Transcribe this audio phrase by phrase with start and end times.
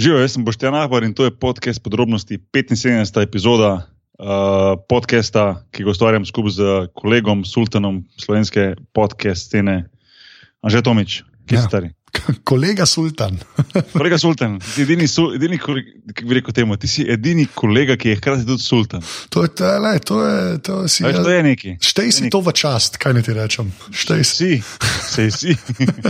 [0.00, 3.20] Živijo, jaz sem Boštjan Ahbar in to je podcast podrobnosti 75.
[3.22, 9.90] epizoda uh, podcasta, ki ga ustvarjam skupaj z kolegom Sultanom slovenske podcast scene,
[10.64, 11.66] Anže Tomič, ki je ja.
[11.68, 11.92] stari.
[12.44, 13.38] Kolega Sultan.
[13.92, 18.16] kolega Sultan, ti, edini, edini, kako bi rekel temu, ti si edini kolega, ki je
[18.16, 19.02] hkrati tudi sultan.
[19.28, 21.76] To je, le, to je, to je, si, Veš, to je neki.
[21.80, 23.72] Štej si to v čast, kaj ne ti rečem.
[23.90, 24.50] Štej si.
[25.10, 25.56] Si, si.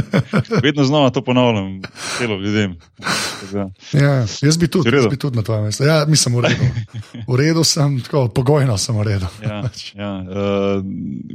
[0.64, 1.80] Vedno znova to ponavljam,
[2.18, 2.76] celo ljudem.
[3.92, 5.84] Ja, jaz bi tudi, jaz bi tudi na tvojem mestu.
[5.84, 6.68] Ja, mislim, v redu.
[7.28, 9.26] V redu sem, tako pogojno sem v redu.
[9.42, 9.62] Ja,
[9.94, 10.10] ja.
[10.20, 10.84] Uh,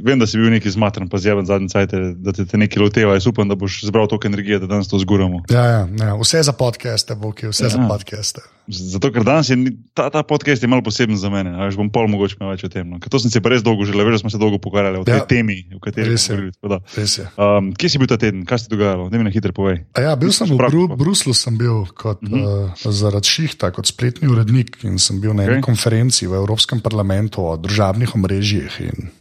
[0.04, 3.16] vem, da si bil neki zmatran, pa zjeven zadnji cajt, da te, te nekaj loteva.
[3.18, 5.42] Jaz upam, da boš zbral toliko energije, da danes to zguramo.
[5.50, 6.12] Ja, ja, ja.
[6.20, 7.72] Vse za podcaste, Boki, vse ja.
[7.74, 8.44] za podcaste.
[8.66, 9.54] Zato, ker danes je
[9.94, 11.54] ta, ta podcast je malo poseben za mene.
[11.70, 12.82] Že bom pol mogoče več o tem.
[12.90, 12.98] No.
[12.98, 15.26] To sem se pa res dolgo želel, že smo se dolgo pogovarjali o tej ja.
[15.26, 17.26] temi, v kateri smo je.
[17.38, 19.06] Um, kje si bil ta teden, kaj se je dogajalo?
[19.10, 19.86] Da mi na hitro povej.
[19.94, 22.74] Ja, bil sem v Bru Bruslu, sem bil kot, uh -huh.
[22.74, 25.66] uh, zaradi šihta, kot spletni urednik in sem bil na eni okay.
[25.70, 28.80] konferenci v Evropskem parlamentu o družabnih omrežjih.
[28.82, 29.14] In...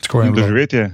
[0.00, 0.84] Tako je bilo živeti.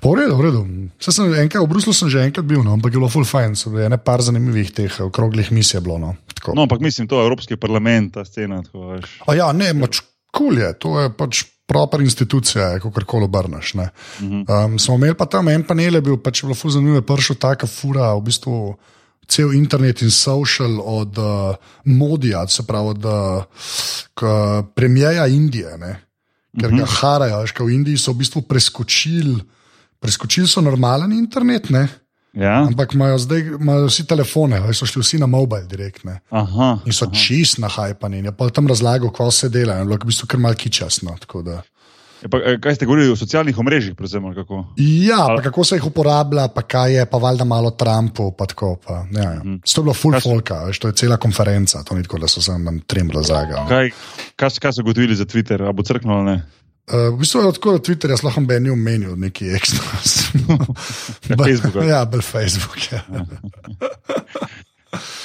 [0.00, 0.62] Po redu, v redu.
[0.98, 3.70] Sem enkrat, v Bruslu sem že enkrat bil, no, ampak je bilo full fine, so
[3.70, 5.80] bile par zanimivih teh okroglih misij.
[5.84, 6.14] Bilo, no.
[6.54, 8.62] no, ampak mislim, to je Evropski parlament, ta scena.
[8.62, 8.98] Tako,
[9.36, 10.00] ja, ne, pač
[10.32, 11.44] kul je, to je pač.
[11.64, 13.72] Proper institucija, kako koli obrneš.
[13.74, 13.80] Uh
[14.20, 14.66] -huh.
[14.66, 18.20] um, smo imeli pa tam en panel, bil pač zelo zanimiv, prišel ta fura, v
[18.20, 18.76] bistvu
[19.28, 25.78] cel internet in social od uh, Modija, se pravi od uh, premijeja Indije.
[25.78, 26.00] Ne?
[26.60, 26.94] Ker ga mhm.
[27.00, 27.42] harajo.
[27.42, 29.36] Veš, v Indiji so v bistvu preskočili,
[30.00, 31.70] preskočili so normalen internet.
[31.70, 31.88] Ne?
[32.34, 32.64] Ja.
[32.66, 36.18] Ampak imajo zdaj imajo vsi telefone, ali so šli vsi na mobile direktne.
[36.30, 38.24] Aha, in so čist na hajpani.
[38.36, 41.14] Pa tam razlagal, kako se dela, in bilo je v bistvu kar malki časno.
[41.14, 41.62] Ja,
[42.30, 43.94] pa, eh, kaj ste govorili o socialnih omrežjih?
[44.76, 48.30] Ja, pa kako se jih uporablja, pa kaj je, pa valjda malo Trumpu.
[48.38, 49.40] Pa tako, pa, ja, ja.
[49.44, 49.60] Mm.
[49.60, 52.42] To je bilo full folka, veš, to je cela konferenca, to ni tako, da so
[52.42, 53.68] se nam trem razlagali.
[53.68, 53.90] Kaj,
[54.36, 56.42] kaj, kaj so gotovili za Twitter, ali bo crknilo ali ne?
[56.84, 59.80] Uh, v bistvu je tako, da Twitter je lahko meni omenil neki ekstra.
[61.88, 62.92] ja, bolj Facebook.
[62.92, 63.00] Ja.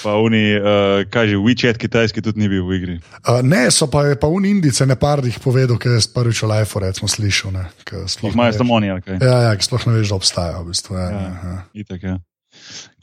[0.03, 2.95] Pa oni, uh, kaj že, WeChat, kitajski tudi ni bil v igri.
[3.23, 6.49] Uh, ne, so pa, pa oni indice, ne par jih povedal, ker je prvič o
[6.51, 7.55] Life recimo slišal.
[8.29, 9.19] Imajo samo oni, ali kaj?
[9.21, 10.63] Ja, ja, ki sploh ne veš, da obstajajo.
[10.63, 11.59] V bistvu, ja, ja, ja.
[11.83, 12.15] Itak, ja.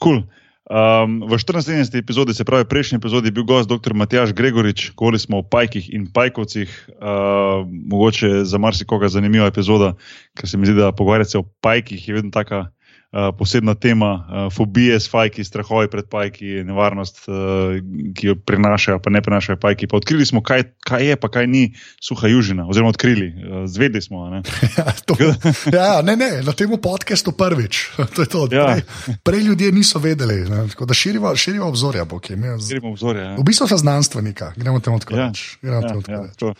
[0.03, 0.23] Cool.
[0.67, 1.95] Um, v 14.
[1.95, 3.95] epizodi, se pravi, prejšnji epizodi, je bil gost dr.
[3.95, 6.67] Matjaš Gregorič, govorili smo o pajkih in pajkovcih.
[6.99, 9.93] Uh, mogoče za marsikoga zanimiva epizoda,
[10.35, 12.65] ker se mi zdi, da pogovarjati se o pajkih je vedno tako
[13.13, 17.79] Eh, posebna tema, uh, fobije s fajki, strahovi pred fajki, nevarnost, uh,
[18.15, 19.87] ki jo prinašajo, pa ne prinašajo fajki.
[19.87, 21.61] Pa odkrili smo, kaj, kaj je, pa kaj ni
[22.03, 24.25] suha južina, oziroma odkrili, uh, zvedeli smo.
[24.29, 24.41] Ne?
[24.77, 25.15] ja, to,
[25.79, 27.85] ja, ne, ne, na tem podkastu prvič.
[28.15, 28.43] to to.
[28.51, 28.75] Ja.
[28.75, 30.67] Prej, prej ljudje niso vedeli, ne?
[30.67, 32.05] tako da širimo, širimo obzorja.
[32.05, 32.35] Bokje,
[32.67, 33.35] širimo obzorja ja.
[33.39, 35.21] V bistvu so znanstvenika, gremo temu odkriti.
[35.63, 36.53] Ja, ja, ja,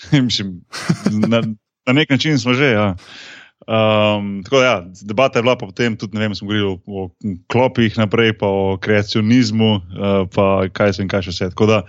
[1.27, 1.43] na,
[1.87, 2.71] na nek način smo že.
[2.71, 2.95] Ja.
[3.67, 7.09] Um, tako da, ja, debata je bila potem tudi, ne vem, smo govorili o, o
[7.51, 9.81] klopih naprej, pa o kreacionizmu, uh,
[10.31, 11.49] pa kaj se in kaj še vse.
[11.51, 11.81] Tako da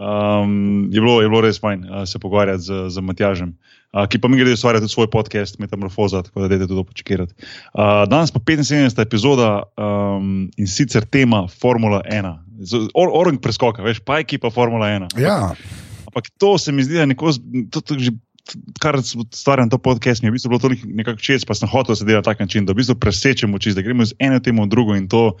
[0.00, 4.16] um, je, bilo, je bilo res fajn uh, se pogovarjati z, z Matjažem, uh, ki
[4.22, 7.36] pa mi gre ustvarjati tudi svoj podcast, Metamorfoza, tako da dajte to počekirati.
[7.76, 9.02] Uh, danes pa 75.
[9.04, 12.32] epizoda um, in sicer tema Formula 1.
[12.96, 15.20] Orang preskoka, veš, pajki pa Formula 1.
[15.20, 15.52] Ja.
[16.08, 17.36] Ampak to se mi zdi, da neko,
[17.70, 18.16] to, to že
[18.80, 18.98] kar
[19.30, 22.04] stvarjam to podcast, mi je v bistvu bilo toliko nekako čez, pa sem hotel se
[22.04, 24.72] delati na tak način, da v bistvu presečemo čez, da gremo z eno temo v
[24.72, 25.36] drugo in to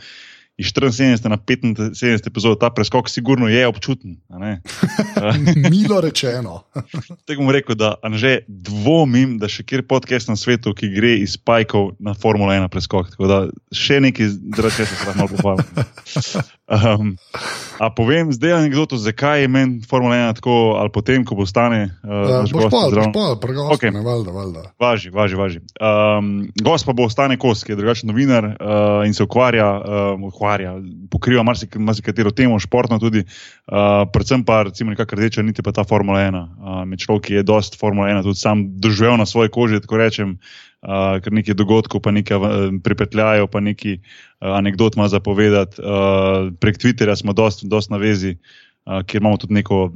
[0.60, 4.16] iz 74 na 75 epizod, ta preskok, sigurno je občuten.
[5.70, 6.62] Milo rečeno.
[7.26, 11.38] Tako bom rekel, da že dvomim, da še kjer podcast na svetu, ki gre iz
[11.40, 13.08] Pajkov na Formula 1 preskok.
[13.14, 13.38] Tako da
[13.72, 15.66] še nekaj, zaradi česa se lahko malo pohvalim.
[16.70, 17.16] Um,
[17.84, 21.88] a povem zdaj anegdoto, zakaj je meni Formula 1 tako, ali potem, ko bo stane.
[22.04, 24.04] Uh, boš pa, boš pa, pregosti, okay.
[24.04, 24.66] valjda, valjda.
[24.76, 25.64] Važi, važi, važi.
[25.80, 30.28] Um, gost pa bo stane kos, ki je drugačen novinar uh, in se ukvarja, uh,
[30.28, 30.49] ukvarja
[31.10, 36.20] pokriva marsikatero temo, športno tudi, uh, predvsem pa recimo nekakr rdeča niti pa ta Formula
[36.24, 36.40] 1.
[36.40, 40.00] Uh, med človek, ki je dost Formula 1 tudi sam doživel na svoje koži, tako
[40.00, 40.38] rečem
[40.82, 42.38] uh, ker nekaj dogodkov, pa nekaj
[42.84, 45.80] pripetljajo, pa nekaj uh, anegdot ima zapovedati.
[45.82, 48.36] Uh, prek Twitterja smo dosti dost na vezi,
[48.86, 49.92] uh, kjer imamo tudi neko,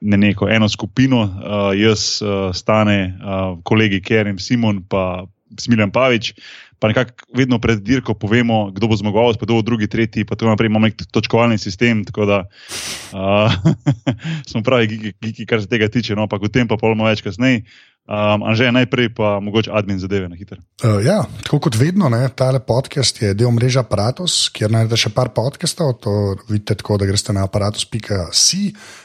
[0.00, 5.26] ne neko eno skupino, uh, jaz, uh, stane, uh, kolegi Kerim, Simon, pa
[5.58, 6.34] Smiljan Pavič.
[6.78, 10.38] Pa nekako vedno pred dirko povemo, kdo bo zmagoval, pa kdo bo drugi, tretji, pa
[10.38, 10.70] tako naprej.
[10.70, 13.58] Imamo nek točkovalni sistem, tako da uh,
[14.50, 16.14] smo pravi, giki, giki, kar se tega tiče.
[16.14, 17.64] No, pa potem pa polno več kasneje.
[18.08, 20.56] Um, Anže, najprej pa mogoče admin zadeve na hitro.
[20.80, 25.12] Uh, ja, tako kot vedno, ne, tale podcast je del mreže Apparatus, kjer najdete še
[25.12, 25.98] par podcastov.
[26.06, 26.14] To
[26.48, 28.24] vidite tako, da greste na aparatus.com.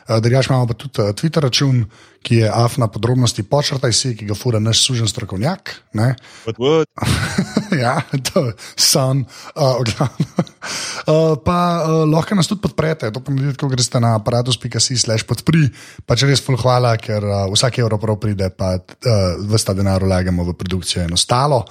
[0.08, 1.84] Uh, Drugač imamo pa tudi uh, Twitter račun,
[2.24, 5.76] ki je afna podrobnosti počrtaj si, ki ga fura naš sužen strokovnjak.
[5.94, 6.88] What, what?
[7.84, 8.00] ja,
[8.32, 9.26] to je san.
[9.56, 15.28] Uh, uh, pa uh, lahko nas tudi podprete, to pomeni, da greste na aparatus.com slash
[15.28, 15.68] podpri.
[16.08, 20.04] Pa če res full hvala, ker uh, vsak evro prav pride, pa uh, vsta denar
[20.04, 21.64] vlagamo v produkcijo in ostalo.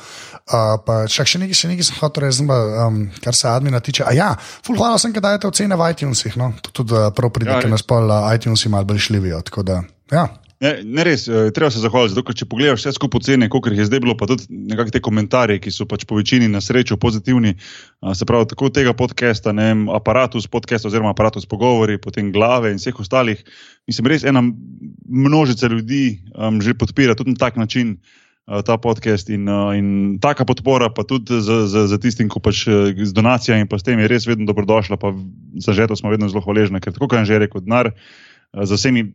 [0.52, 4.04] Uh, pa še, še nekaj, še nekaj sem hotel reči, um, kar se admina tiče.
[4.04, 4.30] A ja,
[4.66, 6.36] full hvala sem, da dajete ocene v iTunesih.
[6.36, 6.52] No?
[6.68, 9.40] To tudi uh, prav pride, ja, ker nas pol uh, iTunesi malo bolj šljivijo.
[10.12, 10.28] Ja.
[10.62, 13.80] Ne, ne res, treba se zahvaliti, zato, ker če pogledaš vse skupaj ocene, koliko jih
[13.82, 17.56] je zdaj bilo, pa tudi nekakšne komentarje, ki so pač po večini na srečo pozitivni,
[18.14, 22.78] se pravi, tako tega podcasta, ne vem, aparatus podcast oziroma aparatus pogovori, potem glave in
[22.78, 23.42] vseh ostalih.
[23.90, 24.44] Mislim, res ena
[25.10, 30.20] množica ljudi um, že podpira tudi na tak način uh, ta podcast in, uh, in
[30.22, 32.68] taka podpora, pa tudi za, za, za tistim, ko pač
[33.02, 35.10] z donacijami in pa s tem je res vedno dobrodošla, pa
[35.58, 37.90] za žeto smo vedno zelo hvaležni, ker tako, kot je že rekel, denar.
[38.52, 39.06] Za vsemi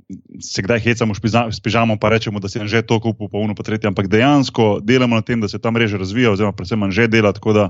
[0.42, 1.14] se kdaj hecamo
[1.52, 4.10] s pižamo, pa rečemo, da se je že to kupil, pa uno, pa tretje, ampak
[4.10, 7.70] dejansko delamo na tem, da se ta mreža razvija, oziroma predvsem že dela, tako da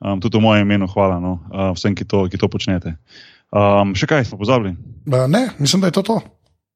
[0.00, 2.96] um, tudi v mojem imenu hvala no, uh, vsem, ki to, ki to počnete.
[3.48, 4.76] Um, še kaj smo pozabili?
[5.06, 6.20] Ne, mislim, da je to to.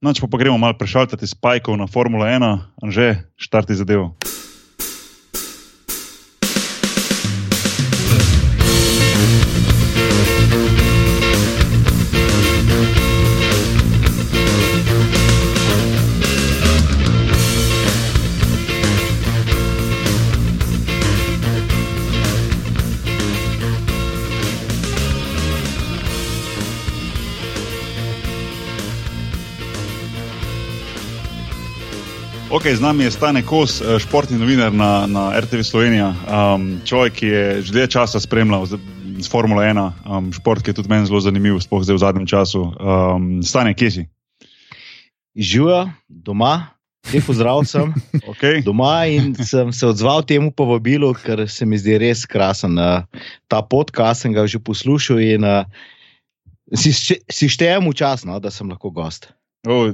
[0.01, 4.17] No, če pa, pa gremo malo prešaltati spajkov na Formula 1, že štarti zadevo.
[32.51, 36.11] Ok, z nami je Stane Kos, eh, športni novinar na, na RTV Slovenija.
[36.11, 38.75] Um, človek, ki je že dlje časa spremljal z,
[39.31, 42.75] Formula 1, um, šport, ki je tudi meni zelo zanimiv, sploh zdaj v zadnjem času.
[42.75, 44.03] Um, Stane, kje si?
[45.39, 46.75] Živijo doma,
[47.15, 47.95] lepo zdrav sem.
[48.35, 48.67] okay.
[48.67, 52.75] Doma in sem se odzval temu povabilu, ker se mi zdi res krasen.
[52.75, 53.07] Uh,
[53.47, 55.63] ta podcast sem ga že poslušal in uh,
[56.75, 59.31] si, si štejem v čas, no, da sem lahko gost.
[59.69, 59.93] Oh,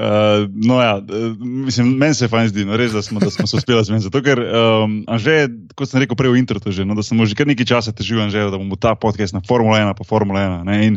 [0.00, 0.94] Uh, no, ja,
[1.40, 4.06] mislim, meni se fajn zdi, no, res, da, smo, da smo se uspeli zmeniti.
[4.06, 5.42] Zato, ker, um, že,
[5.76, 8.24] kot sem rekel prej v introtu, že, no, da smo že kar nekaj časa težili,
[8.32, 10.64] da bomo ta podcast na Formula 1, pa Formula 1.
[10.70, 10.96] Ne, in,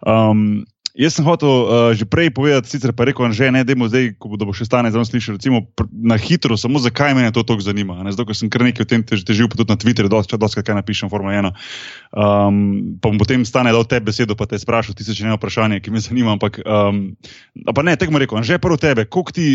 [0.00, 0.64] um,
[0.98, 4.34] Jaz sem hotel uh, že prej povedati, sicer pa rekel, že ne, da zdaj, ko
[4.34, 8.02] bo še stane zelo slišal, recimo na hitro, samo zakaj me to tako zanima.
[8.02, 8.10] Ne?
[8.10, 10.74] Zato, ker sem kar nekaj o tem težil, pa tudi na Twitterju, da dosti kaj
[10.74, 11.54] napišem, Formula 1.
[12.18, 15.38] Um, pa bom potem stane dal te besedo, pa te sprašal, ti se če ne
[15.38, 16.34] vprašanje, ki me zanima.
[16.34, 17.14] Ampak, um,
[17.54, 19.50] ne, tekmo rekel, že prvo tebe, koliko ti.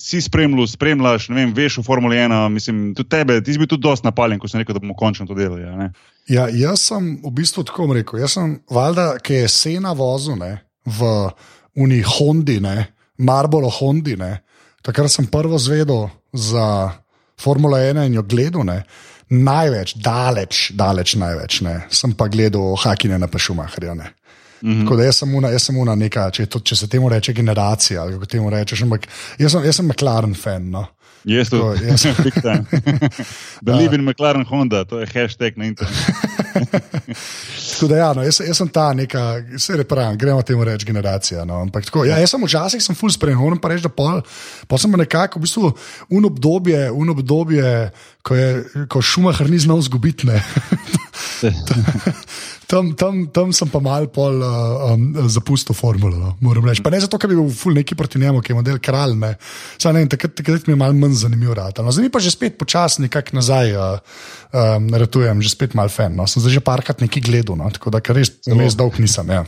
[0.00, 3.68] Si spremljal, spremljaš, ne vem, veš o Formuli 1, mislim, tudi tebe, ti si bil
[3.68, 5.60] tudi dosti napaljen, ko si rekel, da bomo končno to delali.
[5.60, 5.90] Ja,
[6.24, 8.22] ja, jaz sem v bistvu tako rekel.
[8.24, 10.40] Jaz sem, valjda, ki je sena vozil,
[10.90, 11.30] v
[11.80, 14.16] Uni Hondi, ne, Marlboro Hondi.
[14.16, 14.40] Ne.
[14.82, 16.90] Takrat sem prvo zvedel za
[17.40, 18.66] Formula 1 in jo gledal.
[18.66, 18.82] Ne.
[19.30, 21.60] Največ, daleč, daleč največ.
[21.62, 21.76] Ne.
[21.90, 23.94] Sem pa gledal Hakine na Pešumahrju.
[24.62, 25.04] Mm -hmm.
[25.04, 28.12] Jaz sem una, jaz sem una neka, če, to, če se temu reče generacija, ali
[28.12, 28.82] kako temu rečeš.
[29.38, 30.70] Jaz sem, jaz sem McLaren fan.
[30.70, 30.86] No.
[31.24, 32.64] Jaz to sem big time.
[33.62, 36.12] Believe in McLaren Honda, to je hashtag na internetu.
[37.70, 39.20] Tako da, ja, no, jaz, jaz sem ta neka,
[39.54, 41.44] vse repravim, gremo temu reči generacija.
[41.44, 44.20] No, ampak tako, ja, jaz sem včasih sem full spremljal, moram pa reči, da pol,
[44.68, 45.70] pol sem nekako v bistvu
[46.16, 47.90] un obdobje, un obdobje,
[48.22, 48.48] ko je
[48.88, 50.28] ko šumah ni znal zgubiti.
[52.70, 56.14] Tam, tam, tam sem pa mal pol uh, um, zapustil formulo.
[56.14, 56.84] No, moram reči.
[56.86, 59.16] Pa ne zato, ker bi bil ful neki proti njemu, ki je model kralj.
[59.18, 59.32] Ne.
[59.74, 61.56] Saj, ne, takrat, takrat mi je mal manj zanimiv.
[61.58, 63.98] No, zdaj pa že spet počasi nekako nazaj uh,
[64.54, 66.14] um, ratujem, že spet mal fan.
[66.14, 66.30] No.
[66.30, 69.26] Sem zdaj že parkrat neki gledal, no, tako da res vmes dolg nisem.
[69.34, 69.44] Ja.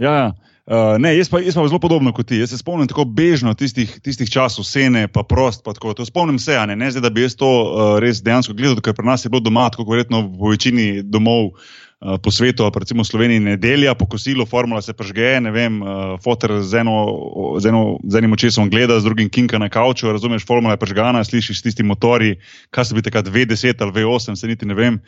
[0.00, 0.28] Ja, ja.
[0.66, 2.40] Uh, ne, jaz, pa, jaz pa zelo podobno kot ti.
[2.40, 5.62] Jaz se spomnim tako bežno tistih, tistih časov, sene, pa prost.
[5.62, 8.80] Pa tako, spomnim se, ne, ne zdaj, da bi jaz to uh, res dejansko gledal,
[8.82, 11.52] ker pri nas je bilo doma, tako verjetno v večini domov.
[11.96, 15.80] Eh, po svetu, pa recimo v Sloveniji nedelja, po kosilu, formula se pržge, ne vem,
[15.80, 17.08] uh, fotor z, eno,
[17.56, 21.24] z, eno, z enim očesom gleda, z drugim kinka na kavču, razumeš, formula je pržgana,
[21.24, 22.36] slišiš tisti motori,
[22.68, 25.00] kaj so bili takrat V10 ali V8, se niti ne vem.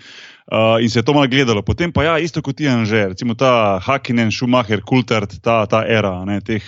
[0.48, 1.60] Uh, in se je to malo gledalo.
[1.60, 5.84] Potem pa ja, isto kot ti je že, recimo ta Hakinen, Schumacher, Kultert, ta, ta
[5.84, 6.64] era, ne, teh.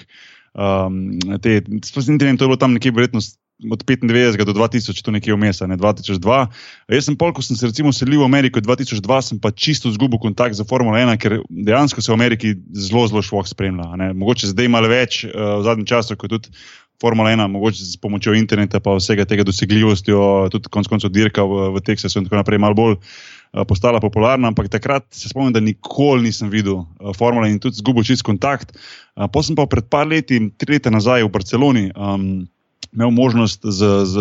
[0.53, 3.25] Um, te, vem, to je bilo tam nekje verjetno
[3.69, 6.47] od 95 do 2000, to nekje vmes, ne 2002.
[6.88, 10.21] Jaz sem pol, ko sem se recimo selil v Ameriko 2002, sem pa čisto izgubil
[10.23, 13.93] kontakt z Formula 1, ker dejansko se v Ameriki zelo, zelo šloh spremlja.
[14.00, 14.12] Ne.
[14.17, 16.55] Mogoče zdaj malo več uh, v zadnjem času, ko je tudi
[17.00, 21.73] Formula 1, mogoče s pomočjo interneta, pa vsega tega dosegljivostjo, tudi konec koncev dirka v,
[21.76, 24.52] v Teksasu in tako naprej, malo bolj uh, postala popularna.
[24.52, 28.73] Ampak takrat se spomnim, da nikoli nisem videl uh, Formule in tudi zgubil čist kontakt.
[29.21, 31.90] Potem pa pred par leti, tri leta nazaj v Barceloni.
[31.93, 32.49] Um,
[32.93, 34.15] imel možnost z, z,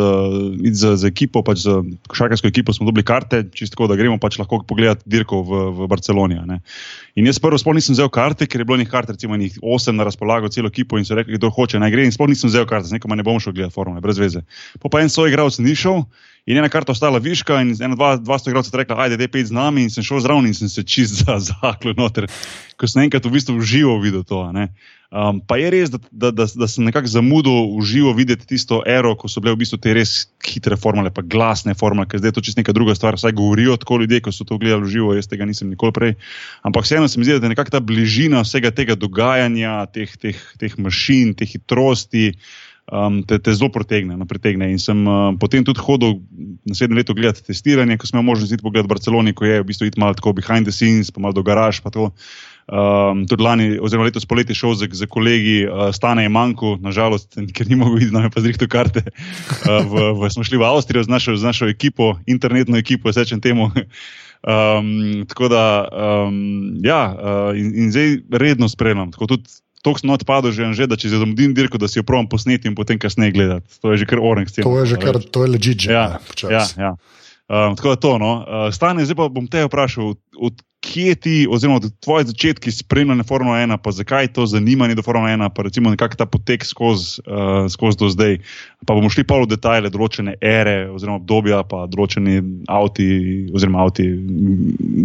[0.72, 1.74] z, z ekipo, pač z
[2.06, 6.38] košarkarsko ekipo, smo dobili karte, čisto da gremo pač lahko pogledati dirko v, v Barceloni.
[7.18, 9.98] In jaz prvo sploh nisem vzel karte, ker je bilo njih kart, recimo njih osem
[9.98, 12.06] na razpolago, celo ekipo in so rekli, kdo hoče naj gre.
[12.06, 14.46] In sploh nisem vzel karte, z nekom ne bom šel gledati formule, brez veze.
[14.80, 16.06] Po pa en svoj igralec ni šel.
[16.46, 19.50] In ena karta ostala viška, in ena, dva, dva sto igralcev rekla, ajde, dej pet
[19.50, 22.30] z nami, in sem šel zraven in sem se čist zaklil noter,
[22.80, 24.46] ko sem enkrat v bistvu živo videl to.
[25.10, 28.84] Um, pa je res, da, da, da, da sem nekako zamudil v živo videti tisto
[28.86, 32.30] ero, ko so bile v bistvu te res hitre formule, pa glasne formule, ker zdaj
[32.30, 33.18] je to čisto neka druga stvar.
[33.18, 36.16] Vsaj govorijo tako ljudje, ko so to gledali v živo, jaz tega nisem nikoli prej.
[36.62, 40.38] Ampak vseeno se mi zdi, da je nekako ta bližina vsega tega dogajanja, teh, teh,
[40.62, 42.32] teh mašin, te hitrosti
[42.92, 44.70] um, te, te zelo pritegne, no, pritegne.
[44.74, 46.20] In sem uh, potem tudi hodil
[46.70, 49.68] naslednje leto gledati testiranje, ko sem imel možnost videti pogled v Barceloni, ko je v
[49.68, 51.82] bistvu videti malo tako behind the scenes, pa malo do garaž.
[52.70, 57.34] Um, tudi lani, oziroma letos poleti, šel z, z kolegi, uh, stane je manjko, nažalost,
[57.56, 59.06] ker ni mogel videti, da me pa zrihto karte.
[59.66, 63.42] Uh, v, v, smo šli v Avstrijo z našo, z našo ekipo, internetno ekipo, sečem
[63.42, 63.72] temu.
[64.40, 69.12] Um, tako da, um, ja, uh, in, in zdaj redno spremljam.
[69.12, 69.50] Tako tudi
[69.82, 72.76] to sem odpadel že, že, da če zamudim dirko, da si jo provam posneti in
[72.76, 73.68] potem kasneje gledati.
[73.80, 74.64] To je že kar orang s tem.
[74.68, 75.88] To je že kar, to je ležite.
[75.88, 76.20] Ja,
[76.50, 76.94] ja, ja.
[77.50, 78.18] Um, tako da to.
[78.22, 78.32] No.
[78.46, 82.72] Uh, Stane, zdaj pa bom te vprašal, od, od kje ti, oziroma od tvoje začetki
[82.72, 86.26] spremljanja Formula 1, pa zakaj je to zanimanje do Formula 1, pa recimo nekako ta
[86.26, 88.38] potek skozi uh, skoz do zdaj.
[88.86, 92.38] Pa bomo šli pa v detajle, določene ere, oziroma obdobja, pa določene
[92.70, 93.10] avti,
[93.50, 94.06] oziroma avti,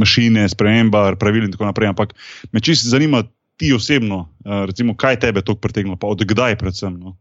[0.05, 1.95] mašine, sprememba, pravil in tako naprej.
[1.95, 2.13] Ampak
[2.53, 3.25] me čisto zanima
[3.57, 6.99] ti osebno, uh, recimo, kaj tebe to pritegne, pa odkdaj predvsem?
[7.01, 7.17] No?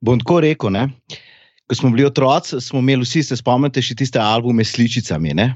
[0.00, 0.72] Bom tako rekel.
[0.74, 0.88] Ne?
[1.66, 5.34] Ko smo bili otroci, smo imeli vsi, se spomnite, še tiste albume s sličicami.
[5.34, 5.52] Ne?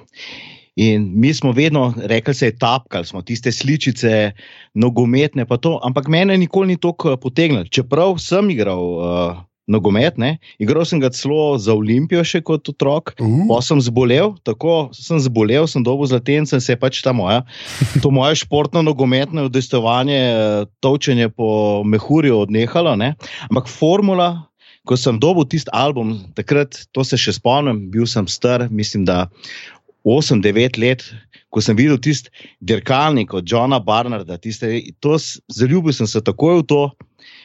[0.80, 4.32] In mi smo vedno rekli, da je tapkal, smo tiste sličice,
[4.74, 7.66] nogometne, pa to, ampak mene nikoli ni tako potegnilo.
[7.68, 10.18] Čeprav sem igral uh, nogomet.
[10.20, 10.34] Ne?
[10.62, 13.14] Igral sem ga celo za Olimpijo, še kot otrok.
[13.22, 13.46] Uh.
[13.50, 17.44] Pa sem zbolel, tako sem zbolel, sem dobil zlatence in se je pač ta moja.
[18.02, 20.20] To moje športno nogometno udestovanje,
[20.84, 22.96] točenje po mehurju odnehalo.
[23.00, 23.14] Ne?
[23.50, 24.32] Ampak formula.
[24.88, 29.26] Ko sem dobil tisti album, takrat, to se še spomnim, bil sem star, mislim, da
[30.08, 31.04] 8-9 let,
[31.52, 32.32] ko sem videl tisti
[32.64, 34.70] dirkalnik od Johna Barnarda, tiste,
[35.04, 35.18] to,
[35.52, 36.80] zaljubil sem se takoj v to,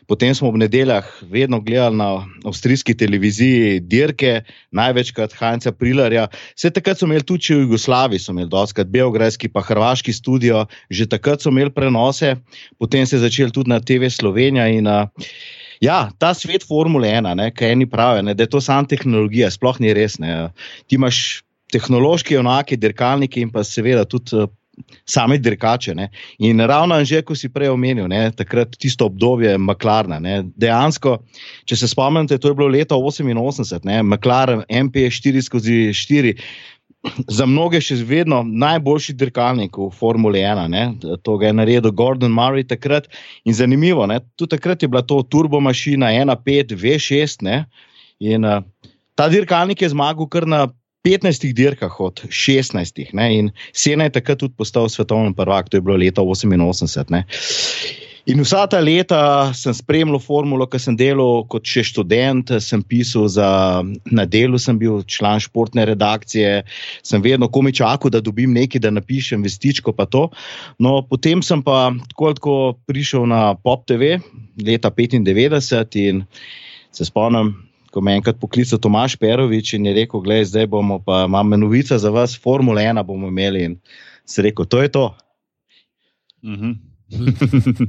[0.07, 2.09] Potem smo v nedeljah vedno gledali na
[2.45, 6.27] avstrijski televiziji dirke, največkrat Hanca Prilarja.
[6.55, 11.09] Vse takrat so imeli tudi v Jugoslaviji, so imeli doskrat Beograjski, pa Hrvaški studio, že
[11.09, 12.35] takrat so imeli prenose,
[12.77, 14.67] potem se je začel tudi na TV Slovenija.
[14.69, 14.89] In,
[15.81, 19.93] ja, ta svet Formule 1, kaj eni pravijo, da je to samo tehnologija, sploh ni
[19.93, 20.19] res.
[20.19, 20.51] Ne.
[20.87, 21.41] Ti imaš
[21.73, 24.45] tehnološki enake dirkalnike in pa seveda tudi
[25.05, 25.95] same dirkače.
[25.95, 26.09] Ne.
[26.39, 30.19] In ravno že, ko si prej omenil, ne, takrat tisto obdobje Maklarna.
[30.19, 31.17] Ne, dejansko,
[31.65, 36.35] če se spomnite, to je bilo leta 88, Maklar MP4 skozi 4.
[37.29, 40.71] Za mnoge še vedno najboljši dirkalnik v Formuli 1.
[40.73, 40.85] Ne?
[41.21, 43.05] To je naredil Gordon Murray takrat.
[43.45, 47.45] In zanimivo, tudi takrat je bila to turbomašina 1.5, V6.
[47.45, 47.67] Ne?
[48.25, 48.65] In uh,
[49.13, 50.65] ta dirkalnik je zmagal kar na
[51.05, 53.13] 15 dirkah od 16.
[53.13, 57.05] Ne, in Sena je takrat tudi postal svetovni prvak, to je bilo leta 88.
[57.13, 57.23] Ne.
[58.25, 63.27] In vsa ta leta sem spremljal formulo, ki sem delal kot še študent, sem pisal
[63.29, 63.49] za,
[64.09, 66.63] na delu, sem bil član športne redakcije,
[67.05, 69.93] sem vedno komi čakal, da dobim nekaj, da napišem vestičko.
[70.81, 72.55] No, potem sem pa tako, tako
[72.89, 74.17] prišel na Pop TV
[74.57, 76.25] leta 95 in
[76.95, 77.53] se spomnim,
[77.95, 81.55] ko me je enkrat poklical Tomaš Perovič in je rekel: Glej, zdaj bomo pa imamo
[81.57, 83.63] novica za vas, Formula 1 bomo imeli.
[83.63, 83.79] In
[84.27, 85.15] se rekel, to je to.
[86.43, 86.75] -hmm.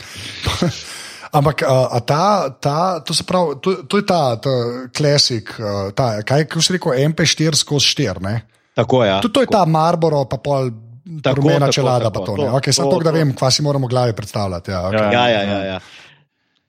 [1.36, 4.50] Ampak a ta, ta, to, pravi, to, to je ta, ta
[4.96, 5.60] klasik,
[5.94, 8.40] ta, kaj se reče, MP4 skozi 4.
[8.74, 9.10] Tako je.
[9.10, 9.20] Ja.
[9.20, 10.70] To, to je ta Marboro, pa pol.
[11.22, 13.90] Tako je, čelada, tako, to, to, okay, to, to, da vem, kva si moramo v
[13.90, 14.70] glavi predstavljati.
[14.70, 15.12] Ja, okay.
[15.12, 15.80] ja, ja, ja, ja.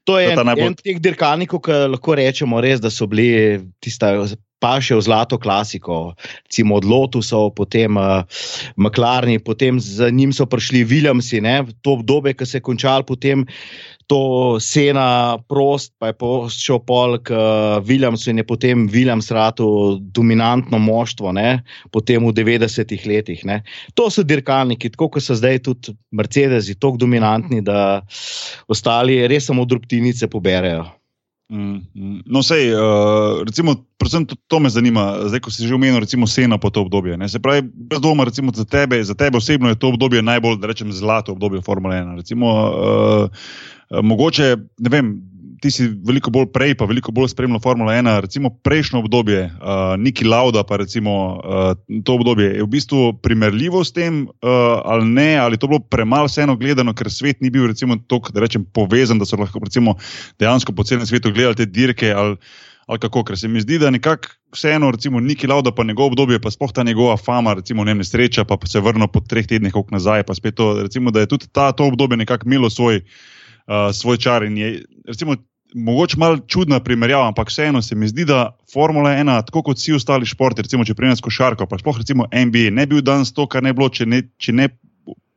[0.08, 0.68] To je en, najbolj...
[0.72, 4.16] en teh dirkalnikov, ki lahko rečemo, res, da so bili tista.
[4.58, 6.16] Pa še v zlato klasiko,
[6.48, 8.26] recimo od Lotusov, potem uh,
[8.74, 13.44] McLaren, potem za njim so prišli Williamsi, ne, to obdobje, ki se je končalo, potem
[14.08, 20.80] to Sena, Prost, pa je pošel polk uh, Williamsu in je potem Williams rado dominantno
[20.80, 21.64] moštvo, ne?
[21.92, 23.44] potem v 90-ih letih.
[23.46, 23.62] Ne?
[24.00, 28.02] To so dirkalniki, tako kot so zdaj tudi Mercedesi, tako dominantni, da
[28.72, 30.88] ostali res samo drobtinice poberajo.
[31.50, 32.22] Mm, mm.
[32.26, 36.28] No, sej, uh, recimo, predvsem to, to me zanima, zdaj, ko si že omenil, recimo,
[36.28, 37.16] sena po to obdobje.
[37.16, 37.30] Ne?
[37.32, 40.68] Se pravi, brez doma, recimo, za tebe, za tebe osebno je to obdobje najbolj, da
[40.68, 42.20] rečem, zlato obdobje Formule 1.
[42.20, 45.16] Recimo, uh, mogoče, ne vem,
[45.62, 49.96] ti si veliko bolj prej, pa veliko bolj spremljal Formula 1, recimo prejšnjo obdobje, uh,
[49.98, 55.10] Niki Lauda, pa recimo uh, to obdobje, je v bistvu primerljivo s tem, uh, ali
[55.10, 58.66] ne, ali to bilo premalo vseeno gledano, ker svet ni bil, recimo, tako, da rečem,
[58.66, 59.98] povezan, da so lahko recimo,
[60.40, 62.14] dejansko po celem svetu gledali te dirke.
[62.14, 62.38] Ali,
[62.88, 66.40] Ali kako, ker se mi zdi, da nekako vseeno, recimo, Niki Lauda, pa njegov obdobje,
[66.40, 70.24] pa spoh ta njegova fama, recimo, ne nesreča, pa se vrne po treh tednih nazaj,
[70.24, 73.02] pa spet to, recimo, da je tudi ta, to obdobje nekako imelo svoj,
[73.68, 74.44] uh, svoj čar.
[74.44, 74.72] In je,
[75.08, 75.36] recimo,
[75.76, 79.94] mogoče malo čudna primerjava, ampak vseeno se mi zdi, da Formula 1, tako kot vsi
[79.94, 83.48] ostali športi, recimo če primerjamo košarko, pa sploh recimo NBA, ne bi bil danes to,
[83.48, 84.28] kar ne bi bilo, če ne.
[84.38, 84.70] Če ne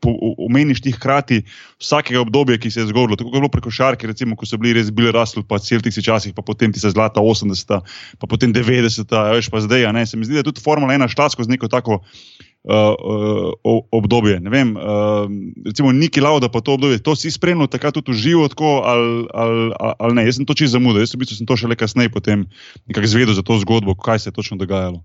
[0.01, 1.43] Omeniš ti hkrati
[1.77, 3.19] vsakega obdobja, ki se je zgodilo.
[3.21, 5.93] Tako je bilo preko šarke, recimo, ko so bili res bili rasli, pa cel tih
[5.93, 9.85] časih, pa potem ti se zlata 80, pa potem 90, veš pa zdaj.
[10.09, 14.41] Se mi zdi, da je tudi Formula 1 šla skozi neko tako uh, uh, obdobje.
[14.41, 15.25] Ne vem, uh,
[15.67, 19.73] recimo Niki Lauda, pa to obdobje, to si spremljal takrat tudi živo, tako ali, ali,
[19.99, 20.27] ali ne.
[20.29, 22.45] Jaz sem to čisto zamudil, jaz v bistvu sem to šele kasneje potem
[22.87, 25.01] nekako izvedel za to zgodbo, kaj se je točno dogajalo.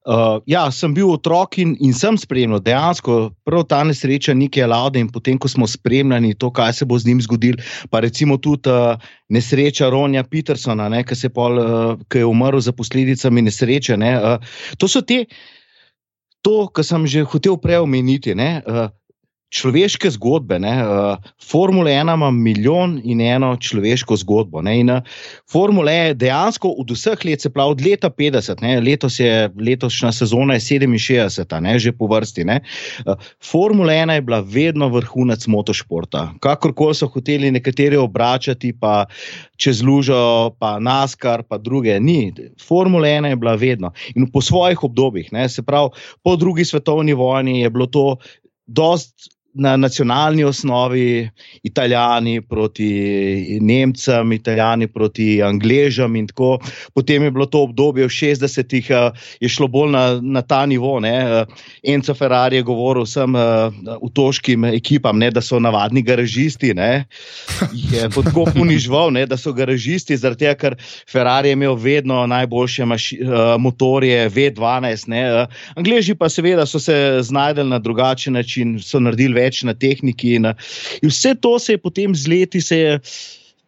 [0.00, 4.96] Uh, ja, sem bil otrok in, in sem spremljal dejansko prav ta nesreča Nike Lauda
[4.98, 7.60] in potem, ko smo spremljali to, kaj se bo z njim zgodilo,
[7.92, 8.96] pa recimo tudi uh,
[9.28, 13.96] nesreča Ronja Petersona, ki uh, je umrl za posledicami nesreče.
[14.00, 15.26] Ne, uh, to so te
[16.42, 18.32] to, kar sem že hotel prej omeniti.
[18.36, 18.88] Uh,
[19.50, 20.58] človeške zgodbe.
[20.62, 20.72] Ne?
[20.78, 24.62] Uh, Formula 1 ima milijon in eno človeško zgodbo.
[24.62, 24.76] Ne?
[24.80, 25.02] In uh,
[25.50, 28.78] Formula je dejansko od vseh let, se pravi od leta 50, ne?
[28.80, 31.78] letos je letošnja sezona je 67, ne?
[31.78, 32.46] že po vrsti.
[32.46, 36.28] Uh, Formula 1 je bila vedno vrhunec motošporta.
[36.40, 39.06] Kakorkoli so hoteli nekateri obračati, pa
[39.56, 41.98] čez lužo, pa naskar, pa druge.
[42.00, 42.32] Ni.
[42.62, 45.32] Formula 1 je bila vedno in po svojih obdobjih.
[45.32, 45.48] Ne?
[45.48, 45.90] Se pravi,
[46.22, 48.16] po drugi svetovni vojni je bilo to.
[48.70, 51.30] Dost na nacionalni osnovi,
[51.62, 56.26] italijani proti Nemcem, italijani proti Angležem.
[56.94, 61.00] Potem je bilo to obdobje v 60-ih, eh, je šlo bolj na, na ta nivo.
[61.00, 61.16] Ne.
[61.18, 61.44] Eh,
[61.82, 63.34] Enzo Ferrari je govoril vsem
[64.00, 66.74] utoškim eh, ekipam, ne, da so navadni garažisti.
[66.74, 67.04] Ne.
[67.92, 70.76] Je tako ponižval, da so garažisti, zaradi tega, ker
[71.10, 73.18] Ferrari je imel vedno najboljše maši,
[73.58, 75.08] motorje, V12.
[75.08, 75.46] Ne.
[75.74, 80.36] Angleži pa seveda so se znašli na drugačen način, so naredili več na tehniki.
[80.38, 80.52] In,
[81.00, 82.60] in vse to se je potem z leti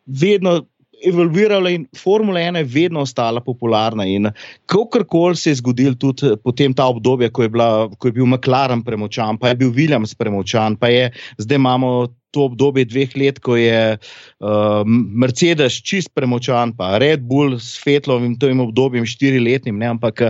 [0.07, 0.61] vedno
[1.05, 4.05] evolviralo, in Formula 1 je vedno ostala popularna.
[4.05, 4.31] In
[4.67, 8.83] kakorkoli se je zgodil tudi potem ta obdobje, ko je, bila, ko je bil McLaren
[8.83, 11.93] premočan, pa je bil Williams premočan, pa je zdaj imamo.
[12.33, 18.39] To obdobje dveh let, ko je uh, Mercedes čist premočan, pa Red Bull s Fetlovim,
[18.41, 19.91] to jim obdobjem štiriletnim, ne?
[19.93, 20.23] ampak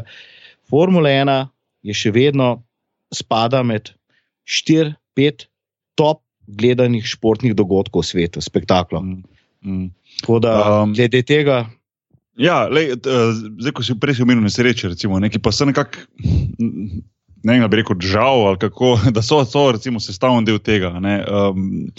[0.66, 1.46] Formula 1
[1.86, 2.48] je še vedno
[3.14, 3.92] spada med
[4.42, 5.46] štiri pet
[5.98, 9.04] top gledanih športnih dogodkov v svetu, spektaklov.
[9.04, 9.22] Mm,
[9.64, 9.86] mm.
[10.20, 11.66] Tako da, um, glede tega.
[12.40, 12.96] Ja, lej,
[13.60, 16.06] zdaj, ko si prej omenil nesreče, recimo, neki pa so nekako,
[17.44, 20.94] ne vem, bi rekel, žal, kako, da so, so recimo, sestavni del tega.
[20.96, 21.92] Um,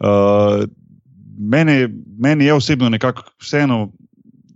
[0.00, 0.64] uh,
[1.38, 3.92] meni, meni je osebno nekako vseeno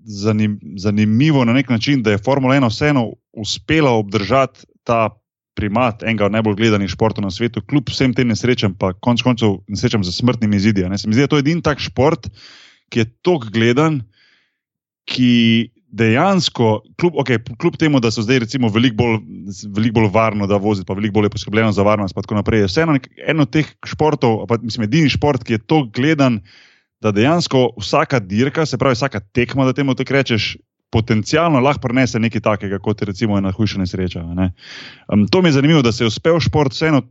[0.08, 5.10] zanim, zanimivo na nek način, da je Formula 1 vseeno uspela obdržati ta
[5.58, 9.58] primat enega od najbolj gledanih športov na svetu, kljub vsem tem nesrečam, pa konec koncev
[9.66, 10.86] nesrečam za smrtnimi izidi.
[10.94, 12.30] Se mi zdi, da je to edini tak šport,
[12.92, 14.00] ki je tako gledan,
[15.08, 15.32] ki
[15.88, 19.18] dejansko, kljub, okay, kljub temu, da so zdaj recimo veliko bolj,
[19.76, 22.66] velik bolj varno, da vozi, pa veliko bolj je poskrbljeno za varnost, pa tako naprej.
[22.66, 26.42] Je vseeno eno od teh športov, pa mislim, edini šport, ki je tako gledan.
[26.98, 30.56] Da dejansko vsaka dirka, se pravi vsaka tekma, da temu tako rečeš,
[30.90, 34.22] potencialno lahko prenese nekaj takega, kot je recimo ena hujša nesreča.
[34.34, 34.52] Ne?
[35.12, 37.02] Um, to mi je zanimivo, da se je uspel šport vseeno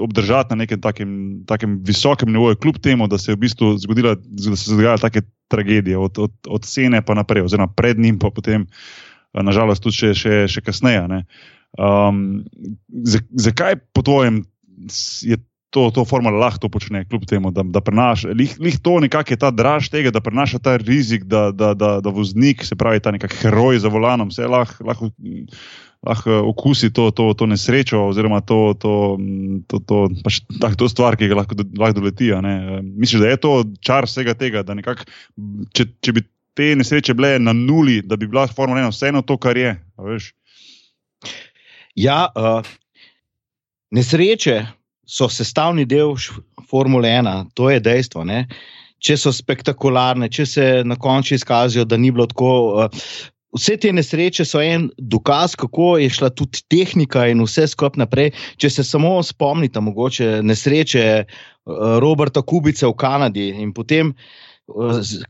[0.00, 1.10] obdržati na nekem takem,
[1.46, 5.22] takem visokem nivoju, kljub temu, da se je v bistvu zgodila, da se dogajajo take
[5.48, 8.66] tragedije, od, od, od scene pa naprej, oziroma pred njim, pa potem,
[9.34, 11.22] nažalost, tudi še, še, še kasneje.
[11.78, 12.44] Um,
[13.34, 14.44] zakaj po tvojem
[15.22, 15.38] je
[15.74, 18.30] to, to formula lahko počne, kljub temu, da, da prenaša.
[18.38, 21.96] Lih, lih to nekako je ta draž tega, da prenaša ta rizik, da, da, da,
[22.04, 24.86] da voznik, se pravi, ta nek heroj za volanom, se lahko.
[24.86, 25.02] Lah,
[26.04, 28.90] Lahko okusi to, to, to nesrečo, oziroma to, to,
[29.72, 32.28] to, to, pač, tak, to stvar, ki ga lahko, lahko doleti.
[32.84, 35.06] Misliš, da je to čar vsega tega, da nekak,
[35.72, 39.38] če, če bi te nesreče bile na nuli, da bi bila Formula 1 vseeno to,
[39.40, 39.72] kar je?
[41.96, 42.68] Ja, uh,
[43.96, 44.60] nesreče
[45.06, 46.14] so sestavni del
[46.70, 48.24] Formule 1, to je dejstvo.
[48.24, 48.46] Ne?
[49.04, 52.50] če so spektakularne, če se na koncu izkažejo, da ni bilo tako.
[52.86, 53.06] Uh,
[53.54, 58.32] Vse te nesreče so en dokaz, kako je šla tudi tehnika in vse skupaj naprej.
[58.58, 61.04] Če se samo spomnite, mogoče nesreče
[62.02, 64.10] Roberta Kubice v Kanadi in potem,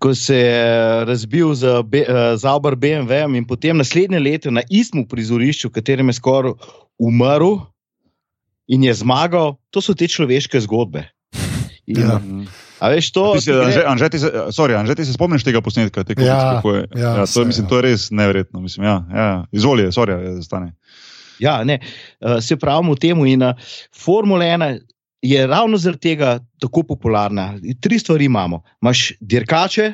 [0.01, 1.83] ko se je razbil za
[2.41, 6.57] Zauber BMW in potem naslednje leto na istem prizorišču, v katerem je skoraj
[6.97, 7.59] umrl
[8.69, 11.05] in je zmagal, to so te človeške zgodbe.
[11.87, 12.21] In, ja.
[12.81, 13.37] A veš to?
[13.87, 14.19] Anže, ti,
[14.97, 16.05] ti se spomniš tega posnetka?
[16.05, 17.69] Te ja, je, ja, ja, to, se, mislim, ja.
[17.69, 18.61] to je res neverjetno.
[18.61, 19.29] Mislim, ja, ja.
[19.53, 20.75] Izvolite, sorry, stane.
[21.43, 21.81] Ja, ne,
[22.21, 23.21] uh, se pravi v tem.
[23.29, 24.81] In uh, Formula 1
[25.25, 27.55] je ravno zaradi tega tako popularna.
[27.81, 28.63] Tri stvari imamo.
[28.83, 29.93] Imáš dirkače,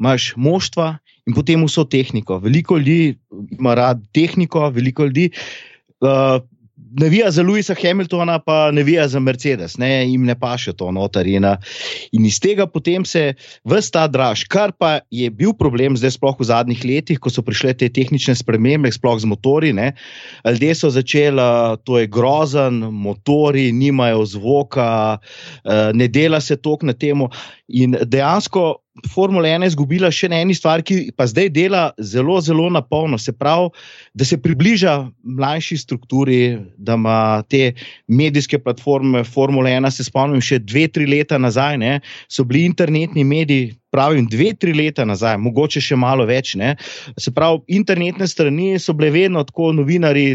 [0.00, 2.38] imaš moštva in potem vso tehniko.
[2.38, 3.16] Veliko ljudi
[3.58, 5.30] ima rad tehniko, veliko ljudi.
[6.00, 6.40] Uh,
[7.00, 11.26] navija za Louisa Hamiltona, pa navija za Mercedes, ne, jim ne paše to noter.
[11.26, 11.44] In,
[12.12, 16.38] in iz tega potem se vse ta draž, kar pa je bil problem, zdaj sploh
[16.40, 19.74] v zadnjih letih, ko so prišle te tehnične spremembe, sploh z motori.
[19.76, 21.46] Ljudje so začeli,
[21.84, 25.18] to je grozen, motori nimajo zvoka,
[25.94, 27.30] ne dela se tok na temo.
[27.68, 32.80] In dejansko Formula 1 izgubila še ena stvar, ki pa zdaj dela zelo, zelo na
[32.82, 33.18] polno.
[33.20, 33.68] Se pravi,
[34.16, 36.38] da se približa mlajši strukturi,
[36.78, 37.74] da ima te
[38.08, 39.24] medijske platforme.
[39.24, 43.74] Formula 1, se spomnim, še dve, tri leta nazaj ne, so bili internetni mediji.
[43.92, 46.54] Pravim, dve, tri leta nazaj, mogoče še malo več.
[46.58, 46.74] Ne.
[47.20, 50.34] Se pravi, internetne strani so bile vedno tako, novinari,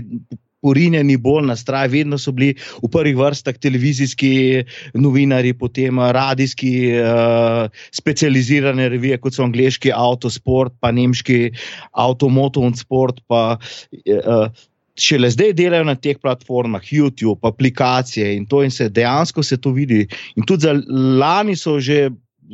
[0.61, 7.69] urinjeni bolj na straj, vedno so bili v prvih vrstah televizijski novinari, potem radijski, uh,
[7.91, 11.51] specializirane revije, kot so angliški Autosport, pa nemški
[11.91, 13.23] Automoto and Sport.
[13.27, 14.67] Pa, uh,
[15.01, 19.71] Šele zdaj delajo na teh platformah, YouTube, aplikacije in to, in se dejansko se to
[19.71, 20.03] vidi.
[20.35, 20.75] In tudi za
[21.17, 22.09] lani so že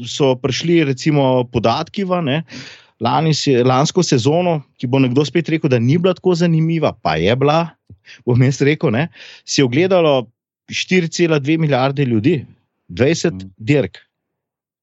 [0.06, 2.06] so prišli, recimo, podatki.
[2.06, 2.22] Va,
[3.00, 3.34] lani,
[3.66, 7.68] lansko sezono, ki bo nekdo spet rekel, da ni bila tako zanimiva, pa je bila,
[8.26, 9.08] bom jaz rekel, ne,
[9.46, 10.28] si ogledalo
[10.72, 12.46] 4,2 milijarde ljudi,
[12.90, 13.50] 20 mm.
[13.58, 14.04] dirk.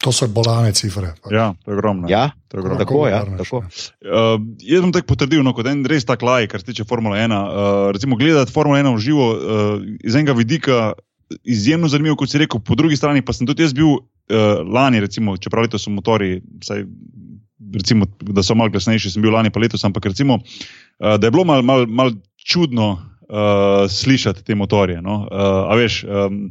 [0.05, 1.15] To so bolane cifre.
[1.23, 1.33] Pač.
[1.33, 2.09] Ja, to je ogromno.
[2.11, 2.81] Ja, to je ogromno.
[2.83, 3.63] Tako, ja, tako.
[3.65, 7.21] Uh, jaz sem tako potrdil, no, kot en res tak laj, kar se tiče Formule
[7.23, 7.33] 1.
[7.33, 10.93] Uh, recimo, gledati Formule 1 v živo uh, iz enega vidika.
[11.41, 15.01] Izjemno zanimivo, kot si rekel, po drugi strani pa sem tudi jaz bil uh, lani,
[15.01, 16.85] recimo, čeprav so motori, vsaj,
[17.75, 21.33] recimo, da so malo glasnejši, sem bil lani pa letos, ampak recimo, uh, da je
[21.33, 22.13] bilo malo mal, mal
[22.45, 25.03] čudno uh, slišati te motorje.
[25.03, 25.25] No?
[25.25, 26.51] Uh, a veš, um,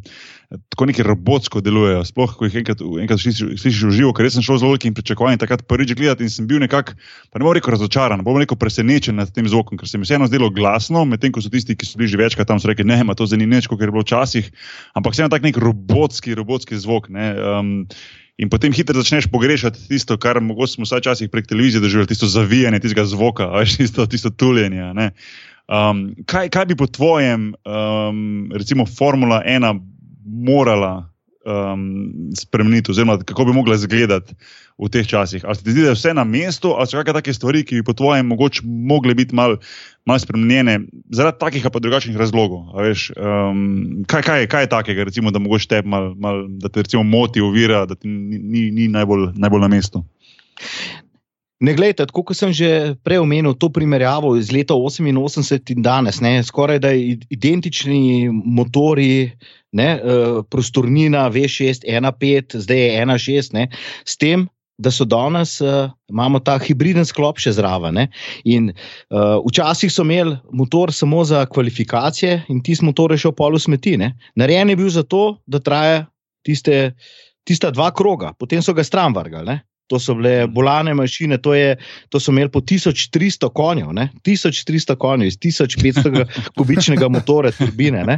[0.69, 2.03] tako neki robotsko delujejo.
[2.05, 5.65] Sploh, ko jih enkrat, enkrat slišiš v živo, ker sem šel z velikim pričakovanjem takrat
[5.69, 6.97] prvič gledati in sem bil nekako,
[7.33, 10.29] pa ne bom rekel razočaran, bom rekel presenečen nad tem zvokom, ker se mi vseeno
[10.29, 13.01] zdelo glasno, medtem ko so tisti, ki so bili že večkrat tam, so rekli, ne,
[13.01, 14.51] ima to za nič, kot je bilo včasih,
[14.93, 17.09] ampak vseeno tak nek robotski, robotski zvok.
[17.13, 17.71] Ne, um,
[18.41, 22.79] In potem hitro začneš pogrešati tisto, kar mogoče smo včasih prek televizije doživeli, tisto zavijanje,
[22.81, 24.89] tistega zvoka, veš, tisto, tisto tuljenje.
[25.73, 29.79] Um, kaj, kaj bi po tvojem, um, recimo, Formula 1
[30.25, 31.09] morala
[31.45, 34.35] um, spremeniti, oziroma kako bi mogla izgledati
[34.77, 35.45] v teh časih?
[35.45, 37.81] Ali se ti zdi, da je vse na mestu, ali so kakšne take stvari, ki
[37.81, 39.57] bi po tvojem mogoče mogle biti malo
[40.05, 42.69] mal spremenjene zaradi takih ali drugačnih razlogov?
[42.77, 47.03] Veš, um, kaj, kaj, kaj je takega, recimo, da, te mal, mal, da te recimo,
[47.03, 50.05] moti, ovira, da ti ni, ni, ni najbolj, najbolj na mestu?
[51.63, 52.69] Ne, gledajte, tako kot sem že
[53.07, 59.31] prej omenil, to primerjavo iz leta 88 in danes, ne, skoraj da identični motori,
[59.71, 64.45] ne, uh, prostornina V6, 1.5, zdaj je 1.6, s tem,
[64.75, 67.95] da so danes, uh, imamo ta hibriden sklop še zraven.
[67.95, 68.09] Ne,
[68.43, 73.59] in uh, včasih so imeli motor samo za kvalifikacije in ti motor je šel polu
[73.59, 73.95] smeti.
[74.01, 74.17] Ne.
[74.35, 76.07] Narejen je bil zato, da traja
[76.43, 76.97] tiste,
[77.47, 79.61] tista dva kroga, potem so ga stran vrgali.
[79.91, 81.75] To so bile bolane mašine, to, je,
[82.09, 83.91] to so imeli po 1300 konjev,
[84.23, 86.23] 1300 konjev iz 1500
[86.57, 88.17] kubičnega motora, turbine.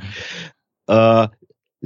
[0.88, 1.26] Uh,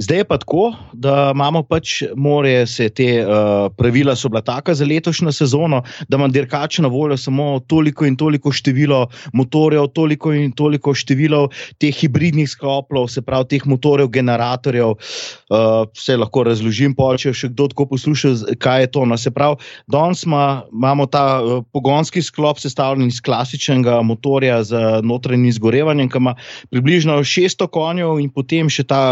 [0.00, 4.74] Zdaj je pa tako, da imamo pač, morajo se te uh, pravila, so bila taka
[4.74, 10.32] za letošnjo sezono, da ima dirkač na voljo samo toliko in toliko število motorjev, toliko
[10.32, 14.94] in toliko število teh hibridnih sklopov, se pravi, teh motorjev, generatorjev.
[15.50, 19.02] Uh, vse lahko razložim, pa če še kdo tako posluša, kaj je to.
[19.10, 19.58] No, se pravi,
[19.90, 26.22] danes ima, imamo ta uh, pogonski sklop sestavljen iz klasičnega motorja z notranjim izgorevanjem, ki
[26.22, 26.36] ima
[26.70, 29.02] približno 600 konjev in potem še ta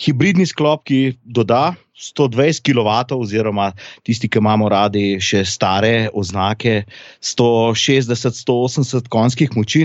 [0.00, 6.82] hibridni sklop, ki doda 120 kW, oziroma tisti, ki imamo radi še stare oznake,
[7.22, 9.84] 160-180 konjskih moči,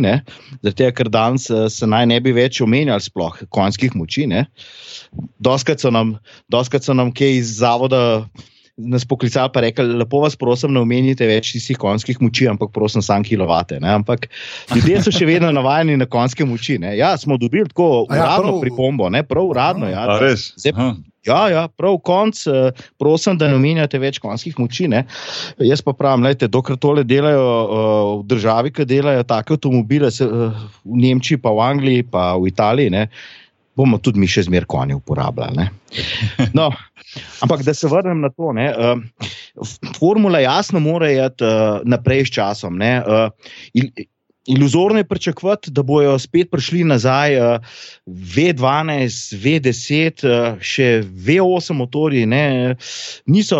[0.65, 4.25] zato ker danes eh, se naj ne bi več omenjali sploh konjskih moči.
[5.39, 6.17] Doskrat so nam,
[6.49, 8.27] doskrat so nam kaj iz zavoda.
[8.79, 13.01] nas poklicali in rekli: Lepo vas prosim, ne omenjite več tistih konjskih moči, ampak prosim,
[13.03, 13.79] sam kilovate.
[13.79, 13.91] Ne?
[13.99, 14.29] Ampak
[14.75, 16.77] ljudje so še vedno navajeni na konjske moči.
[16.79, 16.95] Ne?
[16.97, 19.23] Ja, smo dobili tako ja, uradno prav, pripombo, ne?
[19.27, 19.89] prav uradno.
[19.91, 20.53] Ja, da, res.
[20.55, 20.95] Zdaj,
[21.27, 24.87] Ja, ja, prav konc, eh, prosim, da ne omenjate več konjskih moči.
[24.91, 25.03] Ne?
[25.59, 30.25] Jaz pa pravim, da dokler tole delajo uh, v državi, ki delajo take avtomobile, se,
[30.25, 30.55] uh,
[30.85, 33.07] v Nemčiji, pa v Angliji, pa v Italiji, ne,
[33.75, 35.67] bomo tudi mi še zmeraj konje uporabljali.
[36.55, 36.69] No,
[37.43, 38.53] ampak da se vrnem na to.
[38.55, 38.71] Ne,
[39.99, 41.51] formula jasno mora iti
[41.87, 42.79] naprej s časom.
[42.79, 42.99] Ne,
[44.47, 47.59] iluzorno je pričakovati, da bodo spet prišli nazaj uh,
[48.07, 52.75] V12, V10, uh, še V8 motori, ne,
[53.27, 53.59] niso,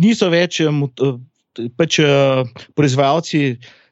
[0.00, 1.20] niso več uh,
[1.76, 2.00] pač,
[2.74, 3.44] proizvajalci.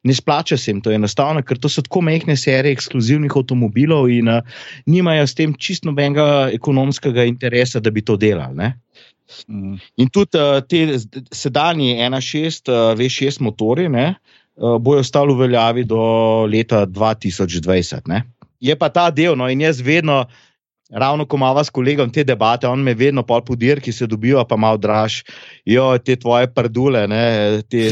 [0.06, 4.30] Ne splača se jim to enostavno, ker to so tako mehke serije ekskluzivnih avtomobilov in
[4.30, 8.70] uh, nimajo s tem čisto nobenega ekonomskega interesa, da bi to delali.
[9.50, 9.74] Mm.
[9.98, 11.00] In tudi uh, te
[11.34, 16.02] sedajni 1.6, uh, V6 motori, ne, uh, bojo ostali v veljavi do
[16.46, 18.08] leta 2020.
[18.08, 18.22] Ne?
[18.60, 20.24] Je pa ta del, no, in jaz vedno,
[20.90, 24.42] ravno ko imamo s kolegom te debate, on me vedno pol podir, ki se dobijo,
[24.48, 25.22] pa malo draž,
[25.64, 27.90] jo te tvoje prdule, ne, te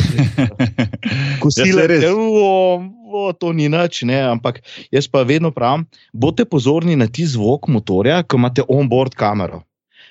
[1.43, 4.59] kosile, ja, o, to ni nič, ne, ampak
[4.91, 9.63] jaz pa vedno pravim, bodite pozorni na ti zvok motorja, ko imate on-board kamero.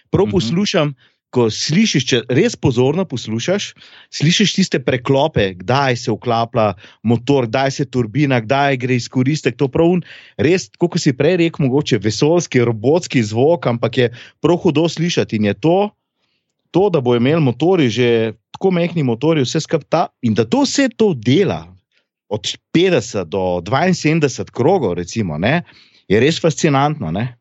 [0.10, 0.32] Prav mhm.
[0.32, 0.88] poslušam.
[0.88, 3.68] Mm -hmm ko slišiš, če res pozorno poslušaš,
[4.16, 6.70] slišiš tiste preklope, kdaj se vklaplja
[7.04, 9.58] motor, kdaj se turbina, kdaj gre izkoristek.
[9.60, 9.98] To prav,
[10.40, 14.10] res, kot si prej rekel, mogoče vesoljski, robotski zvok, ampak je
[14.44, 15.42] prav hudo slišati.
[15.42, 15.78] In je to,
[16.72, 20.90] to da bo imel motori, že tako mehki motori, vse skupaj in da to vse
[20.96, 21.66] to dela.
[22.32, 25.62] Od 50 do 72 krogov, recimo, ne,
[26.10, 27.12] je res fascinantno.
[27.14, 27.36] Ne?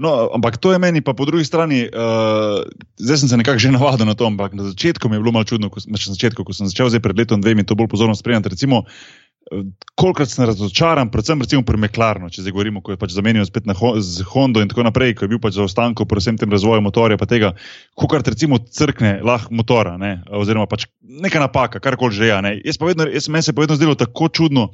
[0.00, 2.64] No, ampak to je meni, pa po drugi strani, uh,
[2.96, 5.44] zdaj sem se nekako že navadil na to, ampak na začetku mi je bilo malo
[5.44, 8.56] čudno, ko, na začetku, ko sem začel zdaj pred letom dvemi to bolj pozorno spremljati.
[8.56, 9.66] Recimo, uh,
[10.00, 13.68] kolikrat sem razočaran, predvsem recimo pri Meklarnu, če zdaj govorimo, ko je pač zamenjal spet
[13.68, 16.48] na z Hondo in tako naprej, ko je bil pač za ostanko pri vsem tem
[16.48, 17.52] razvoju motorja, pa tega,
[17.92, 22.56] kolikrat recimo crkne lahko motora, ne, oziroma pač neka napaka, karkoli že je.
[22.72, 24.70] Jaz pa vedno, jaz meni se pa vedno zdelo tako čudno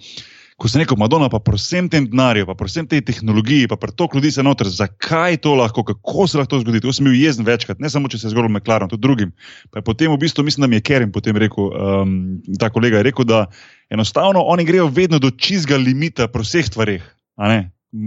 [0.57, 4.33] ko sem rekel, Madonna, pa vsem tem denarju, pa vsem tej tehnologiji, pa toliko ljudi
[4.33, 6.81] se noter, zakaj to lahko, kako se lahko zgodi.
[6.81, 9.35] To sem bil jezen večkrat, ne samo če se je zgodilo McLaren, tudi drugim.
[9.71, 12.17] Pa potem v bistvu mislim, da mi je Kerim potem rekel, um,
[12.61, 13.47] ta kolega je rekel, da
[13.93, 17.05] enostavno oni grejo vedno do čizga limita pri vseh stvareh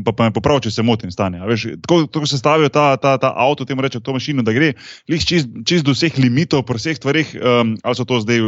[0.05, 1.39] pa, pa me popravi, če se motim, stanje.
[1.47, 4.73] Veš, tako, tako se stavijo ta, ta, ta avto, temu reče, to mašino, da gre
[5.07, 8.43] čist, čist do vseh limitov, pri vseh stvareh, um, ali so to zdaj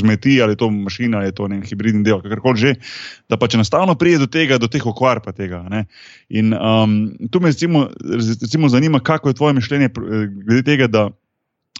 [0.00, 2.74] zmeti, ali je to mašina, ali je to nek hibridni del, kakorkoli že,
[3.30, 5.20] da pač enostavno pride do tega, do teh okvar.
[5.38, 5.60] Tega,
[6.30, 9.88] In um, tu me recimo, recimo zanima, kako je tvoje mišljenje
[10.46, 11.08] glede tega, da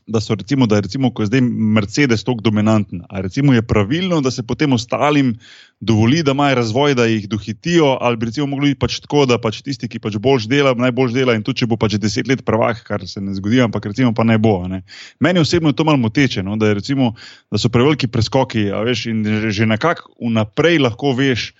[0.08, 3.02] da, so, recimo, da je recimo, zdaj Mercedes tako dominanten.
[3.08, 5.34] Ali je pravilno, da se potem ostalim
[5.80, 9.60] dovoli, da imajo razvoj, da jih dohitijo, ali bi recimo mogli pač tako, da pač
[9.62, 12.82] tisti, ki pač boljš dela, najbolj dela in tudi če bo pač deset let prvak,
[12.88, 14.64] kar se ne zgodi, ampak recimo pa ne bo.
[14.68, 14.82] Ne.
[15.20, 17.12] Meni osebno je to malo moteče, no, da, recimo,
[17.52, 21.52] da so preveliki preskoki, veš, in že nekako vnaprej lahko veš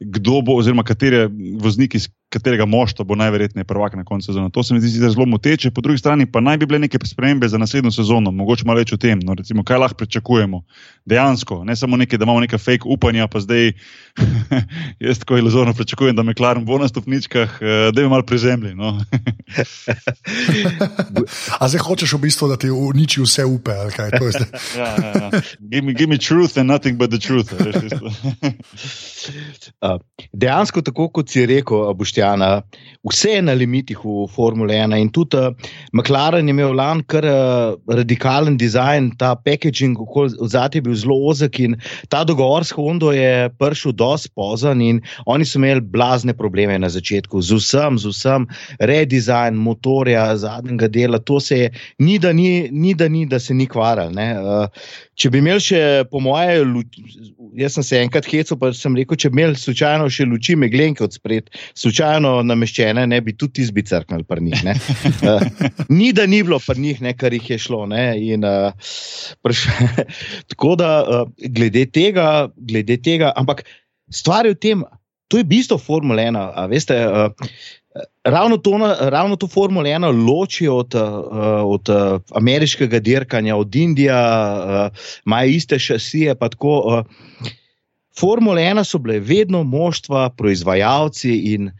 [0.00, 1.24] kdo bo, oziroma kateri
[1.56, 4.50] voznik iz katerega moštva bo najverjetneje prvak na koncu sezone.
[4.50, 7.48] To se mi zdi zelo moteče, po drugi strani pa naj bi bile neke spremembe
[7.48, 10.62] za naslednjo sezono, mogoče malo več o tem, no, recimo, kaj lahko pričakujemo.
[11.06, 13.72] Dejansko, ne samo nekaj, da imamo neka fake upanja, pa zdaj
[15.06, 18.74] jaz tako iluzorno pričakujem, da me klarim bo na stopničkah, eh, da bi malo prizemljali.
[18.74, 18.98] No.
[21.60, 24.32] A zdaj hočeš v bistvu, da ti uniči vse upe, ali kaj to je?
[24.82, 25.30] ja, ja, ja.
[25.60, 27.52] Give, me, give me truth and nothing but the truth.
[29.80, 30.00] uh,
[30.32, 32.62] dejansko, tako kot si rekel, boš Boštjana,
[33.04, 34.96] vse je na limitih v Formule 1.
[34.96, 35.52] In tudi uh,
[35.92, 39.96] McLaren je imel lani kar uh, radikalen dizajn, ta packaging,
[40.48, 41.76] zadnji je bil zelo ozek in
[42.08, 46.88] ta dogovor s Hondo je prišel dosti pozan in oni so imeli blazne probleme na
[46.88, 48.46] začetku z vsem, z vsem,
[48.80, 51.18] redesign motorja, zadnjega dela.
[51.18, 54.16] To se je, ni da ni, ni da, ni, da se ni kvaril.
[54.16, 54.66] Uh,
[55.14, 56.64] če bi imeli še, po moje,
[57.56, 61.04] jaz sem se enkrat hecel, pa sem rekel, če bi imeli slučajno še luči meglenke
[61.06, 64.64] od spred, slučajno nameščene, ne bi tudi izbi crknili pri njih.
[65.22, 65.46] Uh,
[65.98, 67.84] ni da ni bilo pri njih, ne, kar jih je šlo.
[67.86, 68.92] In, uh,
[69.44, 69.66] prš,
[70.52, 73.64] tako da, uh, glede tega, glede tega, ampak
[74.12, 74.86] stvar je v tem,
[75.32, 76.68] to je bistvo Formule 1.
[76.70, 77.50] Veste, uh,
[78.24, 81.02] ravno to, ravno to Formula 1 loči od, uh,
[81.64, 84.90] od uh, ameriškega dirkanja, od Indije, uh,
[85.26, 86.34] imajo iste šasije.
[86.34, 87.06] Tako, uh,
[88.18, 91.70] Formula 1 so bile vedno moštva, proizvajalci in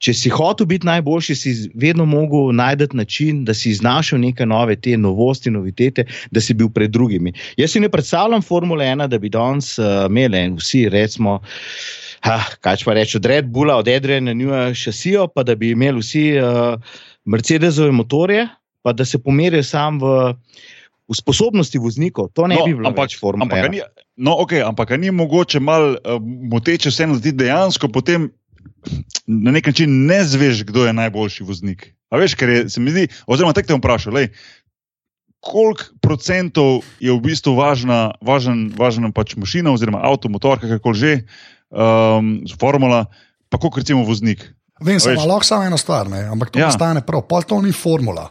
[0.00, 4.76] če si hotel biti najboljši, si vedno mogel najti način, da si znašel neke nove
[4.76, 7.34] te novosti, novitete, da si bil pred drugimi.
[7.56, 11.40] Jaz si ne predstavljam Formule 1, da bi danes uh, imeli vsi recimo.
[12.20, 15.98] Ha, kaj pa reči, od Red Bulla, od Edrena, Njuja, šasijo, pa da bi imeli
[15.98, 16.76] vsi uh,
[17.24, 18.44] Mercedesove motorje,
[18.82, 20.34] pa da se pomerijo sam v,
[21.08, 22.28] v sposobnosti voznikov.
[22.32, 23.70] To ne No, bi bilo ampak- več Formule Ampak, a 1.
[23.70, 23.80] ni,
[24.18, 28.28] no, okay, ampak ni mogoče malo uh, moteče vseeno zdi dejansko potem
[29.26, 31.88] na nek način ne zveš, kdo je najboljši voznik.
[32.10, 34.28] A veš, ker je, se mi zdi, oziroma te bom vprašal, lej,
[35.40, 41.12] koliko procentov je v bistvu važna, važen, važna pač mašina oziroma avto, motor, kakorkoli že,
[41.70, 43.06] um, formula,
[43.48, 44.44] pa koliko recimo voznik.
[44.80, 46.22] Vem, samo lahko samo ena stvar, ne?
[46.24, 46.64] ampak to Ja.
[46.66, 46.70] ja.
[46.70, 48.30] stane prav, pol to ni formula.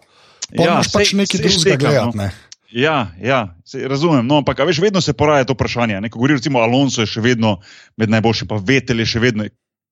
[0.50, 2.18] Pa ja, moraš pač nekaj drugega štekam, gledati.
[2.18, 2.24] no.
[2.24, 2.30] Ne?
[2.72, 4.26] Ja, ja sej, razumem.
[4.26, 6.02] No, ampak a veš, vedno se poraja to vprašanje.
[6.02, 6.10] Ne?
[6.10, 7.58] Ko govori, recimo, Alonso je še vedno
[7.98, 9.46] med najboljšimi, pa Vetel je še vedno.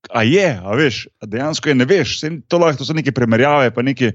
[0.10, 2.20] A je, a veš, a dejansko je ne veš.
[2.20, 4.14] Sej, to, lahko, to so neke primerjave, pa neke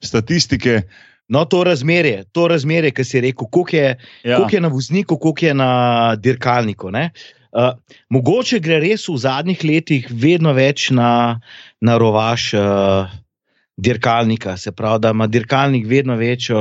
[0.00, 0.82] statistike.
[1.28, 3.88] No, to razmerje, to razmerje, ki si rekel, koliko je,
[4.24, 4.36] Ja.
[4.36, 5.70] koliko je na vozniku, koliko je na
[6.16, 6.90] dirkalniku.
[6.90, 7.10] ne.
[7.54, 7.70] Uh,
[8.10, 11.38] mogoče gre res v zadnjih letih vedno več na,
[11.78, 13.12] na rovaš uh,
[13.76, 16.58] dirkalnika, se pravi, da ima dirkalnik vedno večjo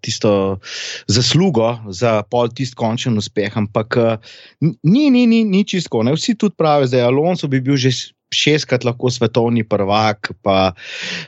[0.00, 0.58] tisto
[1.06, 3.56] zaslugo za pol tisti končen uspeh.
[3.58, 4.16] Ampak uh,
[4.60, 6.02] ni, ni, ni, ni čisto.
[6.02, 6.14] Ne.
[6.14, 7.90] Vsi tudi pravijo, da je Alonso bi bil že
[8.32, 10.72] šestkrat lahko svetovni prvak, pa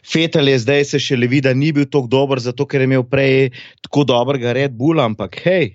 [0.07, 2.88] Fetel je zdaj se še le vidi, da ni bil tako dober, zato ker je
[2.88, 3.50] imel prej
[3.85, 5.74] tako dobrega Red Bulla, ampak hej.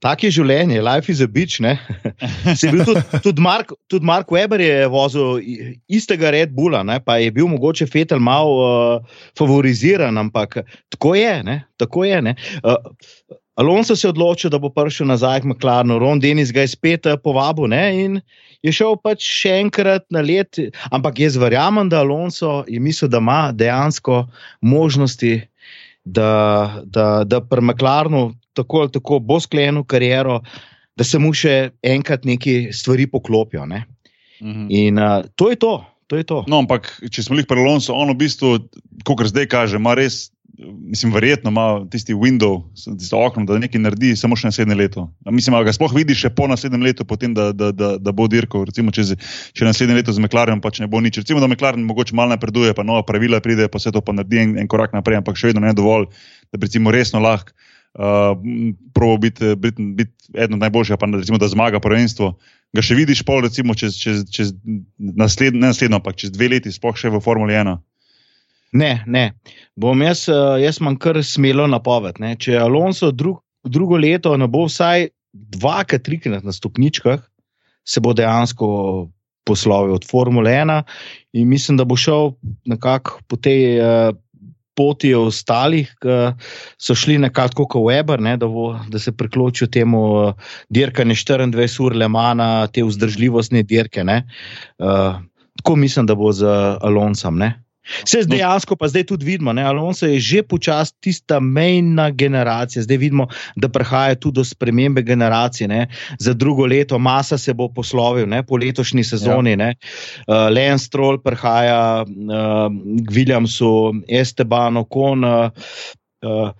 [0.00, 1.60] Tak je življenje, life is a bitch.
[2.60, 5.42] Tudi, tudi, Mark, tudi Mark Weber je vozil
[5.92, 11.34] istega Red Bulla, ne, pa je bil mogoče Fetel malo uh, favoriziran, ampak tako je.
[11.44, 12.34] Ne, tako je ne.
[12.64, 12.80] uh,
[13.60, 17.04] Alonso se je odločil, da bo prišel nazaj k McLarenu, Ron Denis ga je spet
[17.04, 18.20] uh, povabil ne, in
[18.64, 20.56] je šel pač še enkrat na let.
[20.88, 24.24] Ampak jaz verjamem, da Alonso je mislil, da ima dejansko
[24.64, 25.42] možnosti,
[26.08, 30.40] da, da, da pri McLarenu tako ali tako bo sklenil kariero,
[30.96, 33.66] da se mu še enkrat neki stvari poklopijo.
[33.66, 33.84] Ne?
[34.42, 34.66] Mhm.
[34.70, 35.78] In uh, to je to.
[36.10, 36.42] To je to.
[36.50, 38.56] No, ampak če smo jih pri Alonso, on v bistvu,
[39.06, 44.10] kot zdaj kaže, ima res, mislim, verjetno ima tisti window, tisto okno, da nekaj naredi
[44.18, 45.04] samo še naslednje leto.
[45.30, 48.26] Mislim, da ga sploh vidi še po naslednjem letu, potem, da, da, da, da bo
[48.26, 48.66] dirkal.
[48.66, 49.06] Recimo, če,
[49.54, 51.22] če naslednje leto z McLarenom pač ne bo nič.
[51.22, 54.42] Recimo, da McLaren mogoče malo napreduje, pa nova pravila pride, pa vse to pa naredi
[54.42, 56.10] en, en korak naprej, ampak še vedno ne dovolj,
[56.50, 57.54] da bi recimo resno lahko.
[57.94, 58.38] Uh,
[58.94, 62.36] Probo biti, biti, biti eden od najboljših, pa recimo, da zmaga prvenstvo.
[62.70, 64.52] Ga še vidiš, pol, recimo, čez, čez, čez
[64.98, 67.74] naslednjo, ne naslednjo, ampak čez dve leti, sploh še v Formuli 1.
[68.78, 69.24] Ne, ne.
[69.74, 72.20] Bom jaz, eh, jaz imam kar smelo napoved.
[72.22, 72.36] Ne.
[72.38, 77.22] Če Alonso drug, drugo leto ne bo vsaj dvakrat, trikrat na stopničkah,
[77.86, 79.10] se bo dejansko
[79.46, 80.82] poslovil od Formule 1
[81.32, 82.34] in mislim, da bo šel
[82.68, 84.14] nekako po tej uh,
[84.80, 86.18] poti ostalih, ki
[86.80, 91.84] so šli nekako kot Weber, ne, da, bo, da se priključijo temu uh, dirkanju 24
[91.84, 94.04] ur Lemana, te vzdržljivostne dirke.
[94.04, 95.20] Uh,
[95.60, 96.46] tako mislim, da bo z
[96.80, 97.38] Alonsom.
[97.38, 97.52] Ne.
[98.04, 102.82] Vse dejansko pa zdaj tudi vidimo, da Alonso je že počasi tista mejna generacija.
[102.82, 105.68] Zdaj vidimo, da prihaja tudi do spremembe generacije.
[105.68, 105.88] Ne.
[106.18, 109.50] Za drugo leto Masa se bo poslovil, ne, po letošnji sezoni.
[109.50, 109.72] Ja.
[110.26, 112.08] Uh, Lance Stroll prihaja uh,
[113.06, 115.24] k Williamsu, Esteban, Okon.
[115.24, 115.50] Uh,
[116.22, 116.50] uh,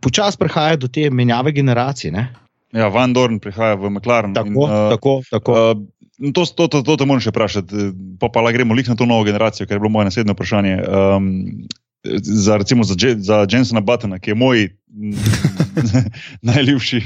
[0.00, 2.12] Počasi prihaja do te menjave generacije.
[2.12, 2.28] Ne.
[2.72, 4.34] Ja, Van Dorn prihaja v McLaren.
[4.34, 5.52] Tako, in, uh, tako, tako.
[5.52, 8.88] Uh, no, to, to, to, to te moram še vprašati, pa pa la gremo lih
[8.90, 10.74] na to novo generacijo, ker je bilo moje naslednje vprašanje.
[10.82, 11.28] Um,
[12.22, 14.68] za, recimo za, Je- za Jensena Buttona, ki je moj
[16.48, 17.00] najljubši,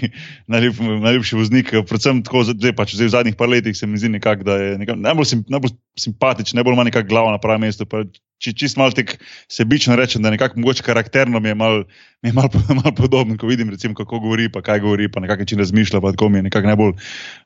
[0.47, 4.09] najljub, najljubši voznik, predvsem tako zdaj, pač zdaj v zadnjih par letih se mi zdi
[4.09, 7.87] nekako, da je nekak, najbolj, sim, najbolj simpatičen, najbolj ima nekako glavo na pravem mestu.
[7.87, 8.05] Pa,
[8.43, 9.17] če čist malo tek
[9.51, 11.85] sebično rečem, da nekako mogoče karakterno mi je malo
[12.35, 15.59] mal, mal podoben, ko vidim, recimo, kako govori, pa kaj govori, pa na kak način
[15.59, 16.93] razmišlja, pa tako mi je nekako najbolj,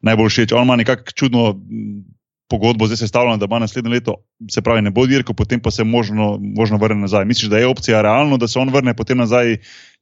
[0.03, 0.53] najbolj všeč.
[0.53, 1.55] On ima nekako čudno
[2.49, 4.15] pogodbo, zdaj se stavlja, da bo naslednje leto,
[4.51, 7.25] se pravi, ne bo dirkal, potem pa se možno, možno vrne nazaj.
[7.25, 9.57] Misliš, da je opcija realno, da se on vrne potem nazaj,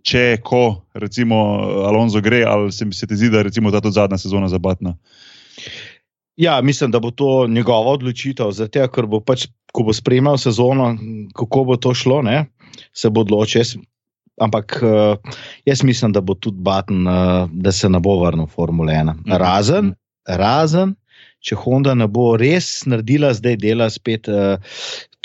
[0.05, 1.37] če ko recimo
[1.89, 4.97] Alonso gre, ali se, se ti zdi, da je ta tudi zadnja sezona za Batna?
[6.37, 10.97] Ja, mislim, da bo to njegova odločitev, zato ker bo pač, ko bo spremljal sezono,
[11.35, 12.47] kako bo to šlo, ne,
[12.93, 13.63] se bo odločil.
[13.63, 13.77] Jaz,
[14.41, 18.51] ampak uh, jaz mislim, da bo tudi Baten, uh, da se ne bo vrnil v
[18.51, 19.15] Formule 1.
[19.15, 19.37] Mhm.
[19.41, 19.95] Razen,
[20.27, 20.95] razen,
[21.45, 24.57] če Honda ne bo res naredila, zdaj dela spet uh,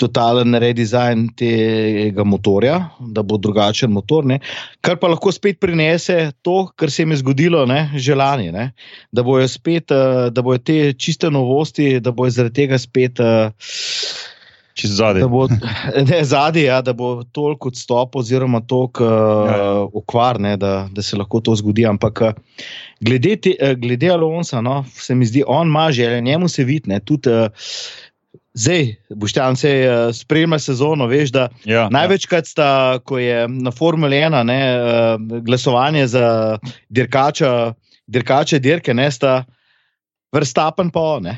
[0.00, 2.76] totalen redesign tega motorja,
[3.12, 4.26] da bo drugačen motor.
[4.28, 4.40] Ne?
[4.84, 7.82] Kar pa lahko spet prinese to, kar se jim je zgodilo ne?
[7.96, 8.50] že lani.
[8.52, 8.70] Ne?
[9.12, 13.20] Da bojo spet, uh, da bojo te čiste novosti, da bojo zaradi tega spet.
[13.20, 14.19] Uh,
[14.80, 15.22] Čez zadnji.
[16.10, 19.72] Ne, zadnji, ja, da bo toliko odstop, oziroma toliko uh, ja, ja.
[19.92, 21.84] okvar, ne, da, da se lahko to zgodi.
[21.86, 22.22] Ampak
[23.00, 26.96] glede, te, glede Alonso, no, se mi zdi, on ima želje, njemu se vidi.
[28.54, 31.84] Zdaj, boš tam se uh, spremljal sezono, veš, ja, ja.
[31.92, 36.58] največkrat sta, ko je na Formule 1 ne, uh, glasovanje za
[36.88, 37.74] dirkača,
[38.06, 39.44] dirkače dirke, ne sta
[40.32, 41.30] vrstapen pa on.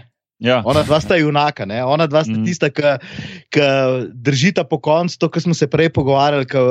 [0.43, 0.59] Ja.
[0.66, 1.78] Ona dva sta junaka, ne?
[1.84, 2.45] ona dva sta mm.
[2.45, 3.66] tista, ki
[4.12, 6.62] držita po koncu to, kar smo se prej pogovarjali, ki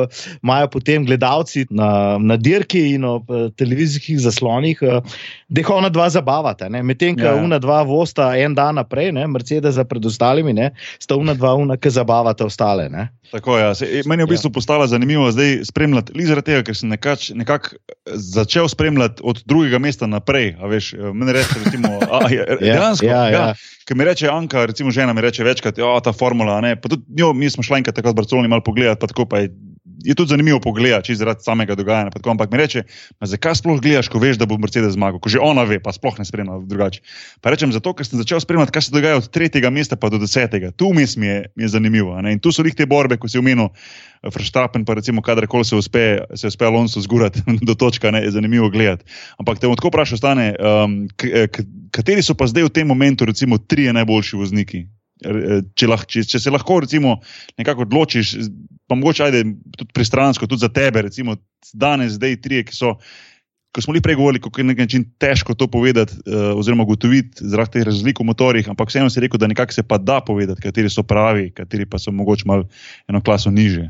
[0.43, 4.99] imajo potem gledalci na, na dirki in na eh, televizijskih zaslonih, eh,
[5.47, 6.67] da jih ona dva zabavata.
[6.69, 7.43] Medtem, ko ja, ja.
[7.43, 9.23] una dva vosta en dan naprej, ne?
[9.27, 10.71] Mercedes za predostalimi, ne?
[10.99, 12.89] sta una dva una, ki zabavata ostale.
[12.91, 13.07] Ne?
[13.31, 13.71] Tako, ja.
[13.75, 14.57] Se, meni je v bistvu ja.
[14.59, 17.73] postala zanimivo zdaj spremljati, ali zaradi tega, ker sem nekako nekak
[18.11, 20.55] začel spremljati od drugega mesta naprej.
[20.59, 23.05] Veš, meni reče, recimo, a, ja, dejansko.
[23.05, 23.31] Ja, ja.
[23.31, 23.53] Ja.
[23.85, 26.59] Ker mi reče Anka, recimo žena mi reče večkrat, da ja, je ta formula.
[26.83, 29.49] Tudi, jo, mi smo šli enkrat tako z Barceloni malo pogledati, pa tako pa je
[30.03, 32.13] je tudi zanimivo pogledati, če zaradi samega dogajanja.
[32.15, 32.83] Tako, ampak mi reče,
[33.33, 36.19] zakaj sploh gledaš, ko veš, da bo Mercedes zmagal, ko že ona ve, pa sploh
[36.19, 37.01] ne spremlja drugače.
[37.41, 40.21] Pa rečem, zato ker sem začel spremljati, kaj se dogaja od tretjega mesta pa do
[40.21, 40.71] desetega.
[40.71, 42.15] Tu mi je, mi je zanimivo.
[42.21, 42.35] Ne?
[42.37, 43.71] In tu so jih te borbe, ko si omenil.
[44.21, 48.69] Frštapen, pa recimo, kadarkoli se uspe, se uspe Alonso zgurati do točke, ne, je zanimivo
[48.69, 49.07] gledati.
[49.41, 51.07] Ampak te bom tako vprašal, stane, um,
[51.89, 54.85] kateri so pa zdaj v tem momentu, recimo, tri najboljši vozniki,
[55.21, 57.17] če, lah, če, če se lahko recimo,
[57.61, 58.35] nekako odločiš,
[58.89, 59.43] pa mogoče ajde
[59.77, 61.37] tudi pristransko, tudi za tebe, recimo
[61.73, 62.97] danes, zdaj tri, ki so.
[63.71, 66.83] Ko smo bili prej govorili, kako je na nek način težko to povedati, uh, oziroma
[66.83, 70.17] ugotoviti zaradi teh razlik v motorjih, ampak vseeno si rekel, da nekako se pa da
[70.27, 72.67] povedati, kateri so pravi, kateri pa so mogoče malo
[73.07, 73.85] eno klaso niže.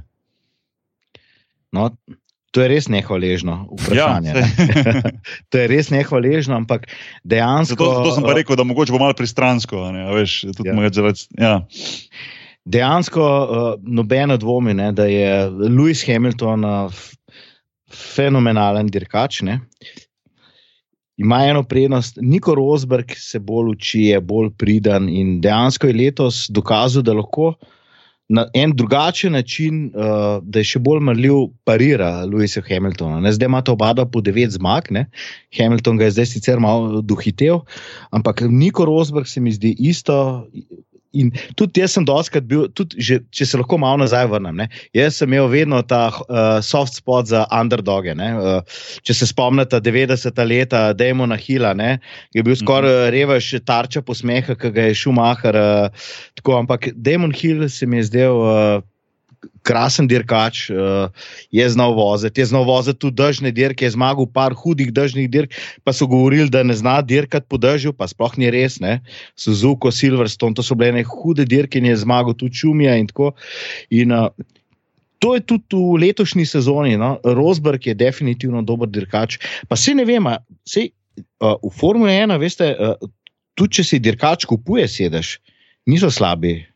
[1.74, 1.88] No,
[2.52, 4.34] To je res nehvaležno vprašanje.
[4.36, 5.12] Ja, ne?
[5.52, 6.90] to je res nehvaležno, ampak
[7.24, 7.80] dejansko.
[7.80, 9.86] Zato, zato sem pa rekel, da mogoče bo malo pristransko.
[10.18, 10.34] Veš,
[10.68, 10.76] ja.
[10.92, 11.56] Zaradi, ja.
[12.68, 17.02] Dejansko uh, nobeno dvomi, ne, da je Lewis Hamilton uh,
[17.92, 19.42] fenomenalen dirkač.
[19.48, 19.62] Ne.
[21.22, 26.46] Ima eno prednost, Niko Rosberg se bolj uči, je bolj pridan in dejansko je letos
[26.50, 27.54] dokazal, da lahko
[28.32, 33.20] na en drugačen način, uh, da je še bolj mrljiv, parira Louisa Hamiltona.
[33.20, 33.34] Ne?
[33.36, 35.06] Zdaj ima ta oba po devet zmag, ne?
[35.58, 37.66] Hamilton ga je zdaj sicer malo dohitev,
[38.12, 40.48] ampak Niko Rosberg se mi zdi isto.
[41.12, 44.62] In tudi jaz sem doskrat bil, tudi že, če se lahko malo nazaj vrnem.
[44.64, 44.68] Ne?
[44.96, 48.16] Jaz sem imel vedno ta uh, soft spot za underdoge.
[48.16, 48.62] Uh,
[49.08, 51.98] če se spomnite 90-ta leta, Dejmona Hila, ne?
[52.36, 53.12] je bil skoraj mm -hmm.
[53.18, 55.56] revež tarča posmeha, ki ga je Schumacher.
[55.56, 58.36] Uh, ampak Dejmon Hill se mi je zdel.
[58.40, 58.91] Uh,
[59.66, 61.10] krasen dirkač, uh,
[61.52, 65.58] je znal voziti, je znal voziti tudi držne dirke, je zmagal par hudih držnih dirk,
[65.84, 68.80] pa so govorili, da ne zna dirkati po držju, pa sploh ni res.
[68.82, 69.00] Ne?
[69.36, 73.34] Suzuko, Silverstone, to so bile neke hude dirke in je zmagal tudi Čumija in tako.
[73.90, 74.32] In, uh,
[75.22, 76.96] To je tudi v letošnji sezoni.
[76.98, 77.20] No?
[77.22, 79.38] Rosberg je definitivno dober dirkač.
[79.70, 80.26] Pa se ne vem,
[80.66, 80.90] sej,
[81.46, 82.98] uh, v Formuli 1, veste, uh,
[83.54, 85.36] tudi če si dirkač kupuje sedež,
[85.86, 86.71] niso slabi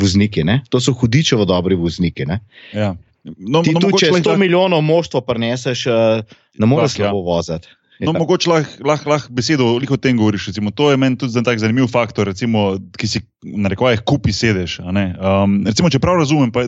[0.00, 0.60] vozniki, ne?
[0.72, 2.26] to so hudičevo dobri vozniki.
[2.72, 2.94] Ja.
[3.24, 7.04] No, Ti no, tu, če 100 milijonov moštva preneseš, eh, ne moreš ja.
[7.04, 7.26] slabo ja.
[7.28, 7.76] voziti.
[8.00, 8.18] No, ja.
[8.18, 10.48] Mogoče lahko lah, lah besedo o tem govoriš.
[10.48, 14.78] Recimo, to je meni tudi tak zanimiv faktor, recimo, ki si na rekovajih kupi sedež.
[14.80, 16.64] Um, recimo, če prav razumem, pa,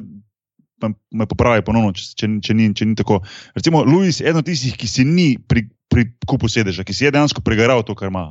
[0.77, 3.23] pa me popravi ponovno, če, če, če, ni, če ni tako.
[3.57, 7.09] Recimo, Louis je eden od tistih, ki si ni pri, pri kupu sedeža, ki si
[7.09, 8.29] je dejansko pregaral to, kar ima.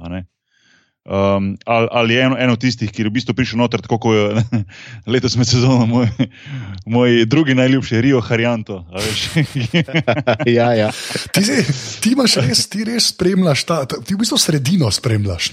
[1.06, 4.14] Um, ali, ali je eno, eno tistih, ki je v bistvu prišel noter, tako kot
[4.14, 4.44] je
[5.14, 6.06] letos med sezono, moj,
[6.86, 8.84] moj drugi najljubši, Rio Harijanto.
[10.58, 10.92] ja, ja.
[11.34, 11.42] Ti,
[12.06, 15.50] ti imaš res, ti res spremljaš, ta, ti v bistvu sredino spremljaš.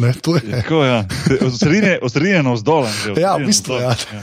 [0.50, 1.00] Tako, ja.
[1.40, 2.92] Od sredine na vzdolj.
[3.16, 3.80] Ja, v bistvu.
[3.80, 3.96] Ja.
[3.96, 4.22] Ja.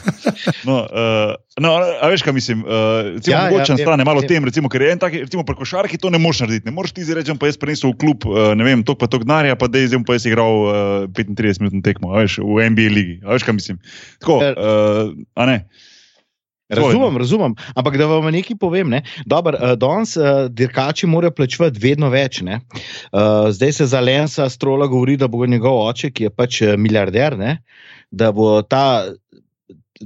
[0.61, 2.65] No, uh, No, a veš, kaj mislim?
[2.67, 4.27] Uh, ja, mogoče ja, stane ja, malo ja.
[4.27, 6.67] tem, recimo, ker je en tak, recimo, pri košarki to ne moreš narediti.
[6.67, 9.23] Ne moreš ti reči, pa jaz prenesel v klub, uh, ne vem, tok pa tok
[9.23, 10.75] denarja, pa da je zdaj pa jaz igral uh,
[11.17, 13.19] 35 minut tekmo, veš, v NBA ligi.
[13.25, 13.81] Veš, kaj mislim?
[14.19, 15.59] Tako, uh, a ne.
[16.69, 17.21] Razumem, no.
[17.21, 17.53] razumem.
[17.77, 19.03] Ampak da vam nekaj povem, ne?
[19.29, 22.41] Dobar, uh, danes uh, dirkači morajo plačevati vedno več.
[22.41, 27.37] Uh, zdaj se za Lensa strola govori, da bo njegov oče, ki je pač milijarder,
[27.37, 27.59] ne?
[28.15, 29.05] da bo ta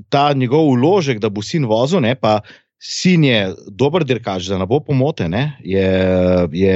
[0.09, 2.39] ta njegov uložek, da bo sin vozil, ne, pa
[2.79, 5.87] sin je dober dirkač, da ne bo pomote, ne, je,
[6.55, 6.75] je,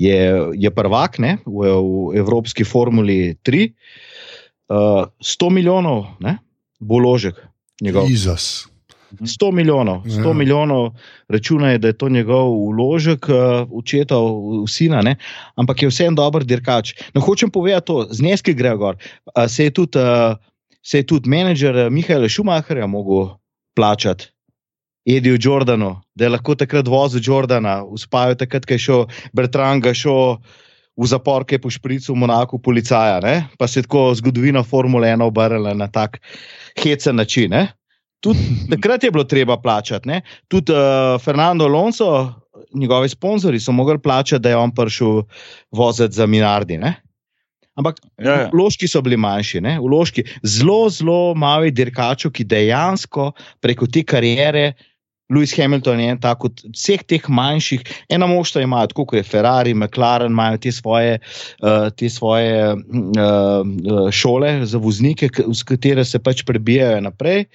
[0.00, 0.18] je,
[0.56, 3.66] je prvak ne, v, v Evropski formuli 3.
[4.64, 6.38] Uh, 100 milijonov ne,
[6.80, 7.36] bo uložek
[7.84, 8.08] njegov.
[8.08, 8.68] Jezus.
[9.14, 10.32] 100 milijonov, 100 ja.
[10.34, 10.96] milijonov,
[11.30, 13.28] računaj, da je to njegov uložek,
[13.70, 15.14] očeta, uh, sina, ne?
[15.60, 16.96] ampak je vseeno dober dirkač.
[17.14, 18.98] Ne hočem povedati to, zneski grejo gor.
[19.36, 20.34] Uh, se je tudi uh,
[20.84, 23.34] se je tudi menedžer eh, Mihajla Šumacherja mogel
[23.74, 24.30] plačati.
[25.04, 29.02] Edijo Jordano, da je lahko takrat vozil Jordana, uspajo takrat, ko je šel
[29.36, 30.38] Bertrand, šel
[30.96, 33.48] v zapor, ki je po špricu v Monaku, policaja, ne?
[33.58, 36.20] pa se je tako zgodovina Formule 1 obrnila na tak
[36.78, 37.50] hecen način.
[37.50, 37.66] Ne?
[38.22, 38.38] Tudi
[38.72, 40.08] takrat je bilo treba plačati.
[40.08, 40.22] Ne?
[40.48, 42.32] Tudi uh, Fernando Alonso,
[42.74, 45.22] njegovi sponzorji, so mogli plačati, da je on prišel
[45.70, 46.78] voziti za Minardi.
[46.78, 46.94] Ne?
[47.74, 48.48] Ampak ja, ja.
[48.52, 54.72] vložki so bili manjši, vložki, zelo, zelo mali dirkači, ki dejansko preko te karijere
[55.32, 57.80] Lewis Hamilton je en tak od vseh teh manjših,
[58.12, 61.18] ena moštva imajo, tako kot je Ferrari, McLaren, imajo te svoje,
[61.62, 67.46] uh, te svoje uh, šole za voznike, z katere se pač prebijajo naprej.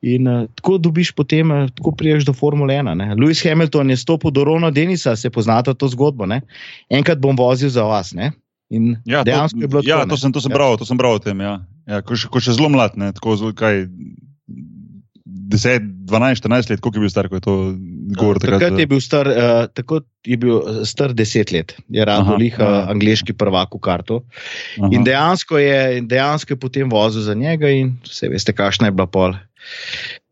[0.00, 2.94] In uh, tako dobiš potem, uh, tako priješ do Formule 1.
[2.96, 3.12] Ne?
[3.20, 6.26] Lewis Hamilton je stopil do Rona Denisa, se poznate to zgodbo.
[6.26, 6.40] Ne?
[6.88, 8.14] Enkrat bom vozil za vas.
[8.16, 8.32] Ne?
[8.70, 10.00] In ja, dejansko to, je bilo ja, tako.
[10.00, 10.56] Ja, to sem, to sem ja.
[10.56, 11.40] bral, to sem bral o tem.
[11.42, 11.58] Ja.
[11.90, 13.84] Ja, ko, še, ko še zelo mlad, ne, tako zelo kaj.
[15.30, 17.54] 10, 12, 14 let, koliko je bil star, ko je to
[18.16, 18.40] govoril?
[18.40, 22.36] Takrat, takrat je bil star, uh, tako je bil eh, star 10 let, je rado
[22.40, 24.20] liha angliški prvak v kartu.
[24.80, 24.90] Aha.
[24.94, 29.06] In dejansko je, dejansko je potem vozil za njega, in vse veste, kakšna je bila
[29.06, 29.36] pol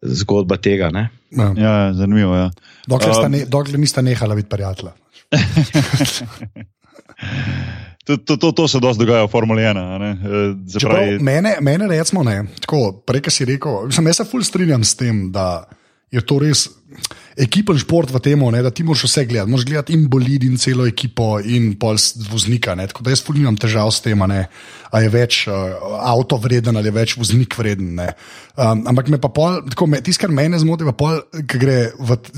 [0.03, 0.91] zgodba tega.
[0.95, 1.09] Ja.
[1.57, 2.37] ja, zanimivo.
[2.37, 2.51] Ja.
[2.89, 4.93] Dokler, um, ne, dokler nista nehala biti prijatelja.
[8.09, 9.77] To, to, to, to se dosti dogaja v Formuli 1.
[9.77, 11.19] Eh, pravi...
[11.21, 14.97] Mene, mene recimo, ne, tako, prej, ki si rekel, sem, jaz se fulj strinjam s
[14.97, 15.67] tem, da
[16.09, 16.71] je to res
[17.39, 19.51] ekipen šport v tem, da ti moraš vse gledati.
[19.51, 21.99] Moraš gledati in bolid, in celo ekipo, in pol
[22.31, 22.75] voznika.
[22.75, 22.89] Ne.
[22.91, 25.55] Tako da jaz nimam težav s tem, ali je več uh,
[26.01, 28.01] avto vreden ali je več voznik vreden.
[28.59, 31.77] Um, ampak me pa pol, tako me, tisto, kar mene zmoti, je pa, ki gre,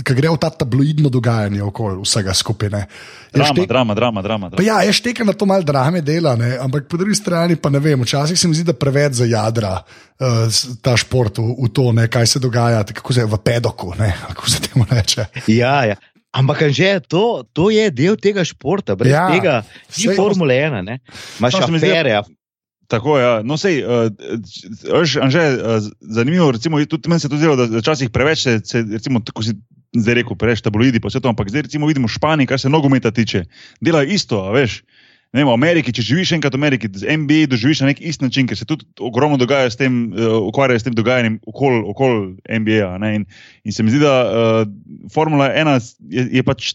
[0.04, 2.84] gre v ta tabloidno dogajanje okoli vsega skupine.
[3.32, 4.50] Drama, štek, drama, drama, drama.
[4.50, 4.66] drama.
[4.66, 6.56] Ja, jaz štekam na to malo drame dela, ne.
[6.60, 9.78] ampak po drugi strani pa ne vem, včasih se mi zdi, da preveč za jadra
[9.80, 13.94] uh, ta šport v, v to, ne, kaj se dogaja, kako se je v pedoku,
[13.98, 15.26] ne, kako se temu reče.
[15.46, 15.96] Ja, ja.
[16.30, 19.54] Ampak, že to, to je del tega športa, brez ja, tega
[19.98, 20.86] ni Formule 1,
[21.42, 22.20] imaš še afere.
[22.90, 23.24] Tako je.
[23.24, 23.34] Ja.
[23.46, 24.10] No, sej, uh,
[25.06, 29.22] že, uh, zanimivo recimo, tudi meni se to zdelo, da včasih preveč se, se recimo,
[29.22, 29.54] tako si
[29.94, 32.70] zdaj rekel, preveč tabloidi, pa vse to, ampak zdaj recimo vidimo v Španiji, kar se
[32.70, 33.44] nogometa tiče,
[33.82, 34.82] delajo isto, veš.
[35.30, 38.48] Ne, v Ameriki, če živiš enkrat v Ameriki, z NBA doživiš na nek isti način,
[38.50, 42.16] ker se tudi ogromno dogaja s tem, uh, ukvarjajo s tem dogajanjem okoli okol
[42.50, 42.88] NBA.
[43.14, 43.26] In,
[43.62, 44.64] in se mi zdi, da uh,
[45.14, 45.78] Formula 1
[46.10, 46.72] je, je pač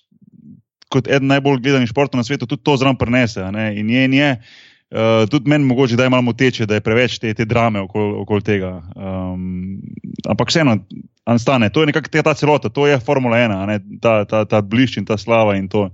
[0.88, 3.44] kot eden najbolj gledanih športov na svetu, tudi to zraven prenese.
[3.44, 7.20] In je, in je uh, tudi meni mogoče, da je malo teče, da je preveč
[7.20, 8.72] te, te drame okoli okol tega.
[8.96, 9.84] Um,
[10.32, 10.80] ampak vseeno,
[11.28, 15.12] Anstane, to je nekako ta celota, to je Formula 1, ta, ta, ta blišč in
[15.12, 15.90] ta slava in to,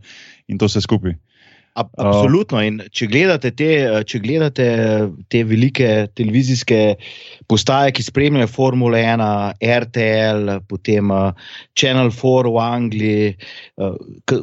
[0.46, 1.18] in to vse skupaj.
[1.74, 2.60] Absolutno.
[2.64, 3.70] In če gledate, te,
[4.08, 4.68] če gledate
[5.32, 6.82] te velike televizijske
[7.52, 9.24] postaje, ki spremljajo Formule 1,
[9.86, 11.14] RTL, potem
[11.78, 13.36] Channel 4 v Angliji,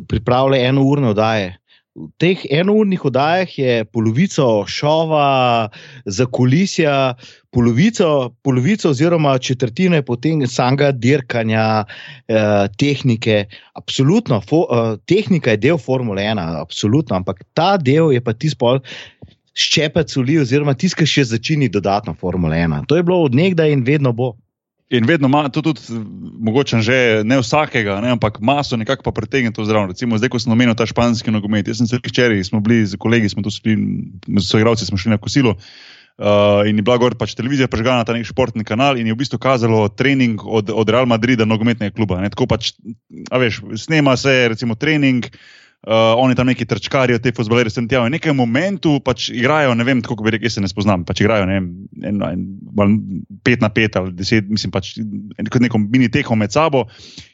[0.08, 1.56] pripravljajo eno urno oddaje
[1.98, 5.68] v teh enournih oddajah je polovico šova,
[6.04, 7.14] za kulisija,
[7.50, 11.84] polovico, polovico oziroma četrtine potem samega dirkanja,
[12.28, 13.44] eh, tehnike.
[13.74, 18.50] Absolutno, fo, eh, tehnika je del Formule 1, absolutno, ampak ta del je pa ti
[18.50, 18.80] spol.
[19.58, 22.86] Ščepec uli, oziroma tiskaj še začini dodatno Formule 1.
[22.86, 24.36] To je bilo od nekdaj in vedno bo.
[24.88, 25.80] In vedno ima to tudi,
[26.40, 29.92] mogoče že ne vsakega, ne, ampak maso nekako pa pretegne to zraven.
[29.92, 32.96] Recimo, zdaj, ko sem omenil ta španski nogomet, jaz sem se včeraj, smo bili z
[32.96, 33.76] kolegi, smo tu šli,
[34.38, 35.58] z soigravci smo šli na kosilo.
[36.18, 39.14] Uh, in je bila gor pač televizija prežgana na ta nek športni kanal in je
[39.14, 42.18] v bistvu kazalo trening od, od Real Madrida, nogometnega kluba.
[42.24, 42.72] Ne, tako pač,
[43.30, 45.28] a veš, snema se, recimo, trening.
[45.28, 48.02] Uh, oni tam neki trčkarijo, te fuzbaleri sem tja.
[48.02, 51.04] V nekem momentu pač igrajo, ne vem, kako bi rekel, jaz se ne spoznam.
[51.06, 51.68] Pač igrajo ne vem,
[52.02, 52.44] en, en,
[52.82, 53.00] en,
[53.46, 54.96] pet na pet ali deset, mislim, pač
[55.52, 56.86] kot neko mini teho med sabo.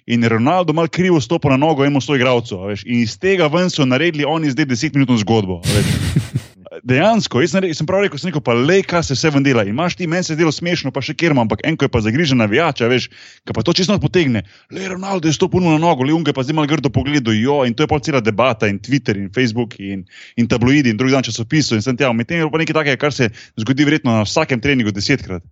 [0.07, 2.61] In Ronaldo mal krivo stopi na nogo enemu svojemu igralcu.
[2.85, 5.63] In iz tega ven so naredili oni zdaj deset minut zgodbo
[6.85, 9.65] dejansko, jaz sem, sem prav rekel, sem rekel, pa le, kaj se vse ven dela.
[9.69, 12.85] Imaš ti, meni se delo smešno, pa še kjer ampak enko je pa zagrižen navijač,
[12.91, 13.09] veš,
[13.49, 14.45] kaj pa to čisto potegne.
[14.75, 17.75] Le, Ronaldo je stopil na nogo, le, unge pa zdaj malo grdo pogledo, jo, in
[17.75, 20.05] to je pa cela debata, in Twitter, in Facebook, in,
[20.37, 23.17] in tabloidi, in drugi dan časopisov, in sem tja, medtem je pa nekaj takega, kar
[23.17, 23.31] se
[23.61, 25.45] zgodi verjetno na vsakem treningu desetkrat.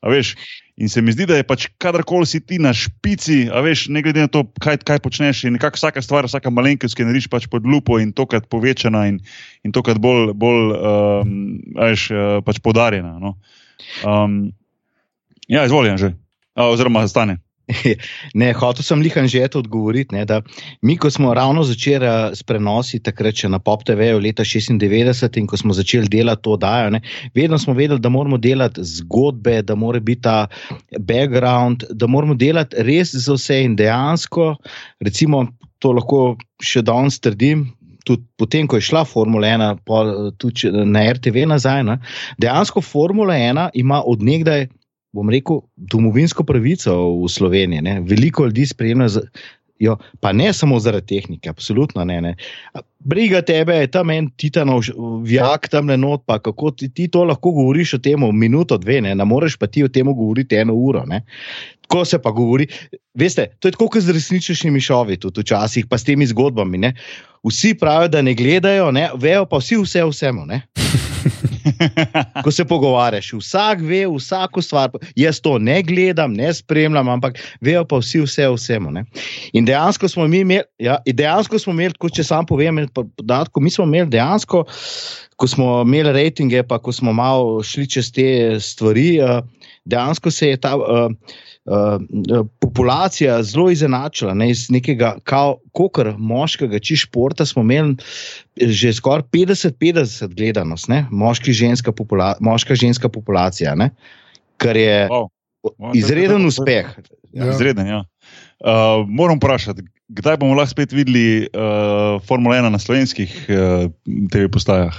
[0.00, 0.34] Veš,
[0.80, 4.24] in se mi zdi, da je pač kadarkoli si ti na špici, veš, ne glede
[4.24, 7.68] na to, kaj, kaj počneš, in nekako vsaka stvar, vsaka malenkost, ki nariš pač pod
[7.68, 9.20] lupo in tokrat povečana in,
[9.66, 11.36] in tokrat bolj, bolj um,
[11.76, 13.18] veš, uh, pač podarjena.
[13.20, 13.36] No.
[14.08, 14.40] Um,
[15.52, 16.14] ja, izvoljen že,
[16.56, 17.42] oziroma stane.
[18.40, 20.14] ne, hotel sem lihan že to odgovoriti.
[20.14, 20.24] Ne,
[20.82, 25.38] mi, ko smo ravno začeli eh, s prenosi, takrat še na Pop TV, leta 96,
[25.40, 27.02] in ko smo začeli delati to oddajo, ne,
[27.34, 30.46] vedno smo vedeli, da moramo delati zgodbe, da mora biti ta
[30.98, 34.54] background, da moramo delati res za vse in dejansko,
[35.00, 35.46] recimo,
[35.80, 37.70] to lahko še danes trdim.
[38.04, 39.98] Tudi potem, ko je šla Formula 1, pa
[40.40, 41.98] tudi na RTV nazaj, ne,
[42.40, 44.70] dejansko Formula 1 ima odnegdaj
[45.12, 47.82] bom rekel, domovinsko pravico v Sloveniji.
[47.82, 48.00] Ne?
[48.06, 49.08] Veliko ljudi spremlja.
[49.80, 52.18] Jo, pa ne samo zaradi tehnike, absolutno ne.
[52.20, 52.34] ne.
[53.00, 54.84] Briga tebe, je tam en titanov
[55.24, 58.98] vijak, tam le not, pa kako ti, ti to lahko govoriš o tem, minuto, dve,
[59.00, 61.06] ne, ne moreš pa ti o tem govoriti eno uro.
[61.08, 61.22] Ne.
[61.88, 62.68] Tako se pa govori.
[63.16, 66.78] Veste, to je tako, kot z resničnimi šovi, tudi včasih, pa s temi zgodbami.
[66.78, 66.92] Ne.
[67.48, 70.44] Vsi pravijo, da ne gledajo, ne, vejo pa vsi vse vsemu.
[72.44, 74.90] Ko se pogovarjaš, vsak ve vsako stvar.
[75.16, 78.90] Jaz to ne gledam, ne spremljam, ampak vejo pa vsi vse vsemu.
[78.90, 79.04] Ne?
[79.52, 83.70] In dejansko smo mi imeli, ja, dejansko smo imeli, ko, če sam povem, podatko, mi
[83.70, 84.64] smo imeli dejansko,
[85.36, 88.26] ko smo imeli rejtinge, pa ko smo malo šli čez te
[88.60, 89.40] stvari, uh,
[89.84, 90.76] dejansko se je ta.
[90.76, 92.00] Uh, Uh,
[92.58, 94.34] populacija zelo izenačila.
[94.34, 95.18] Ne, iz nekega,
[95.76, 97.96] kot moškega, či športa, smo imeli
[98.56, 103.90] že skoraj 50-50 gledanost, ne, moški, ženska, popula, moška ženska populacija, ne,
[104.56, 105.28] kar je wow.
[105.60, 106.88] Wow, izreden uspeh.
[107.32, 107.52] Ja.
[107.52, 108.04] Izreden, ja.
[108.64, 111.50] Uh, moram vprašati, kdaj bomo lahko spet videli uh,
[112.24, 113.90] Formula 1 na slovenskih uh,
[114.32, 114.96] TV postajah?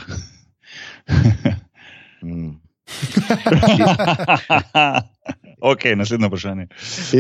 [2.21, 2.61] mm.
[5.61, 6.67] Ok, naslednje vprašanje.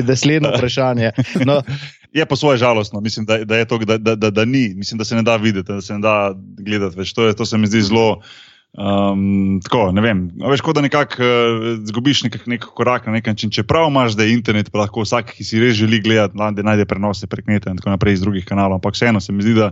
[0.07, 1.11] Naslednje vprašanje.
[1.45, 1.61] No.
[2.11, 4.97] Je pa svoje žalostno, mislim, da, da je to, da, da, da, da ni, mislim,
[4.97, 7.13] da se ne da videti, da se ne da gledati več.
[7.15, 8.19] To, je, to se mi zdi zelo.
[8.71, 13.31] Um, tako, ne vem, veš, kot da nekako uh, zgubiš nek, nek korak na nek
[13.31, 13.51] način.
[13.51, 16.85] Čeprav imaš, da je internet, pa lahko vsak, ki si res želi gledati, da najde
[16.85, 18.81] prenose prek neta in tako naprej iz drugih kanalov.
[18.81, 19.71] Ampak vseeno se mi zdi, da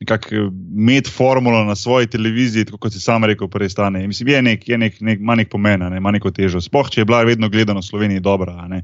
[0.00, 0.34] nekako
[0.76, 4.06] imeti formulo na svoji televiziji, tako kot si sam rekel, prej stane.
[4.06, 6.60] Mislim, je nek, je nek, nek, ima nek pomen, ne, ima neko težo.
[6.60, 8.68] Sploh, če je bila vedno gledana v Sloveniji dobra.
[8.68, 8.82] Ne.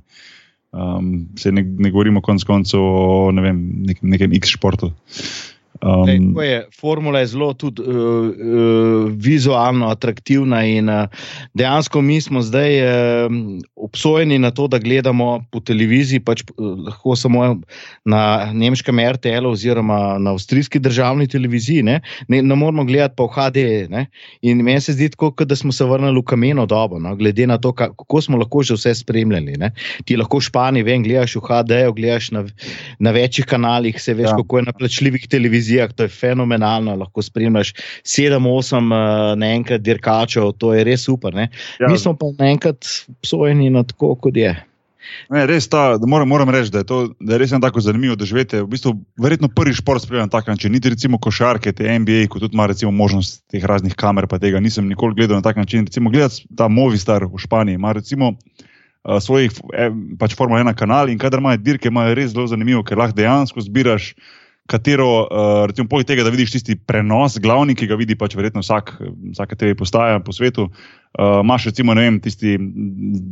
[0.72, 3.58] Um, se ne, ne govorimo konec koncev o ne vem,
[3.88, 4.92] nek, nekem X-športu.
[5.80, 11.08] Um, Lej, je, formula je zelo tudi uh, uh, vizualno atraktivna, in uh,
[11.58, 13.32] dejansko mi smo zdaj uh,
[13.76, 17.56] obsojeni na to, da gledamo po televiziji, pač uh, lahko samo
[18.04, 21.82] na nemškem RTL oziroma na avstrijski državni televiziji.
[21.82, 23.66] Ne, ne, ne moramo gledati pa v HD.
[23.90, 24.06] Ne,
[24.42, 27.58] in meni se zdi, tako, da smo se vrnili v kameno dobo, no, glede na
[27.58, 29.56] to, kako smo lahko že vse spremljali.
[29.58, 29.72] Ne.
[30.04, 32.46] Ti lahko v Španiji, vem, gledaš v HD, gledaš na,
[33.02, 34.36] na večjih kanalih, se veš, ja.
[34.36, 37.72] kako je na plačljivih televizijah televizijah, to je fenomenalno, lahko spremljaš
[38.04, 41.34] 7-8 uh, naenkrat dirkačev, to je res super.
[41.34, 41.88] Ja.
[41.88, 44.54] Mi smo pa naenkrat obsojeni na tako, kot je.
[45.30, 48.60] Ne, res ta, moram, moram reči, da je to da je res tako zanimivo doživeti.
[48.62, 50.72] V bistvu, verjetno prvi šport spremljam na tak način.
[50.72, 54.60] Niti recimo košarke, te NBA, kot tudi ima recimo možnost teh raznih kamer, pa tega
[54.60, 55.84] nisem nikoli gledal na tak način.
[55.84, 61.10] Recimo gledati ta Movistar v Španiji, ima recimo uh, svojih eh, pač Formula 1 kanal
[61.10, 64.12] in kadar imajo dirke, imajo res zelo zanimivo, ker lahko dejansko zbiraš
[64.70, 68.62] katero, uh, recimo, poleg tega, da vidiš tisti prenos, glavni, ki ga vidi pač verjetno
[68.62, 68.94] vsak,
[69.34, 70.68] vsake TV postaja po svetu.
[71.12, 72.54] Uh, imaš recimo vem, tisti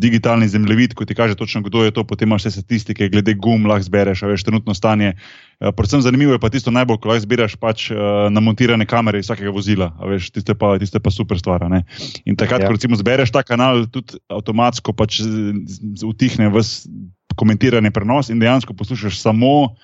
[0.03, 3.64] digitalni zemljevid, ki ti kaže točno, kdo je to, potem imaš vse statistike, glede gum,
[3.70, 5.14] lahko zbereš, veš, trenutno stanje.
[5.61, 9.31] Uh, predvsem zanimivo je pa tisto najbolj, ko lahko zbiraš pač uh, namontirane kamere iz
[9.31, 11.64] vsakega vozila, veš, tiste, pa, tiste pa super stvar.
[11.70, 12.68] In takrat, ja.
[12.68, 15.22] ko recimo zbereš ta kanal, tudi avtomatsko pač
[16.05, 16.91] utihne vse
[17.41, 19.76] komentiranje prenos in dejansko poslušaš samo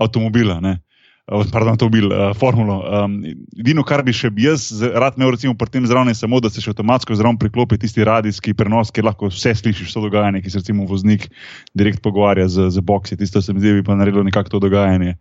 [0.00, 0.60] avtomobila.
[0.64, 0.78] Ne?
[1.24, 2.82] Pardon, avtomobil, uh, formulo.
[2.84, 3.14] Um,
[3.56, 6.50] edino, kar bi še bi jaz rad imel, recimo, pri tem zraven, je samo, da
[6.52, 10.52] se še avtomatsko zraven priklopi tisti radijski prenos, ki lahko vse slišiš, vse dogajanje, ki
[10.52, 11.30] se recimo voznik
[11.72, 13.16] direkt pogovarja z, z boksi.
[13.16, 15.16] Tisto se mi zdi, bi pa naredilo nekako to dogajanje.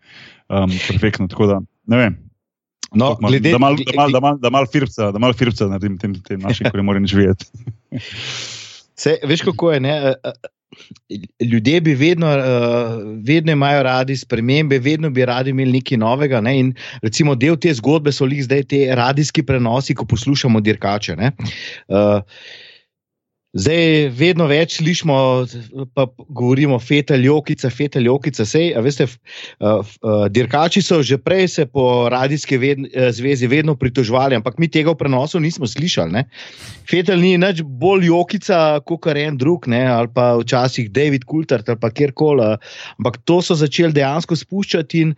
[0.51, 2.19] Um, perfektno, tako da ne vem.
[2.93, 6.43] No, mal, glede, da malo mal, mal, mal firca, da malo firca naredim tem, tem
[6.43, 7.47] našim, ki ne morejo nič vedeti.
[9.27, 9.79] Veš, kako je?
[9.81, 9.95] Ne?
[11.51, 12.43] Ljudje bi vedno, uh,
[13.25, 16.41] vedno imajo radi spremembe, vedno bi radi imeli nekaj novega.
[16.41, 16.59] Ne?
[16.59, 21.15] In recimo del te zgodbe so jih zdaj ti radijski prenosi, ko poslušamo dirkače.
[21.87, 22.21] Uh,
[23.53, 25.15] Zdaj, vedno več slišimo,
[25.93, 28.47] pa govorimo, fetaljokica, fetaljokica.
[28.49, 29.05] Sej, veste,
[30.33, 34.97] dirkači so že prej se po radijski ved, zvezi vedno pritoževali, ampak mi tega v
[34.97, 36.15] prenosu nismo slišali.
[36.15, 36.23] Ne?
[36.89, 39.83] Fetal ni nič bolj jokica, kot kar en drug, ne?
[39.85, 42.57] ali pa včasih David Coulter ali pa kjerkoli.
[42.97, 45.13] Ampak to so začeli dejansko spuščati in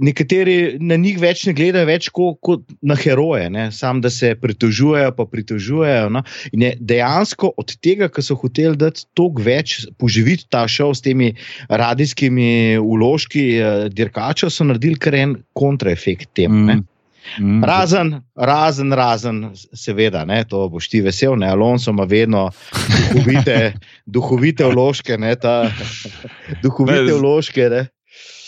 [0.00, 3.68] nekateri na njih več ne gledajo več kot, kot na heroje, ne?
[3.68, 6.08] sam da se pritožujejo, pa pritožujejo.
[6.16, 6.24] No?
[6.56, 10.94] In je dejansko so od tega, ker so hoteli dati toliko več, poživiti ta šov
[10.94, 11.34] s temi
[11.68, 16.74] radijskimi uložki, eh, dirkača, so naredili kar en kontraefekt temu.
[16.74, 16.86] Mm.
[17.38, 17.62] Mm.
[17.64, 22.50] Razen, razen, razen, seveda, ne, to boš ti vesel, ne, Alonso ima vedno
[23.12, 23.74] duhovite,
[24.06, 25.70] duhovite vložke, ne, ta
[26.64, 27.68] duhovite vložke.
[27.70, 27.86] Ne.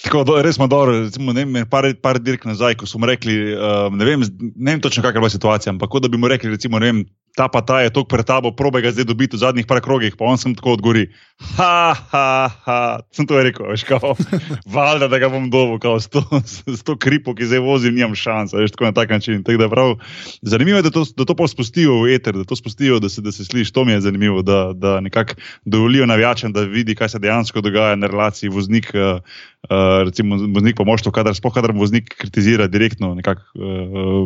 [0.02, 3.36] Tako da res smo dobro, recimo, ne vem, par, par dirk nazaj, ko smo rekli,
[3.54, 4.24] um, ne, vem,
[4.56, 7.04] ne vem točno, kakšna je bila situacija, ampak da bi mu rekli, recimo, ne vem,
[7.36, 10.16] ta pa ta je tok pred tabo, probe ga zdaj dobiti v zadnjih par krogih,
[10.20, 11.08] pa on sem tako odgori.
[11.56, 12.28] Ha, ha,
[12.66, 12.80] ha,
[13.10, 14.12] sem to rekel, veš, kao,
[14.74, 18.14] valjda, da ga bom dobil, kao, s, to, s to kripo, ki zdaj vozim, nimam
[18.14, 19.40] šansa, veš, tako na tak način.
[19.42, 19.96] Tak da prav,
[20.44, 23.24] zanimivo je, da to, da to pa spustijo v eter, da to spustijo, da se,
[23.24, 27.16] da se sliši, to mi je zanimivo, da, da nekako dovolijo navijačem, da vidi, kaj
[27.16, 28.92] se dejansko dogaja na relaciji voznik.
[28.94, 29.24] Uh,
[29.62, 34.24] Uh, recimo, voznik pa moštvo, kadar, spoh, kadar voznik kritizira direktno, nekako uh,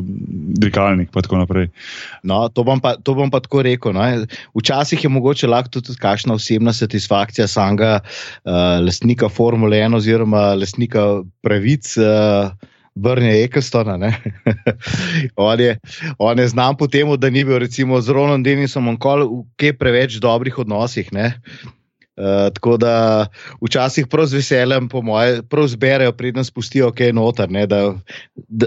[0.57, 1.11] dirkalnik.
[2.25, 3.93] No, to, bom pa, to bom pa tako rekel.
[3.97, 4.05] No.
[4.57, 11.23] Včasih je mogoče lahko tudi kakšna osebna satisfakcija samega uh, lastnika Formule 1 oziroma lastnika
[11.43, 11.97] pravic.
[11.97, 12.53] Uh,
[12.97, 13.99] Brnje Ekelstona.
[15.37, 15.79] on, je,
[16.19, 18.97] on je znam po tem, da ni bil recimo, z Ronom Denisom v
[19.61, 21.13] kaj preveč dobrih odnosih.
[21.13, 23.27] Uh, tako da
[23.61, 27.53] včasih prav z veseljem, po mojem, prav zberejo, predtem spustijo kaj noter.
[27.53, 27.93] Ne, da,
[28.49, 28.67] da,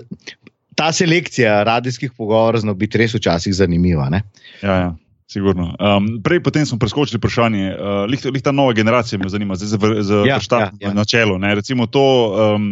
[0.80, 4.08] ta selekcija radijskih pogovorov zna biti res včasih zanimiva.
[4.64, 4.96] Ja, ja.
[5.30, 5.76] Sigurno.
[5.78, 10.02] Um, prej potem smo preskočili vprašanje, uh, lih, lih ta nova generacija me zanima, zdaj
[10.02, 10.94] za ja, Verstappen ja, ja.
[10.98, 11.38] na čelu.
[11.38, 12.06] Recimo to,
[12.56, 12.64] um,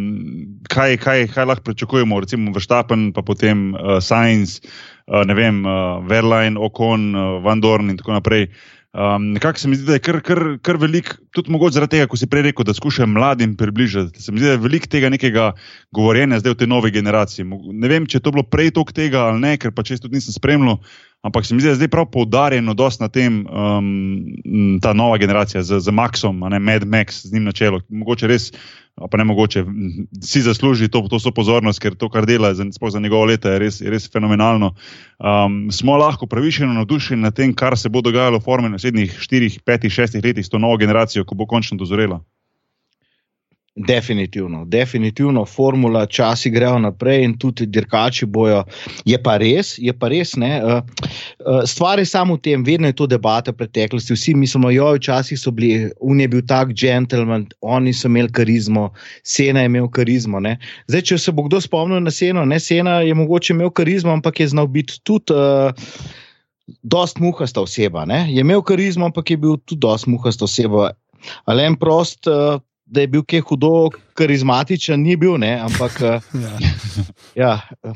[0.65, 4.65] kaj, kaj, kaj lahko pričakujemo, recimo Verstappen, pa potem uh, Science,
[5.05, 8.49] uh, ne vem, uh, Verline, Ocon, uh, Van Dorn in tako naprej.
[8.49, 11.91] Uh, Um, nekako se mi zdi, da je kar, kar, kar velik, tudi mogoče zaradi
[11.91, 14.21] tega, ko si prej rekel, da skušajo mladim približati.
[14.21, 15.51] Se mi zdi, da je veliko tega nekega
[15.93, 17.45] govorjenja zdaj v tej novi generaciji.
[17.77, 20.33] Ne vem, če je to bilo prej tok tega ali ne, ker pa često nisem
[20.33, 20.79] spremljal,
[21.21, 25.21] ampak se mi zdi, da je zdaj prav poudarjeno dosti na tem, um, ta nova
[25.21, 27.83] generacija z, z Maxom, ne Mad Max z njim na čelu.
[27.93, 28.49] Mogoče res
[29.11, 29.63] pa ne mogoče,
[30.23, 33.59] si zasluži to, to so pozornost, ker to, kar dela za, za njegovo leto, je
[33.59, 34.73] res, je res fenomenalno.
[35.19, 39.19] Um, smo lahko pravičeno navdušeni nad tem, kar se bo dogajalo v Formuli v naslednjih
[39.21, 42.21] 4, 5, 6 letih s to novo generacijo, ko bo končno dozorela.
[43.79, 48.63] Definitivno, definitivno, formula, časi grejo naprej in tudi dirkači bojo.
[49.05, 50.31] Je pa res, je pa res.
[50.35, 50.81] Ne, uh,
[51.45, 54.15] uh, stvar je samo v tem, vedno je to debata preteklosti.
[54.17, 58.89] Vsi mislimo, da včasih so bili, un je bil tak gentleman, oni so imeli karizmo,
[59.23, 60.39] Sena je imel karizmo.
[60.39, 60.57] Ne.
[60.87, 64.39] Zdaj, če se bo kdo spomnil na Seno, ne Sena je mogoče imel karizmo, ampak
[64.39, 65.37] je znal biti tudi.
[65.37, 65.69] Uh,
[66.83, 68.25] Dost muhasta oseba, ne?
[68.27, 70.89] je imel karizmo, ampak je bil tudi dost muhasta oseba.
[71.47, 75.99] Ali en prost, uh, da je bil kaj hudo, karizmatičen, ni bil, ne, ampak.
[76.01, 76.73] Eh, ja.
[77.43, 77.51] ja,
[77.83, 77.95] uh,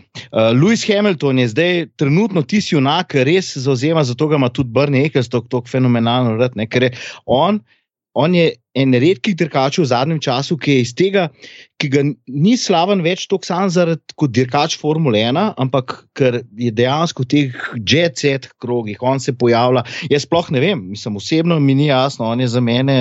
[0.56, 4.74] Lewis Hamilton je zdaj trenutno tisti junak, ki res zauzema za to, da ima tudi
[4.74, 6.92] Brne Ekels tako fenomenalno rad, ne, ker je
[7.26, 7.62] on
[8.14, 11.26] on je en redkih dirkačev v zadnjem času, ki je iz tega,
[11.82, 16.72] ki ga ni slaven več tako sam zaradi kot dirkač Formule 1, ampak ker je
[16.76, 19.84] dejansko v teh jet-set krogih, on se pojavlja.
[20.12, 22.98] Jaz sploh ne vem, mislim, osebno mi ni jasno, on je za mene,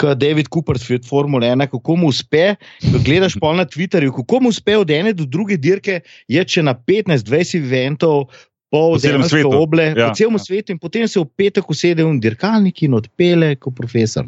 [0.00, 2.56] kot David Cooper, svet Formule 1, kako mu uspe.
[2.86, 6.66] Ko gledaš pol na Twitterju, kako mu uspe od ene do druge dirke, je če
[6.66, 8.26] na 15-20 eventov
[8.70, 10.42] po celem svetu, oble, ja, po celem ja.
[10.42, 14.26] svetu, in potem se v petek usede v dirkalnik in odpele kot profesor.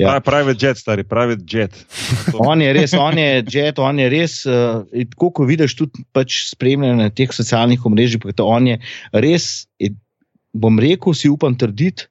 [0.00, 0.18] Ja.
[0.20, 1.78] Pravi jet, stari, pravi jet.
[2.36, 4.42] on je res, on je jet, on je res.
[4.44, 8.78] Uh, tako kot vidiš, tudi pač spremljanje na teh socialnih omrežjih, on je
[9.24, 9.48] res,
[9.80, 9.96] ed,
[10.52, 12.10] bom rekel, si upam trditi,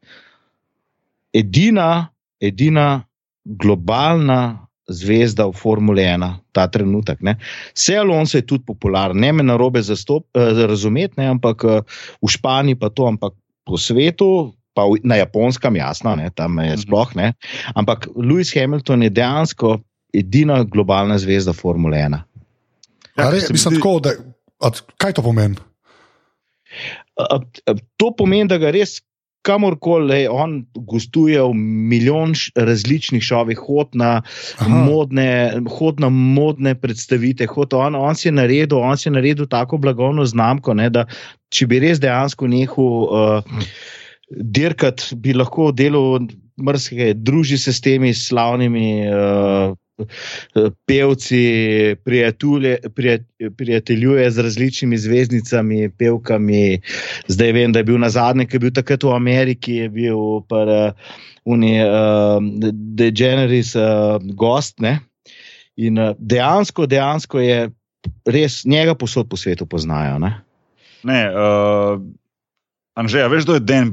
[1.37, 2.09] edina,
[2.41, 3.03] edina
[3.45, 7.19] globalna zvezda v Formule 1, ta trenutek.
[7.73, 11.81] Vse Alonso je tudi popularen, ne me na robe eh, razumeti, ampak eh,
[12.21, 13.33] v Španiji pa to, ampak
[13.65, 14.53] po svetu.
[14.71, 16.81] Pa na japonskem, jasno, ne, tam je mhm.
[16.87, 17.33] sploh ne.
[17.75, 19.81] Ampak Lewis Hamilton je dejansko
[20.15, 22.19] edina globalna zvezda Formule 1.
[23.17, 24.15] Ja, re, mislim, tako, da,
[24.97, 25.59] kaj to pomeni?
[27.97, 29.01] To pomeni, da ga res
[29.41, 31.53] kamorkoli on gostuje v
[31.91, 34.21] milijon različnih šovih, hod na
[34.67, 37.47] modne, hod na modne predstavitve.
[37.77, 41.07] On, on si je naredil, on si je naredil tako blagovno znamko, ne, da
[41.51, 43.65] če bi res dejansko nehal uh,
[44.31, 46.27] dirkati, bi lahko delal
[46.61, 48.89] mrzke, druži se s temi slavnimi.
[49.09, 49.77] Uh,
[50.85, 52.77] pevci, prijatelje,
[53.57, 56.81] prijateljuje z različnimi zvezdnicami, pevkami.
[57.27, 60.41] Zdaj vem, da je bil na zadnje, ki je bil takrat v Ameriki, je bil
[60.49, 60.93] pa
[61.45, 62.37] Uni, uh,
[62.73, 64.79] Degeneris uh, gost.
[64.79, 64.99] Ne?
[65.75, 67.69] In uh, dejansko, dejansko je
[68.25, 70.19] res njega posod po svetu poznajo.
[70.19, 70.35] Ne?
[71.03, 72.01] Ne, uh,
[72.93, 73.91] Anže, veš, kdo je Dan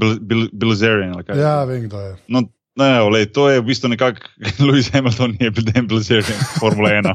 [0.52, 1.14] Bilzerian?
[1.14, 2.14] Bil, Bil ja, vem, kdo je.
[2.28, 2.42] No,
[2.78, 4.22] Ne, ole, to je v bistvu nekako
[4.66, 6.22] Louis Hamilton, je bil Dan Blazer,
[6.62, 7.10] Formula 1.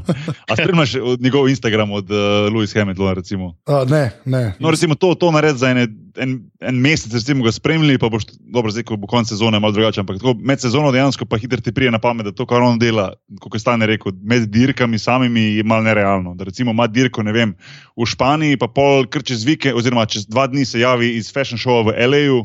[0.51, 3.15] A spremljaš njegov Instagram od uh, Louis Hamiltona?
[3.15, 4.53] Uh, ne, ne.
[4.59, 5.87] No, recimo to, to naredi za ene,
[6.19, 9.71] en, en mesec, recimo ga spremljali, pa boš dobro zdaj, ko bo konec sezone malo
[9.71, 10.03] drugače.
[10.03, 12.79] Ampak tako, med sezono dejansko pa hitro ti prije na pamet, da to, kar on
[12.79, 16.35] dela, kot je stane rekel, med dirkami samimi je malo nerealno.
[16.35, 17.55] Da recimo ima dirko, ne vem,
[17.95, 21.61] v Španiji, pa pol kar čez vike, oziroma čez dva dni se javi iz fashion
[21.61, 22.43] showa v L.A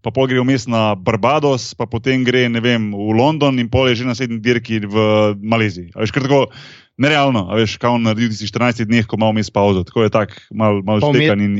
[0.00, 4.02] pa pol gre vmes na Barbados, pa potem gre vem, v London in pol je
[4.02, 4.96] že na sedmi dirki v
[5.40, 5.92] Maleziji.
[5.94, 6.48] A veš, kar tako
[7.00, 9.84] nerealno, a veš, kaj on naredi v 14 dneh, ko ima vmes pauzo.
[9.84, 11.54] Tako je tak, malo mal štekan in.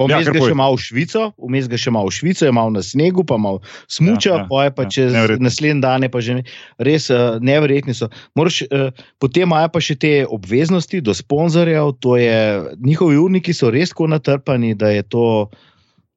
[0.00, 2.72] Vmes ja, ga še malo v Švico, vmes ga še malo v Švico, je malo
[2.72, 6.22] na snegu, pa malo smuča, ja, ja, pa je pa ja, čez naslednji dan, pa
[6.24, 6.40] že
[6.80, 8.08] res uh, neverjetni so.
[8.38, 12.40] Moraš, uh, potem imajo pa še te obveznosti do sponzorjev, to je,
[12.80, 15.26] njihovi urniki so res tako natrpani, da je to.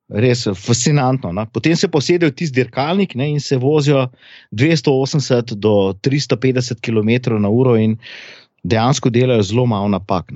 [0.09, 1.31] Res fascinantno.
[1.31, 1.45] Ne?
[1.53, 3.29] Potem se posedejo v tisti dirkalnik ne?
[3.35, 4.09] in se vozijo
[4.51, 7.95] 280 do 350 km/h in
[8.63, 10.33] dejansko delajo zelo malo napak.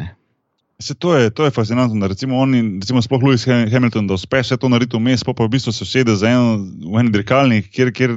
[0.79, 2.07] Se, to, je, to je fascinantno.
[2.07, 5.57] Recimo, oni, recimo sploh Louis Hamilton, da uspe vse to narediti vmes, pa, pa v
[5.57, 6.59] bistvu se usede za eno,
[6.93, 8.13] v en dirkalnik, kjer, kjer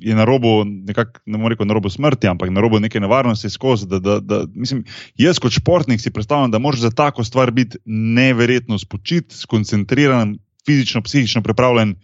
[0.00, 3.50] je na robu, nekak, ne morem reči na robu smrti, ampak na robu neke nevarnosti
[3.50, 3.86] skozi.
[3.90, 4.84] Da, da, da, mislim,
[5.18, 11.02] jaz kot športnik si predstavljam, da moraš za tako stvar biti neverjetno spočit, skoncentriran, fizično,
[11.02, 11.94] psihično pripravljen.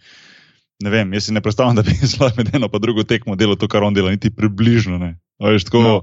[0.83, 3.55] Ne vem, jaz si ne predstavljam, da bi zelo med eno in drugo tekmo delal
[3.55, 4.97] to, kar on dela, niti približno.
[4.97, 5.15] Ne.
[5.39, 6.01] Veš, tako, no.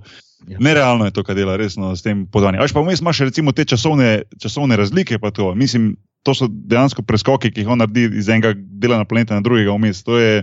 [0.49, 0.59] Ja.
[0.61, 2.63] Nerealno je to, kar dela, resno s tem podvanjem.
[2.63, 5.19] Veš pa vmes imaš recimo te časovne, časovne razlike.
[5.35, 5.55] To.
[5.55, 9.45] Mislim, to so dejansko preskoki, ki jih on naredi iz enega dela na planeta na
[9.45, 10.03] drugega vmes.
[10.03, 10.43] To je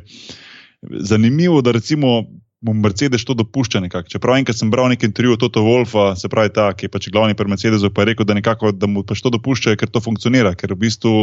[0.82, 2.24] zanimivo, da recimo.
[2.60, 3.80] Mu Mercedes to dopušča.
[3.80, 4.10] Nekak.
[4.12, 7.32] Čeprav enkrat sem bral nekaj intervjujev Toto Wolfa, se pravi, ta, ki je pač glavni
[7.32, 10.51] pri Mercedesu, pa je rekel, da, nekako, da mu pač to dopuščajo, ker to funkcionira,
[10.60, 11.14] ker v bistvu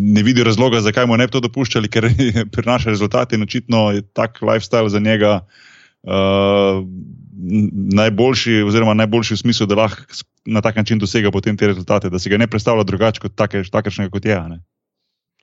[0.00, 2.08] ne vidi razloga, zakaj mu ne bi to dopuščali, ker
[2.56, 5.40] prinaša rezultate in očitno je tak lifestyle za njega
[6.02, 6.82] uh,
[7.94, 12.18] najboljši, oziroma najboljši v smislu, da lahko na tak način dosega potem te rezultate, da
[12.18, 14.38] si ga ne predstavlja drugače kot takšnega, kot je.
[14.48, 14.58] Ne?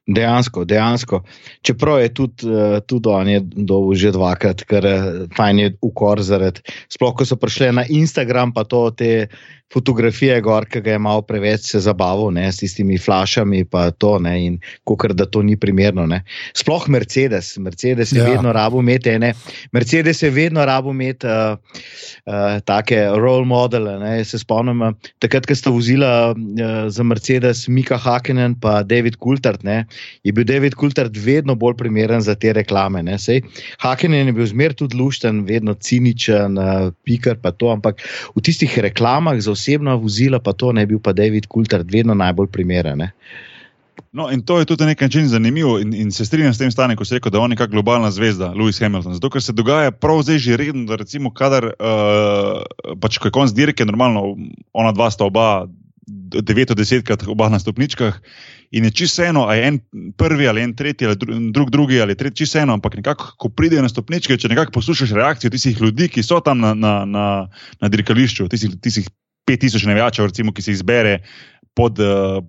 [0.10, 1.22] Dejansko, dejansko.
[1.62, 4.88] Čeprav je tudi, uh, tudi on je dolgo že dvakrat, ker
[5.38, 6.66] fajn je ukor zaradi.
[6.89, 9.28] Sploh, ko so prišli na Instagram, pa to te
[9.74, 14.16] fotografije, gor, ki ga je malo preveč se zabaval ne, s tistimi flašami, pa to
[14.20, 14.57] ne, in
[14.88, 16.07] kukar, da to ni primerno.
[16.10, 16.24] Ne.
[16.57, 18.30] Sploh Mercedes, Mercedes je ja.
[18.30, 19.34] vedno rabo imeti, ne.
[19.72, 21.57] Mercedes je vedno rabo imeti uh,
[22.26, 23.99] uh, take role modele.
[24.01, 24.14] Ne.
[24.26, 24.82] Se spomnim,
[25.22, 28.57] takrat, ko sta vozila uh, za Mercedes Mika Hakenen in
[28.89, 29.84] David Coulthard, ne,
[30.24, 33.04] je bil David Coulthard vedno bolj primeren za te reklame.
[33.80, 38.04] Hakenen je bil zmer tudi lušten, vedno ciničen, uh, pikar pa to, ampak
[38.36, 42.14] v tistih reklamah za osebna vozila, pa to ne bi bil pa David Coulter, vedno
[42.14, 43.10] najbolj primeren.
[44.12, 46.72] No, in to je tudi na nek način zanimivo, in, in se strinjam s tem
[46.72, 49.14] stanjem, ko se reče, da je on neka globalna zvezda, Lewis Hamilton.
[49.14, 53.36] Zato, ker se dogaja prav zdaj že redno, da recimo, kadar uh, pač, ko je
[53.36, 54.36] konc dirke, normalno,
[54.74, 55.68] ona dva sta oba
[56.10, 58.18] 9-10 krat oba na stopničkah.
[58.72, 59.80] In je čisto eno, ali je en
[60.17, 61.17] prvi, ali en tretji, ali
[61.51, 65.15] drug drugi, ali tretji, čisto eno, ampak nekako, ko pridejo na stopničke, če nekako poslušaš
[65.17, 67.26] reakcijo tistih ljudi, ki so tam na, na, na,
[67.82, 69.09] na dirkališču, tistih, tistih
[69.49, 71.24] 5000 navijačev, recimo, ki se izbere
[71.74, 71.97] pod,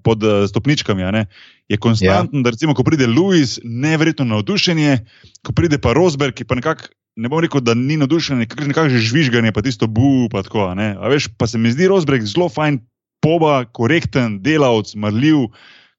[0.05, 1.25] pod eh, stopničkami.
[1.69, 2.43] Je konstantno, ja.
[2.43, 4.99] da recimo, ko pride Louis, nevrjetno navdušenje,
[5.47, 6.93] ko pride pa Rosberg, ki pa nekako.
[7.21, 10.71] Ne bom rekel, da ni navdušen, nekako že žvižganje, pa tisto bu, pa tako.
[11.11, 12.79] Veš, pa se mi zdi Rosberg zelo fajn,
[13.21, 15.51] poba, korekten, delavc, marljiv,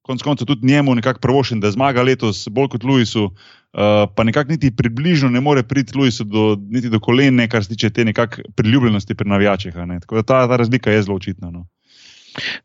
[0.01, 3.23] konec koncev tudi njemu nekako prvošen, da zmaga letos bolj kot Louisu.
[3.71, 7.69] Uh, pa nekako niti približno ne more priti Louisu do, niti do kolene, kar se
[7.69, 9.73] tiče te nekakšne priljubljenosti pri navijačih.
[10.01, 11.51] Tako da ta, ta razlika je zelo očitna.
[11.51, 11.67] No.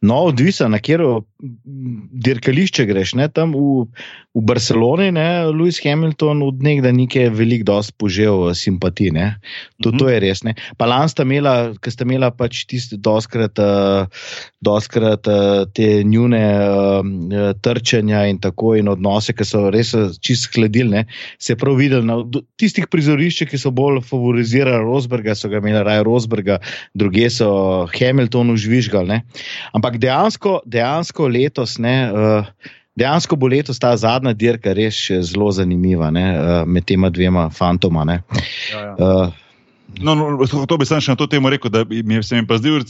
[0.00, 1.24] No, odvisno, na katero
[2.26, 3.14] dirkališče greš.
[3.18, 3.26] Ne?
[3.32, 3.86] Tam v,
[4.36, 9.26] v Barceloni, ne, Lewis Hamilton, od nekdaj nekaj velik, dosti požel simpatije.
[9.82, 10.42] To, to je res.
[10.46, 10.54] Ne?
[10.78, 14.30] Pa lan sta imela, ker sta imela pač tiste doskrat, uh,
[14.64, 21.04] doskrat uh, te njune uh, trčenja in tako in odnose, ki so res čist skladili.
[21.42, 22.20] Se je prav videl na
[22.60, 26.60] tistih prizoriščih, ki so bolj favorizirali Rosberga, so ga imeli raje Rosberga,
[26.94, 27.50] druge so
[27.92, 29.20] Hamiltonu žvižgali.
[29.76, 34.98] Ampak dejansko, dejansko letos, ne, uh, dejansko bo letos ta zadnja dirka res
[35.30, 38.07] zelo zanimiva ne, uh, med tema dvema fantoma.
[38.12, 38.20] Ja,
[38.72, 38.94] ja.
[38.98, 39.42] Uh,
[40.00, 42.59] No, no, to bi sam še na to temo rekel, da mi se mi pa
[42.59, 42.82] zdel,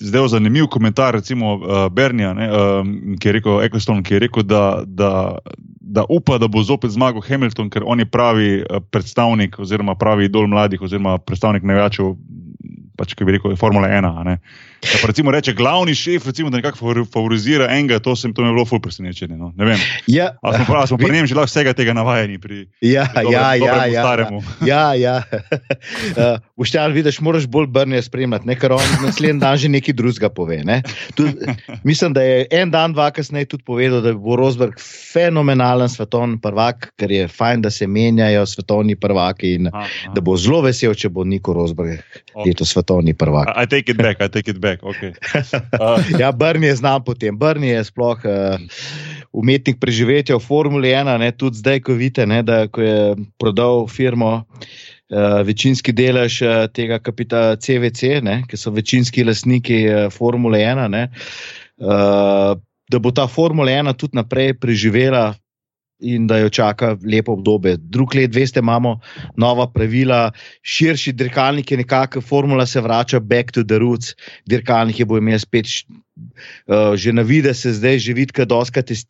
[0.00, 4.46] zdel zanimiv komentar, recimo uh, Bernija, ne, um, ki je rekel, Eccleston, ki je rekel
[4.48, 5.12] da, da,
[5.80, 8.50] da upa, da bo zopet zmagal Hamilton, ker on je pravi
[8.90, 12.14] predstavnik oziroma pravi idol mladih oziroma predstavnik največjih
[12.98, 14.40] pač, ki bi rekel, Formula 1.
[14.82, 18.52] Da pa recimo reče, glavni šef, recimo, da nekako favorizira enega, to se mi je
[18.52, 19.36] bilo ful presenečenje.
[19.36, 19.52] No?
[19.56, 19.78] Ne vem.
[20.06, 22.38] Ja, Ali smo, prav, smo pri njem že lahko vsega tega navajeni?
[22.38, 24.42] Pri, ja, pri dobrem, ja, ja, ja, staremu.
[24.70, 25.22] ja, ja.
[25.22, 30.28] uh, Boštjan, vidiš, moraš bolj brnje spremljati, ne, ker on naslednji dan že nekaj drugega
[30.34, 30.58] pove.
[30.64, 30.82] Ne.
[31.14, 31.30] Tud,
[31.88, 34.80] mislim, da je en dan, dva kasneje tudi povedal, da bo Rosberg
[35.12, 40.14] fenomenalen svetovni prvak, ker je fajn, da se menjajo svetovni prvaki in Aha, aha.
[40.14, 42.02] da bo zelo vesel, če bo Niko Rosberg
[42.34, 42.46] Ok.
[42.46, 43.52] letos svetovni prvak.
[43.56, 44.71] I take it back, I take it back.
[44.80, 45.12] Okay.
[45.82, 47.38] Uh, Ja, Brni je znam potem.
[47.38, 48.60] Brni je sploh uh,
[49.32, 53.86] umetnik preživetja v Formuli 1, ne, tudi zdaj, ko vidite, ne, da ko je prodal
[53.88, 54.44] firmo.
[55.12, 60.88] Uh, večinski delež uh, tega kapitala CVC, ne, ki so večinski lastniki uh, Formule 1,
[60.88, 61.08] ne,
[61.84, 62.56] uh,
[62.88, 65.34] da bo ta Formula 1 tudi naprej preživela
[66.02, 67.76] in da jo čaka lepo obdobje.
[67.78, 68.98] Drug let, veste, imamo
[69.36, 70.32] nova pravila,
[70.62, 75.66] širši dirkalniki, nekako formula se vrača back to the roots, dirkalniki bo imel spet.
[76.66, 78.62] Uh, že na vide se zdaj že vidi, da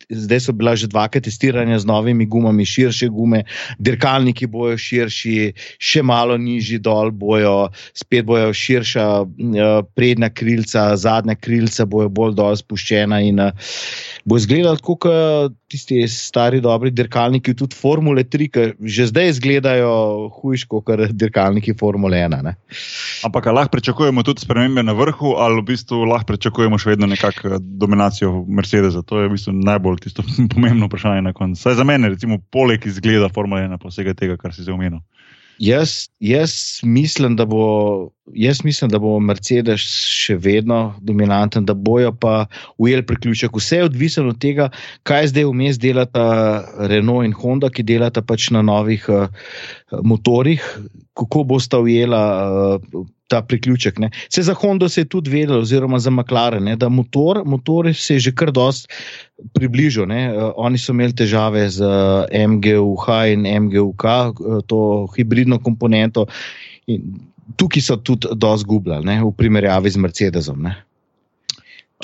[0.09, 3.43] zdaj so bila že dvakrat testiranja z novimi gumami, širše gume,
[3.79, 11.35] dirkalniki bojo širši, še malo nižji dol bojo, spet bojo širša uh, prednja krilca, zadnja
[11.35, 13.51] krilca bojo bolj dol spuščena in uh,
[14.25, 19.93] bo izgledalo tako, kot tisti stari dobri dirkalniki, tudi Formule 3, ki že zdaj izgledajo
[20.37, 22.41] hujš kot dirkalniki Formule 1.
[22.43, 22.55] Ne?
[23.23, 27.59] ampak lahko pričakujemo tudi spremembe na vrhu, ali v bistvu lahko pričakujemo še vedno nekakšno
[27.61, 29.01] dominacijo Mercedesa?
[29.01, 30.23] To je v bistvu najbolj tisto
[30.53, 31.61] pomembno vprašanje na koncu.
[31.61, 35.01] Saj za mene, recimo, poleg izgleda Formula 1, pa vsega tega, kar si zdaj omenil.
[35.61, 42.13] Jaz, jaz, mislim, da bo, jaz mislim, da bo Mercedes še vedno dominanten, da bojo
[42.15, 42.45] pa
[42.77, 43.55] ujeli priključek.
[43.57, 44.69] Vse je odvisno od tega,
[45.03, 46.27] kaj zdaj vmes delata
[46.89, 49.27] Renault in Honda, ki delata pač na novih uh,
[50.03, 50.63] motorjih,
[51.19, 53.99] kako bosta ujela uh, ta priključek.
[53.99, 54.11] Ne.
[54.29, 58.19] Se za Honda se je tudi vedelo, oziroma za McLaren, ne, da motor, motor se
[58.19, 58.87] je že kar dost
[59.53, 60.07] približal.
[60.07, 60.31] Ne.
[60.55, 64.07] Oni so imeli težave z uh, MGUH in MGUK,
[64.67, 64.81] to
[65.17, 66.27] hibridno komponento.
[66.87, 70.63] In tukaj so tudi dosti zgubljali v primerjavi z Mercedesom.
[70.63, 70.75] Ne.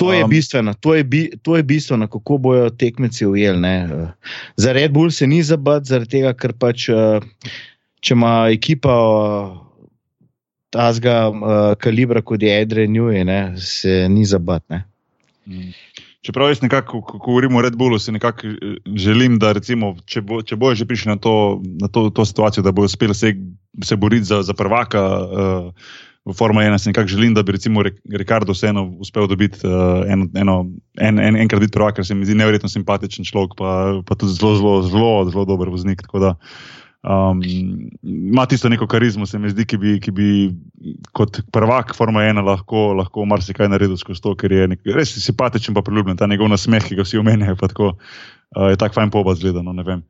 [0.00, 3.60] To je Um, bistveno, to je, bi, to je bistveno, kako bojo tekmeci ujeli.
[3.60, 3.88] ne.
[3.92, 4.12] Eh,
[4.56, 7.20] Za Red Bull se ni zabat, zaradi tega, ker pač, eh,
[8.00, 8.94] če ima ekipa
[10.70, 14.62] tazga uh, kalibra, kot je Adrian Newey, ne, se ni zabat.
[14.70, 14.84] Ne.
[15.46, 15.72] Mm.
[16.20, 19.94] Čeprav jaz nekako, ko ko govorim o Red Bullu, si nekako eh, želim, da recimo,
[20.04, 23.14] če, bo, če bojo že prišli na to, na to, to situacijo, da bodo uspeli
[23.16, 23.34] se,
[23.84, 25.70] se boriti za, za prvaka uh,
[26.28, 30.04] v Formule 1, si nekako želim, da bi recimo Re- Ricardo vseeno uspel dobiti uh,
[30.08, 30.56] eno, eno,
[31.00, 33.70] en, en, enkrat biti prvak, ker se mi zdi neverjetno simpatičen človek, pa,
[34.04, 36.04] pa tudi zelo, zelo, zelo, zelo dober voznik.
[36.04, 36.34] Tako da,
[37.00, 37.40] Um,
[38.02, 40.26] ima tisto neko karizmo, se mi zdi, ki bi, ki bi
[41.16, 45.74] kot prvak Formule 1 lahko, lahko marsikaj naredil skozi to, ker je nek, res simpatičen,
[45.74, 46.18] pa priljubljen.
[46.20, 49.72] Ta njegov nasmeh, ki ga vsi omenjajo, pa tako, uh, je tako fajn poba zgledano.
[49.72, 50.04] Ne vem.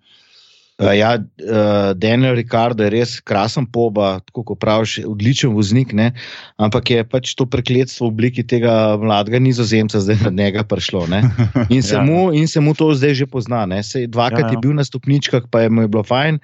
[0.80, 6.10] Uh, ja, uh, Daniel Ricardo je res krasen poba, tako kot praviš, odličen voznik, ne?
[6.56, 11.04] ampak je pač to prekletstvo v obliki tega mladega nizozemca zdaj na njega prišlo.
[11.06, 11.20] Ne?
[11.74, 12.02] In, se Ja.
[12.02, 13.66] mu, in se mu to zdaj že pozna.
[13.68, 13.82] ne.
[13.84, 14.56] Sej dvakrat Ja, ja.
[14.56, 16.40] je bil na stopničkah, pa je mu je bilo fajn,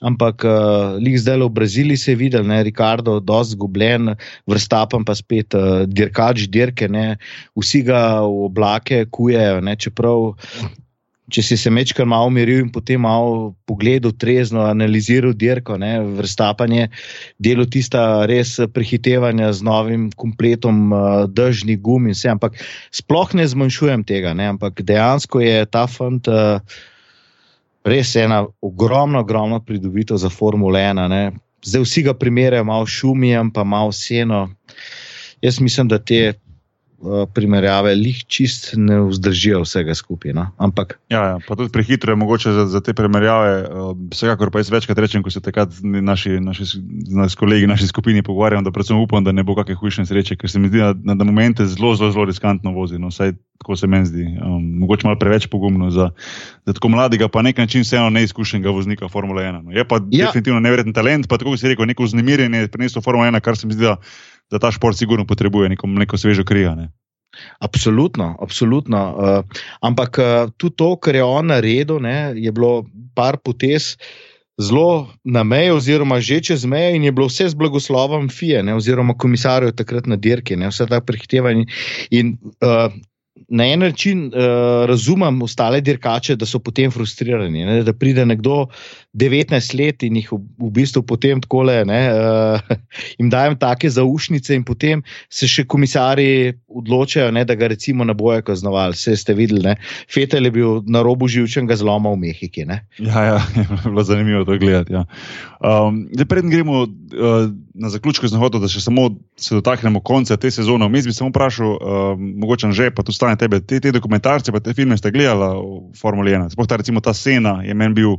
[0.00, 4.14] ampak uh, lik zdaj v Braziliji se je videl, da je Ricardo dosti zgubljen,
[4.48, 7.18] vrstapan pa spet uh, dirkač dirke, ne?
[7.52, 9.76] vsi ga v oblake kujejo, ne?
[9.76, 10.32] čeprav.
[11.32, 16.90] Če si se mečkar malo umiril in potem malo pogledal, trezno analiziral dirko, ne, vrstapanje,
[17.40, 22.28] delo tista res prehitevanja z novim kompletom uh, držnih gum in vse.
[22.34, 22.60] Ampak
[22.92, 26.60] sploh ne zmanjšujem tega, ne, ampak dejansko je ta fant uh,
[27.88, 31.08] res ena ogromna, ogromna pridobitev za Formule 1.
[31.08, 31.24] Ne.
[31.64, 34.50] Zdaj vsi ga primerjajo malo s šumijem, pa malo seno.
[35.40, 36.34] Jaz mislim, da te
[37.34, 40.32] primerjave lih čist ne vzdržijo vsega skupaj.
[40.36, 40.50] No?
[40.58, 43.68] Ampak Ja, ja, pa tudi prehitro je mogoče za, za te primerjave.
[43.68, 46.64] Uh, vsekakor pa jaz večkrat rečem, ko se takrat naši, naši,
[47.10, 50.50] naši kolegi, naši skupini pogovarjamo, da predvsem upam, da ne bo kakšne hujše sreče, ker
[50.50, 52.98] se mi zdi, da na, na momente zelo, zelo, zelo riskantno vozi.
[52.98, 54.24] No, vsaj tako se meni zdi.
[54.42, 56.10] Um, mogoče malo preveč pogumno za,
[56.66, 59.62] za tako mladega, pa nek način vseeno neizkušenega voznika Formule 1.
[59.62, 59.72] No.
[59.72, 60.26] Je pa ja.
[60.26, 63.66] Definitivno neverjeten talent, pa tako kot si rekel, neko vznemirjenje prinesel Formule 1, kar se
[63.66, 63.96] mi zdi, da,
[64.54, 66.74] da ta šport sigurno potrebuje neko, neko svežo krijo.
[66.78, 66.92] Ne.
[67.58, 69.00] Absolutno, absolutno.
[69.10, 72.84] Uh, ampak uh, tudi to, kar je on naredil, ne, je bilo
[73.14, 73.96] par potez
[74.62, 78.76] zelo na meji, oziroma že čez mejo, in je bilo vse z blagoslovom FIE, ne,
[78.78, 81.66] oziroma komisarjev takrat na dirki, ne, vse ta prehitevanje.
[82.14, 82.94] In uh,
[83.48, 87.64] na en način uh, razumem ostale dirkače, da so potem frustrirani.
[87.66, 87.82] Ne?
[87.82, 88.66] Da pride nekdo
[89.14, 92.74] 19 let in jih v, v bistvu potem tako le, uh,
[93.18, 98.16] jim dajem take zaušnice, in potem se še komisari odločajo, ne, da ga recimo ne
[98.18, 98.98] bojo kaznovali.
[98.98, 99.76] Vse ste videli,
[100.10, 102.66] Fetel je bil na robu živčnega zloma v Mehiki.
[102.66, 102.82] Ne?
[102.98, 104.98] Ja, ja, je bilo zanimivo to gledati.
[104.98, 105.06] Ja.
[105.62, 106.84] Um, Preden gremo.
[107.14, 109.08] Uh, na zaključku sem hotel, da še samo
[109.40, 110.86] se dotaknemo konca te sezone.
[110.88, 114.62] Vmes bi samo vprašal, uh, mogoče že, pa tu stane tebe, te, te dokumentarce, pa
[114.62, 116.54] te filme ste gledali v Formuli 1.
[116.54, 118.16] Sploh ta, recimo, ta scena je meni bil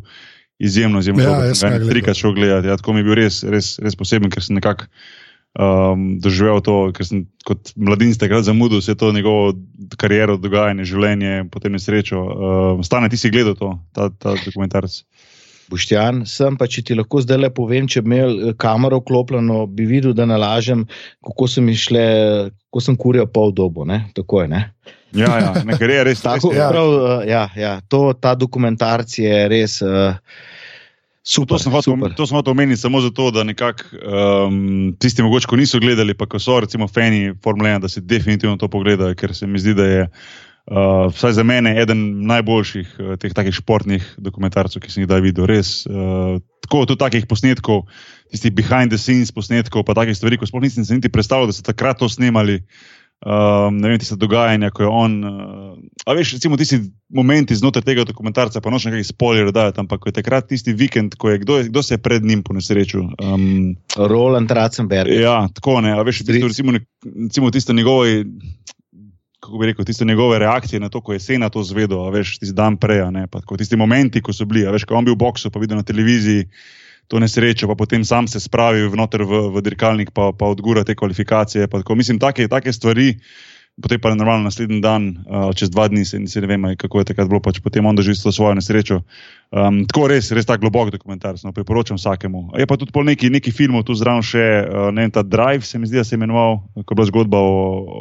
[0.59, 1.87] izjemno, izjemno ja, dober.
[1.89, 4.89] Trikrat šel gledati, ja, tako mi je bil res, res, res poseben, ker sem nekako.
[5.55, 9.53] Um, doživel to, ker sem kot mladinec takrat zamudil vse to njegovo
[9.95, 12.19] kariero, dogajanje, življenje, potem nesrečo.
[12.19, 14.97] Uh, Stane, ti si gledal to, ta, ta dokumentarc.
[15.71, 19.63] Boštjan, sem pa, če ti lahko zdaj le povem, če bi imel eh, kamero vklopljeno,
[19.71, 20.83] bi videl, da nalažem,
[21.25, 22.03] kako sem išle,
[22.67, 23.87] kako sem kuril pol dobo.
[23.87, 24.03] Ne?
[24.17, 24.51] Tako je.
[24.51, 24.61] Ne?
[25.15, 26.51] Ja, ja, nekaj je res tako.
[26.55, 26.69] Ja.
[26.73, 29.79] Prav, uh, ja, ja, to, ta dokumentarc je res.
[29.85, 30.13] Uh,
[31.25, 36.13] Super, to sem hotel omeniti samo zato, da nekako um, tisti, mogoče, ko niso gledali,
[36.13, 39.57] pa ko so recimo fani Formule 1, da si definitivno to pogledajo, ker se mi
[39.59, 40.35] zdi, da je uh,
[40.65, 45.11] Uh, vsaj za mene je eden najboljših uh, teh takih športnih dokumentarcev, ki sem jih
[45.21, 45.45] videl.
[45.45, 47.83] Res, uh, tako tudi takih posnetkov,
[48.33, 51.53] tistih behind the scenes posnetkov, pa takih stvari, ko sploh nisem se niti predstavljal, da
[51.53, 52.63] so takrat to snemali.
[53.25, 55.13] Um, ne vem, tiste dogajanja, ko je on.
[55.23, 56.77] Uh, a veš, recimo, tisti
[57.09, 61.31] momenti znotraj tega dokumentarca, pa nočem nekaj spoilerjev dajati, ampak je takrat tisti vikend, ko
[61.31, 63.07] je kdo, kdo se je pred njim po nesreču.
[63.23, 65.15] Um, Roland Ratzenberg.
[65.15, 65.95] Ja, tako ne.
[65.95, 68.05] A veš, tisto, recimo, recimo tisto njegovo
[69.45, 72.55] kako bi rekel, tiste njegove reakcije na to, ko je Sena to zvedel, veš, tisti
[72.55, 75.13] dan prej, ne, pa tako, tisti momenti, ko so bili, veš, ko je on bil
[75.13, 76.47] v boksu, pa videl na televiziji
[77.07, 80.95] to nesrečo, pa potem sam se spravi v, v, v dirkalnik, pa, pa odgura te
[80.95, 81.67] kvalifikacije.
[81.95, 83.13] Mislim, take, take stvari
[83.81, 86.99] potem pa je normalno naslednji dan, uh, čez dva dni, se, se ne vem, kako
[86.99, 89.01] je takrat bilo, pač potem on doživi svojo nesrečo.
[89.53, 92.57] Um, tako res, res tako globok dokumentarc, no, priporočam vsakemu.
[92.59, 95.79] Je pa tudi neki, neki film, tu zraven še, uh, ne vem, ta Drive, se
[95.79, 97.53] mi zdi, da se je imenoval, ko je bila zgodba o.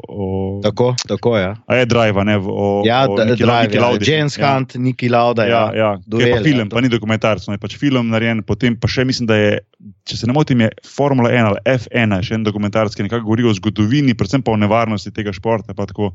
[0.08, 0.28] o
[0.64, 1.44] tako, tako je.
[1.44, 1.52] Ja.
[1.68, 2.38] A je Drive, ne?
[2.40, 3.84] O, ja, o Niki, Drive, Niki ja.
[3.84, 4.08] Lauda.
[4.08, 4.54] James ja.
[4.54, 5.46] Hunt, Niki Lauda.
[5.46, 5.78] Ja, ja.
[5.78, 5.90] ja.
[6.06, 8.90] Duel, je pa film, ja, pa ni dokumentarc, no, je pač film narejen, potem pa
[8.90, 9.60] še mislim, da je,
[10.08, 13.46] če se ne motim, je Formula 1 ali F1, še en dokumentarc, ki nekako govori
[13.46, 16.10] o zgodovini, predvsem pa o nevarnosti tega športa športa.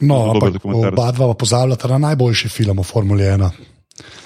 [0.00, 3.50] No, ampak oba dva pozabljata na najboljši film o Formuli 1.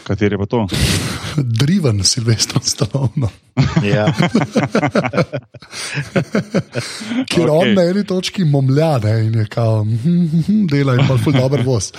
[0.06, 0.66] Kateri pa to?
[1.60, 3.28] Driven, Silvestro, stanovno.
[3.84, 4.06] Ja.
[7.28, 7.50] Ker okay.
[7.50, 9.86] on na eni točki momlja ne, in je kao,
[10.70, 11.92] dela in pa ful dober voz.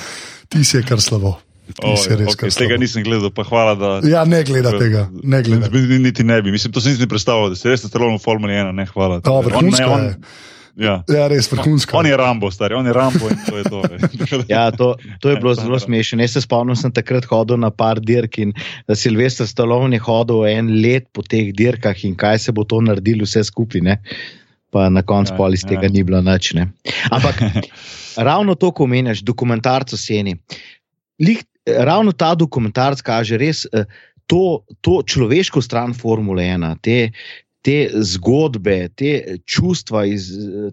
[0.50, 1.36] Ti si je kar slabo.
[1.84, 3.76] Oh, okay, tega nisem gledal, pa hvala.
[3.80, 5.08] Da, ja, ne gleda tega.
[5.24, 5.70] Ne gleda.
[6.00, 6.52] Niti ne bi.
[6.52, 8.74] Mislim, to si predstavljal, da si res stanovno v Formuli 1.
[8.76, 9.20] Ne, hvala.
[9.24, 10.10] Dobro, on, ne, on,
[10.74, 11.04] Ja.
[11.06, 11.98] ja, res vrhunsko.
[12.00, 13.82] On je Rambo, stari, on je Rambo in to je to.
[14.54, 16.22] ja, to, to je bilo zelo smešno.
[16.24, 18.56] Jaz se spomnim, sem takrat hodil na par dirk in
[18.90, 22.82] da Silvestr Stallone je hodil en let po teh dirkah in kaj se bo to
[22.82, 24.00] naredilo vse skupaj.
[24.74, 25.94] Pa na koncu ja, pol iz tega ja.
[25.94, 26.56] ni bilo nič.
[26.58, 26.72] Ne.
[27.14, 27.44] Ampak
[28.30, 30.40] ravno to, ko meniš, dokumentarc o sceni.
[31.22, 33.86] Lih, ravno ta dokumentarc kaže res uh,
[34.26, 37.12] to, to človeško stran Formule 1, te,
[37.64, 40.28] te zgodbe, te čustva, iz,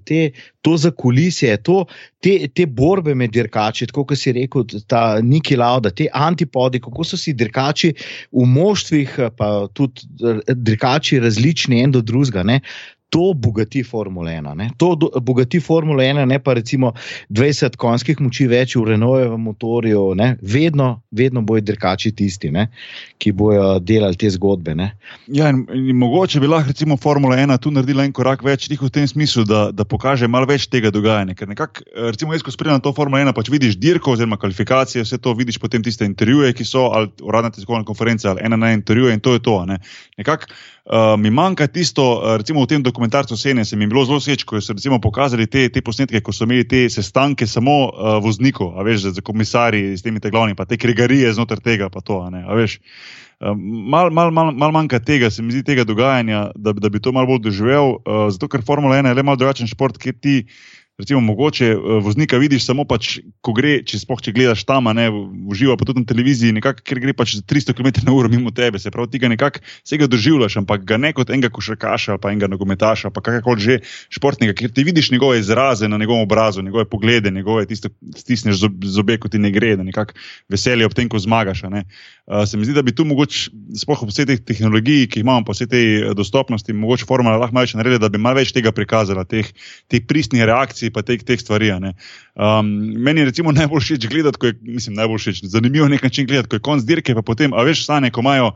[0.04, 0.32] te,
[0.66, 1.84] to za kulisije, to,
[2.22, 7.18] te, te borbe med dirkači, kot si rekel, ta Niki Lauda, te antipodi, kako so
[7.20, 7.92] si dirkači
[8.34, 10.08] v moštvih, pa tudi
[10.50, 12.44] dirkači različni en do drugega
[13.10, 14.54] to bogati Formula 1.
[14.54, 14.70] Ne?
[14.76, 16.92] To do, bogati Formula 1, ne pa recimo
[17.30, 20.36] 20 konjskih moči več v Renovem motorju, ne?
[20.42, 22.68] vedno, vedno bojo dirkači tisti, ne?
[23.18, 24.74] ki bojo delali te zgodbe.
[24.78, 24.92] Ne?
[25.26, 28.90] Ja, in, in mogoče bi lahko recimo Formula 1 tu naredila en korak več, v
[28.94, 31.34] tem smislu, da, da pokaže malo več tega dogajanja.
[31.34, 31.84] Ker nekako,
[32.14, 35.58] recimo, jaz, ko spremljam to Formula 1, pač vidiš dirko, oziroma kvalifikacije, vse to vidiš
[35.58, 39.34] potem tiste intervjuje, ki so ali uradne tiskovne konference ali ena na intervjuje in to
[39.34, 39.58] je to.
[39.66, 39.80] Ne?
[40.20, 40.54] Nekako
[40.90, 44.18] uh, mi manjka tisto, uh, recimo v tem dokumentarcu Sene, se mi je bilo zelo
[44.20, 48.18] všeč, ko so recimo pokazali te, te posnetke, ko so imeli te sestanke samo uh,
[48.18, 52.20] voznikov, a veš, za komisarji s temi teglavami, pa te kregarije znotraj tega, pa to,
[52.26, 52.80] a, a veš.
[53.40, 57.08] Mal, mal, mal, mal manjka tega, se mi zdi, tega dogajanja, da, da bi to
[57.16, 57.96] malo bolj doživel.
[58.04, 61.66] Uh, zato, ker Formula 1 je le malo drugačen šport, kjer ti uh, recimo, mogoče
[61.72, 65.08] eh, voznika vidiš samo, pač, ko gre, če, spoh, če gledaš tam, ne
[65.50, 69.10] uživa pa tudi na televiziji, nekak, ker gre pač 300 km/h mimo tebe, se pravi,
[69.14, 73.12] ti ga nekako vsega doživljaš, ampak ga ne kot enega košarkaša ali pa enega nogometaša,
[73.14, 73.78] pa kakorkoli že
[74.12, 78.62] športnika, ker ti vidiš njegove izraze na njegovem obrazu, njegove poglede, njegove tisto, stisneš
[78.94, 80.16] zobe, kot ti ne gre, da nekako
[80.48, 81.62] veselje ob tem, ko zmagaš.
[82.30, 83.50] Uh, se mi zdi, da bi tu mogoče,
[83.82, 87.56] spoh vse te tehnologije, ki jih imamo, pa vse te eh, dostopnosti, mogoče formula lahko
[87.56, 89.48] malo več naredila, da bi malo več tega prikazala, teh,
[89.90, 91.70] teh pristnih reakcij pa teh, teh stvari.
[91.70, 96.02] Um, meni je recimo najbolj všeč gledati, ko je, mislim, najbolj všeč, zanimivo je nek
[96.02, 98.54] način gledati, ko je konc dirke, pa potem, a veš, stane, ko imajo.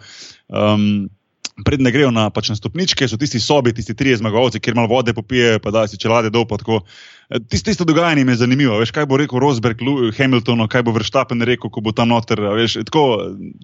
[0.48, 1.08] Um,
[1.54, 5.12] Predne grejo na, pač na stopničke, so tisti sobi, tisti tri zmagovalci, kjer malo vode
[5.14, 6.48] popijejo, pa da si čelade dol.
[6.50, 8.80] E, tisto, tisto dogajanje mi je zanimivo.
[8.82, 9.78] Veš, kaj bo rekel Rosberg,
[10.18, 12.42] Hamilton, kaj bo Verstappen rekel, ko bo tam noter.
[12.58, 13.04] Veš, tako,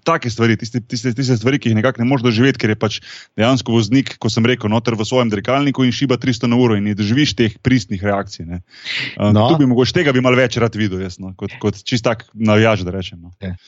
[0.06, 3.02] take stvari, tiste, tiste, tiste stvari, ki jih nekako ne moreš doživeti, ker je pač
[3.34, 6.86] dejansko voznik, ko sem rekel, noter v svojem dirkalniku in šiba 300 na uro in
[6.86, 8.46] ne doživiš teh pristnih reakcij.
[8.46, 9.50] Um, no.
[9.50, 12.28] Tu bi mogoče tega bi mal več rad videl, jaz, no, kot, kot čist tak
[12.38, 13.18] navijač, da rečem.
[13.18, 13.34] No.
[13.42, 13.58] Ja.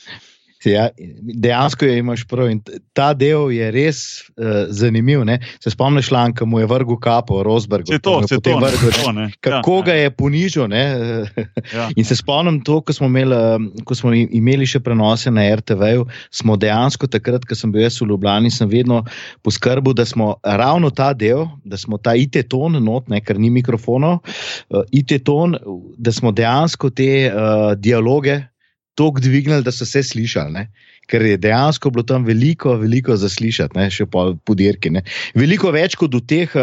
[0.65, 0.89] Ja,
[1.21, 2.49] dejansko je imaš prav.
[2.51, 2.61] In
[2.93, 3.97] ta del je res
[4.37, 5.25] uh, zanimiv.
[5.27, 5.39] Ne?
[5.63, 7.87] Se spomniš, Lanka mu je vrgel kapo, Rosberg.
[7.87, 9.29] Se to, se to, vrgu, to ne.
[9.39, 10.71] Kako ja, ga je ponižal.
[10.71, 13.35] Ja, in se spomnim to, ko smo, imeli,
[13.83, 16.05] ko smo imeli še prenose na RTV.
[16.31, 19.03] Smo dejansko takrat, ko sem bil jaz v Ljubljani, sem vedno
[19.43, 23.51] poskrbel, da smo ravno ta del, da smo ta IT ton, not, ne, ker ni
[23.53, 25.57] mikrofonov, uh, IT ton,
[25.97, 28.39] da smo dejansko te uh, dialoge
[28.95, 30.53] tako dvignili, da so se slišali.
[30.53, 30.67] Ne?
[31.09, 33.89] Ker je dejansko bilo tam veliko, veliko zaslišati, ne?
[33.91, 34.93] še po podirki.
[34.93, 35.03] Ne?
[35.35, 36.57] Veliko več kot v teh,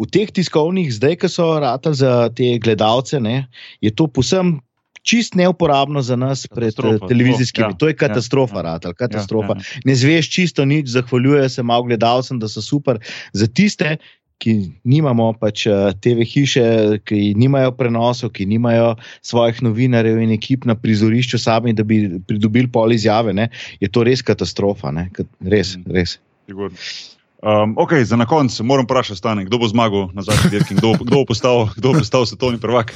[0.00, 3.44] v teh tiskovnih, zdaj, ki so ratali za te gledalce, ne?
[3.84, 4.58] je to posem.
[5.04, 7.74] Čist neuporabno za nas pred televizijskimi.
[7.74, 9.58] Ja, to je katastrofa, ja, ja, katastrofa.
[9.58, 9.82] Ja, ja.
[9.84, 12.96] Ne zveš čisto nič, zahvaljuje se malo gledalcem, da so super.
[13.36, 13.98] Za tiste,
[14.42, 14.54] ki
[14.84, 16.66] nimamo pač eh, TV hiše,
[17.08, 18.94] ki nimajo prenosov, ki nimajo
[19.24, 23.48] svojih novinarjev in ekip na prizorišču sami, da bi pridobili pol izjave, ne,
[23.80, 24.92] je to res katastrofa.
[24.94, 25.08] Ne,
[25.40, 25.94] res, mhm.
[25.94, 26.18] res.
[27.44, 31.16] Um, okay, za na koncu moram vprašati, kdo bo zmagal na zadnji dirki, kdo, kdo
[31.20, 32.94] bo postal, postal svetovni prvak.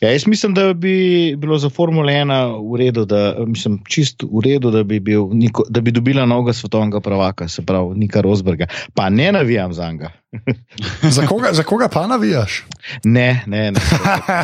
[0.00, 4.40] Ja, jaz mislim, da bi bilo za Formula 1 v redu, da, mislim, čist v
[4.44, 5.26] redu, da bi, bil,
[5.68, 8.66] da bi dobila novega svetovnega prvaka, se pravi, Nika Rosberga.
[8.94, 10.19] Pa ne navijam za njega.
[11.16, 12.64] za, koga, za koga pa navijaš?
[13.04, 13.80] Ne, ne, ne.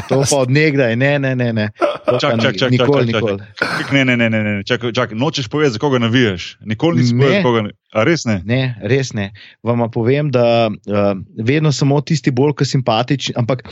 [0.08, 1.52] To pa od nekdaj, ne, ne, ne.
[1.52, 1.70] ne.
[2.20, 3.42] Čak, čak, čak, nikoli, čak, čak, nikoli.
[3.58, 4.64] Čak, ne, ne, ne, ne, ne.
[4.64, 5.12] Čak, čak.
[5.12, 6.58] Nočeš povedati, za koga navijaš.
[6.64, 7.78] Nikoli nisi povedal, koga navijaš.
[8.06, 8.42] Res ne?
[8.44, 9.30] Ne, res ne.
[9.62, 13.34] Vam povem, da uh, vedno samo tisti bolj, ki simpatični.
[13.38, 13.62] Ampak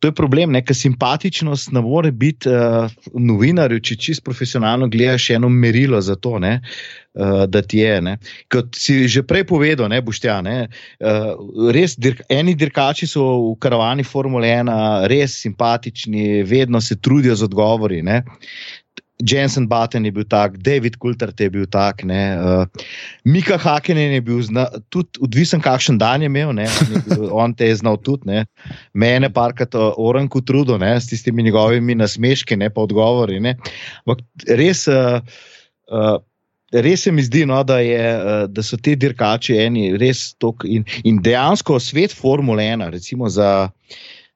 [0.00, 5.48] To je problem, ker simpatičnost ne more biti uh, novinarju, če čisto profesionalno gledaš eno
[5.52, 6.54] merilo za to, ne,
[7.12, 7.98] uh, da ti je.
[8.00, 8.16] Ne.
[8.48, 10.38] Kot si že prej povedal, ne boš tja.
[10.44, 10.70] Ne,
[11.04, 11.34] uh,
[11.76, 14.72] res, dirk, eni dirkači so v karavani Formule 1
[15.12, 18.00] res simpatični, vedno se trudijo z odgovori.
[18.02, 18.22] Ne.
[19.20, 22.86] Jensen Batten je bil tak, David Coulter je bil tak, ne, uh,
[23.24, 27.26] Mika Hakenen je bil zna, tudi odvisen, kakšen dan je imel, ne, on, je bil,
[27.42, 28.44] on te je znal tudi, ne,
[28.94, 33.40] mene parkrat oranku trudo, ne, s tistimi njegovimi nasmeški, ne pa odgovori.
[33.40, 33.56] Ne.
[34.48, 35.20] Res, uh,
[35.92, 36.16] uh,
[36.72, 40.64] res se mi zdi, no, da, je, uh, da so ti dirkači eni res tok
[40.64, 43.68] in, in dejansko svet Formule 1, recimo za,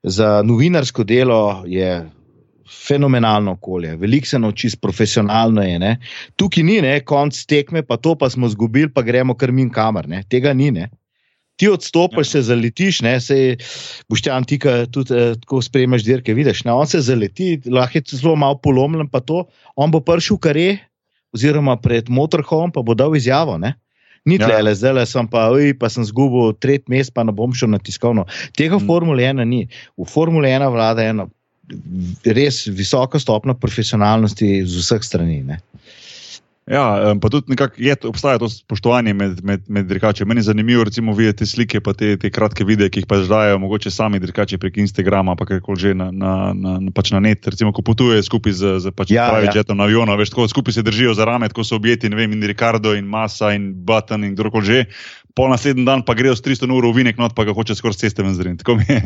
[0.03, 2.03] za novinarsko delo je
[2.71, 5.79] fenomenalno okolje, veliko se naučiš, profesionalno je.
[5.79, 5.97] Ne?
[6.37, 6.99] Tukaj ni, ne?
[7.01, 10.09] konc tekme, pa to pa smo izgubili, pa gremo kar min kamer.
[10.09, 10.23] Ne?
[10.31, 10.71] Tega ni.
[10.75, 10.89] Ne?
[11.57, 12.31] Ti odstopiš, ja.
[12.31, 13.37] se zaletiš, ne se
[14.11, 14.59] boš tam ti,
[14.91, 16.35] tudi eh, tako spremljaš dirke.
[16.35, 16.73] Vidiš, ne?
[16.73, 19.45] on se zaleti, lahko je zelo malo polomljen, pa to,
[19.77, 20.69] on bo prišel kare,
[21.35, 23.59] oziroma pred motorhom, pa bo dal izjavo.
[23.59, 23.75] Ne?
[24.25, 24.49] Ni ja.
[24.49, 27.79] tle, zdaj sem pa, oj, pa sem zgubil tretji mest, pa ne bom šel na
[27.79, 28.25] tiskovno.
[28.57, 28.89] Tega v hmm.
[28.89, 29.67] Formule 1 ni.
[30.01, 31.29] V Formule 1 vlada eno
[32.25, 35.43] res visoka stopnja profesionalnosti z vseh strani.
[35.43, 35.61] Ne.
[36.65, 40.25] Ja, pa tudi je, obstaja to spoštovanje med, med, med dirkači.
[40.25, 43.59] Meni je zanimivo, recimo, videti slike, pa te, te kratke videe, ki jih pač dajo,
[43.61, 47.45] mogoče sami dirkači prek Instagrama, pa kako že na, na, na, pač na net.
[47.45, 49.59] Recimo, ko potujejo skupaj z, z pač ja, pravi ja.
[49.61, 52.33] jetom na avionu, veš, tako skupaj se držijo za rame, tako so objeti, ne vem,
[52.33, 54.81] in Ricardo, in Masa, in Button, in kdorkoli že
[55.35, 57.99] pol naslednji dan pa grejo s 300 ur v vinek, not pa ga hoče skoraj
[57.99, 58.55] ceste ven zrin.
[58.57, 59.03] Tako mi je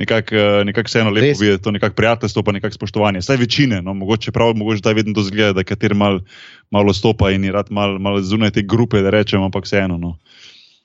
[0.00, 3.22] nekako eh, nekak vseeno lepo videti to nekako prijateljstvo, pa nekako spoštovanje.
[3.22, 6.20] Saj večine, no, mogoče prav, mogoče da vedno to zgleda, da kater mal,
[6.70, 9.98] malo stopa in je rad mal, mal zunaj te grupe, da rečem, ampak vseeno.
[9.98, 10.16] No.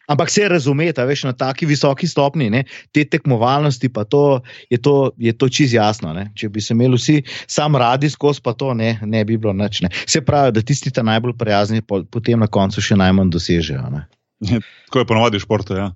[0.07, 5.11] Ampak se razumete, veš, na taki visoki stopni, ne, te tekmovalnosti, pa to je to,
[5.37, 6.11] to čisto jasno.
[6.13, 6.27] Ne.
[6.35, 9.81] Če bi se imeli vsi sam radi skozi, pa to ne, ne bi bilo nič.
[9.85, 9.93] Ne.
[10.05, 13.87] Se pravi, da tisti, ki so najbolj prijazni, potem na koncu še najmanj dosežejo.
[13.95, 14.05] Ne.
[14.93, 15.73] Tako je ponovadi v športu.
[15.73, 15.89] Ja.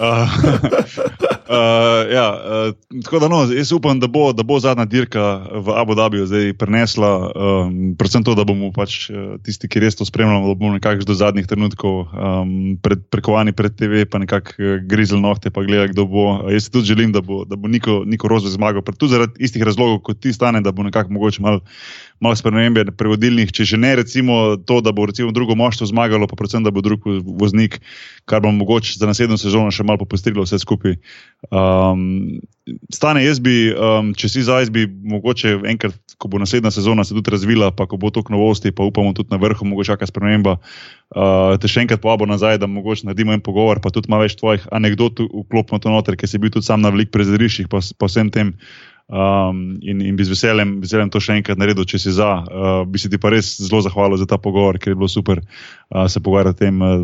[0.00, 0.06] Uh,
[1.52, 5.76] uh, ja, uh, tako da, no, jaz upam, da bo, da bo zadnja dirka v
[5.76, 9.10] Abu Dhabiju zdaj prenesla, um, predvsem to, da bomo pač
[9.44, 13.76] tisti, ki res to spremljamo, da bomo nekako do zadnjih trenutkov um, pred, prekovani pred
[13.76, 16.26] TV, pa nekako grizel nohte, pa gledali, kdo bo.
[16.48, 20.00] Jaz tudi želim, da bo, da bo Niko, Niko Rozve zmagal, tudi zaradi istih razlogov,
[20.08, 21.60] kot ti stane, da bo nekako mogoče malo
[22.20, 26.36] malo spremembe prevodilnih, če že ne recimo to, da bo recimo drugo moštvo zmagalo, pa
[26.36, 27.08] predvsem, da bo drug
[27.40, 27.80] voznik
[28.30, 30.94] kar bo mogoče za naslednjo sezono še malo popustilo vse skupaj.
[31.50, 32.38] Um,
[32.94, 37.16] stane, jaz bi, um, če si zdaj, bi mogoče enkrat, ko bo naslednja sezona se
[37.16, 40.56] tudi razvila, pa ko bo to novosti, pa upamo tudi na vrhu, mogoče kakšna sprememba,
[40.60, 44.38] uh, te še enkrat povabo nazaj, da mogoče naredimo en pogovor, pa tudi malo več
[44.38, 48.10] tvojih anegdot vklopimo to noter, ker si bil tudi sam na velik prezoriščih, pa, pa
[48.10, 48.54] vsem tem.
[49.10, 52.28] Um, in, in bi z veseljem, veseljem to še enkrat naredil, če si za.
[52.46, 55.40] Uh, bi se ti pa res zelo zahvalil za ta pogovor, ker je bilo super
[55.42, 56.78] uh, se pogovarjati o tem.
[56.78, 57.02] Uh,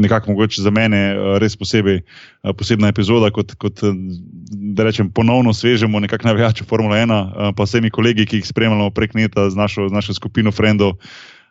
[0.00, 3.84] nekako mogoče za mene uh, res posebej, uh, posebna epizoda, kot, kot
[4.72, 8.88] da rečem, ponovno svežemo nekako navijače Formula 1, uh, pa vsemi kolegi, ki jih spremljamo
[8.96, 10.96] prek neta z našo, z našo skupino Frendov.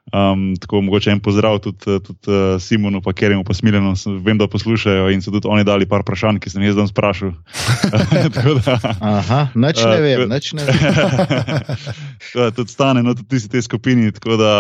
[0.08, 3.92] Um, tako mogoče en pozdrav tudi, tudi uh, Simonu, pa Keremu, pa Smiljenu.
[4.24, 7.34] Vem, da poslušajo in so tudi oni dali par vprašanj, ki sem jih zdaj sprašil.
[9.18, 10.80] Aha, nič ne vem, uh, nič ne vem.
[12.40, 14.08] da, tudi stane, no, tudi ti skupini.
[14.16, 14.56] Da,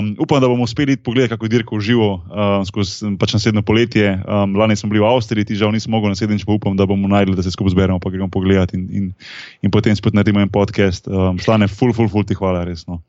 [0.00, 4.16] um, upam, da bomo uspeli pogledati, kako dirko v živo um, skozi pač naslednjo poletje.
[4.24, 7.04] Um, lani smo bili v Avstriji, ti žal nismo mogli naslednjič, pa upam, da bomo
[7.12, 9.12] najdli, da se skupaj zberemo, pa gremo pogledati in, in,
[9.60, 11.04] in potem spet naredimo en podcast.
[11.04, 13.04] Um, stane, full, full, full ti hvala, resno.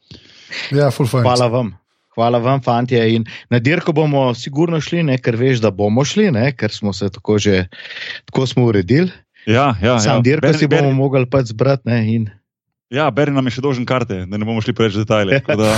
[0.72, 1.74] Ja, Hvala vam.
[2.18, 2.98] Hvala vam, fanti.
[3.50, 7.12] Na dirko bomo sigurno šli, ne, ker veš, da bomo šli, ne, ker smo se
[7.14, 7.68] tako že
[8.26, 9.12] tako smo uredili.
[9.46, 10.22] Ja, ja, Sam ja.
[10.26, 11.86] dirko Beri- si bomo beri- mogli pač zbrati.
[11.86, 12.26] Ne, in...
[12.90, 15.40] Ja, Beri nam je še dolžen karte, da ne bomo šli preveč v detajle.
[15.44, 15.76] tako Da...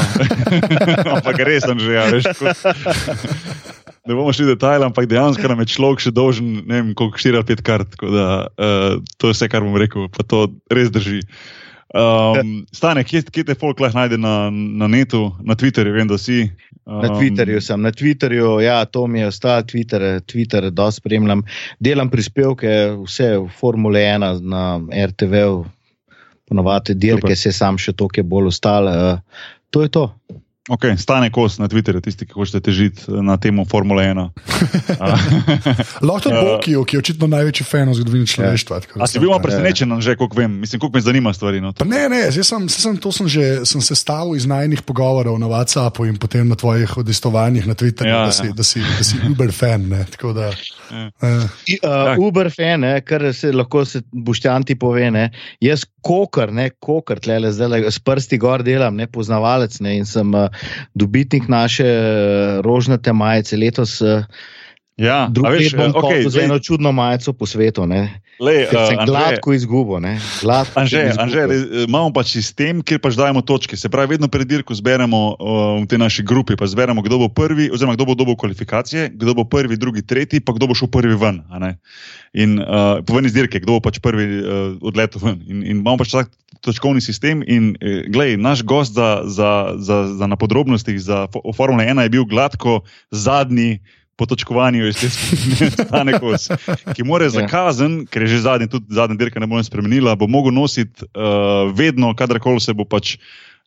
[1.17, 2.29] ampak res sem že, ja, veš.
[2.31, 2.53] Tako...
[4.09, 7.19] Ne bomo šli v detajle, ampak dejansko nam je človek še dolžen, ne vem, koliko
[7.19, 7.89] 4 ali 5 kart.
[7.93, 11.19] tako Da, uh, to je vse, kar bom rekel, pa to res drži.
[11.93, 16.19] Um, stane, kje, kje te folk lahko najde na, na netu, na Twitterju, vem, da
[16.21, 16.43] si.
[16.85, 21.43] Um, Na Twitterju sem, na Twitterju, ja, to mi je ostalo, Twitter, Twitter, da spremljam.
[21.79, 24.63] Delam prispevke, vse v Formule 1 na
[25.05, 25.43] RTV,
[26.49, 27.37] ponovadi dirke, Super.
[27.37, 28.93] se sam še to, ki je bolj ostalo.
[28.93, 30.05] Uh, to je to.
[30.69, 34.29] Ok, stane kos na Twitterju, tisti, ki hočete težiti na temo Formule 1.
[36.01, 36.41] Lahko tudi Ja.
[36.43, 38.75] Bokijo, ki je očitno največji fan v zgodovini človeštva.
[38.95, 41.57] da si sem- bil malo presenečen, že koliko vem, mislim, koliko me zanima stvari.
[41.59, 41.73] No.
[41.73, 45.35] Pa ne, ne, zdaj sem, saj sem, to sem že sem sestavil iz najnih pogovorov
[45.35, 48.53] na WhatsAppu in potem na tvojih odistovanjih na Twitterju, Ja, da, si, ja.
[48.53, 49.89] da, si, da si Uber fan.
[49.89, 50.53] Ne, tako da,
[50.89, 51.09] Ja.
[51.19, 55.11] eh, Uh, Uber fan, ne, kar se lahko se boštjan ti pove.
[55.11, 55.29] Ne.
[55.59, 60.33] Jaz, kokar, ne, kokar, tle, zdaj s prsti gor delam, ne poznavalec ne, in sem
[60.35, 60.47] uh,
[60.97, 63.59] dobitnik naše uh, rožnate majice.
[63.59, 64.25] Letos, uh,
[64.99, 67.87] Ja, drugi bom okay, okay, za eno čudno majico po svetu.
[67.87, 68.19] Ne.
[68.39, 69.99] lej, uh, sem Anže, gladko izgubil.
[69.99, 71.23] ne, gladko Anže, izgubil.
[71.23, 73.79] Anže, eh, imamo pač sistem, kjer pač dajemo točke.
[73.79, 77.27] Se pravi, vedno pred dirko zberemo uh, v tej naši grupi, pa zberemo, kdo bo
[77.31, 80.91] prvi, oziroma kdo bo dobil kvalifikacije, kdo bo prvi, drugi, tretji, pa kdo bo šel
[80.91, 81.43] prvi ven.
[82.35, 85.39] In uh, ven iz dirke, kdo bo pač prvi uh, odletel ven.
[85.47, 86.31] In, in imamo pač tak
[86.61, 87.43] točkovni sistem.
[87.47, 92.09] In eh, glej, naš gost za, za, za, za na podrobnostih za Formule 1 je
[92.09, 92.81] bil gladko
[93.11, 93.79] zadnji.
[94.19, 96.49] Po točkovanju iz te skupine stane kos,
[96.91, 97.47] ki mora za Ja.
[97.47, 101.71] kazen, ker je že zadnji, tudi zadnja dirka ne bo spremenila, bo mogel nositi uh,
[101.71, 103.15] vedno, kadarkoli se bo pač.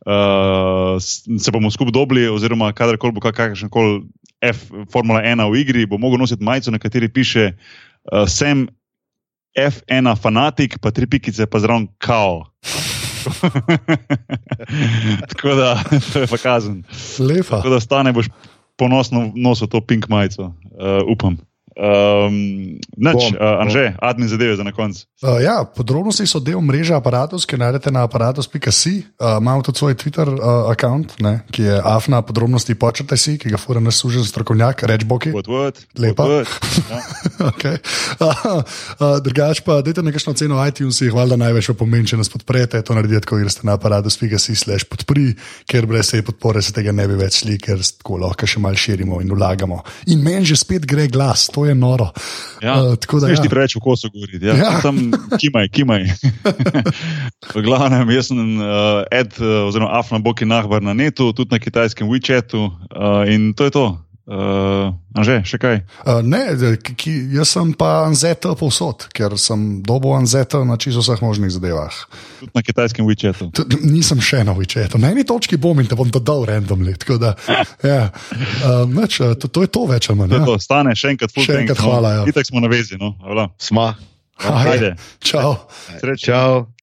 [0.03, 0.99] Uh,
[1.39, 4.03] se bomo skupaj dobili, oziroma kadarkoli bo kakršen koli
[4.43, 4.59] F,
[4.91, 7.53] Formula 1 v igri, bo mogel nositi majico, na kateri piše:
[8.11, 8.67] uh, Sem
[9.55, 9.87] F1
[10.19, 12.51] fanatik, pa tri pikice, pa zraven kao.
[15.29, 16.83] Tako da, to je pa kazen.
[17.19, 17.57] lepa.
[17.57, 18.27] Tako da stane boš
[18.77, 21.39] ponosno nosil to pink majico, uh, upam.
[21.77, 25.07] Um, Noč, Bom, uh, Anže, admin zadeve za na koncu.
[25.23, 28.53] Uh, ja, podrobnosti so del mreže aparatus, ki najdete na aparatus.com.
[28.53, 31.07] Uh, imamo tudi svoj Twitter uh, račun,
[31.51, 35.33] ki je afna podrobnosti počrtaj si, ki ga fura naš služen strokovnjak, rečboki.
[35.33, 36.13] Word, ja.
[37.43, 37.79] Okay.
[38.21, 38.63] Uh,
[39.01, 42.83] uh, drugač pa, dajte nekakšno ceno iTunes, jih valjda največ pomeni, če nas podprete.
[42.87, 45.33] To naredite, ko greste na aparatus.com, slash podpri,
[45.67, 48.79] ker brez te podpore se tega ne bi več šli, ker tako lahko še malo
[48.79, 49.81] širimo in vlagamo.
[50.13, 52.11] In meni že spet gre glas, to je noro.
[52.63, 53.43] Ja, Uh, tako da, Smeš ja.
[53.43, 54.47] ti preveč v kosu govoriti.
[54.47, 54.55] Ja.
[54.55, 54.65] Ja.
[54.65, 54.81] Ja.
[54.83, 54.99] Tam
[55.41, 56.07] kimaj, kimaj.
[57.55, 61.59] v glavnem, jaz sem uh, Ed, uh, oziroma Afna Boki Nahbar na netu, tudi na
[61.59, 63.87] kitajskem WeChatu uh, in to je to.
[64.23, 65.81] Uh, Anže, še kaj?
[66.07, 71.19] Uh, ne, ki, jaz sem pa anzeta povsod, ker sem dobo anzeta na čisto vseh
[71.25, 71.91] možnih zadevah.
[72.39, 73.51] Tudi na kitajskem WeChatu.
[73.51, 76.95] T- Nisem še na WeChatu, na eni točki bom in te bom dodal randomly.
[77.03, 77.35] tako Da,
[77.83, 78.13] ja.
[78.63, 80.39] uh, neč, uh, to, to je to več ali manj.
[80.39, 80.55] Ja.
[80.63, 82.23] stane še enkrat, full Še enkrat hvala, ja.
[82.23, 82.31] No.
[82.31, 82.95] Itak smo na vezi.
[83.03, 83.17] No.
[83.27, 83.51] Hvala.
[83.59, 83.91] Sma.
[84.39, 84.71] Ajde.
[84.71, 84.93] Ajde.
[85.19, 85.59] Čau.
[85.99, 86.31] Srečno.
[86.31, 86.82] Čau.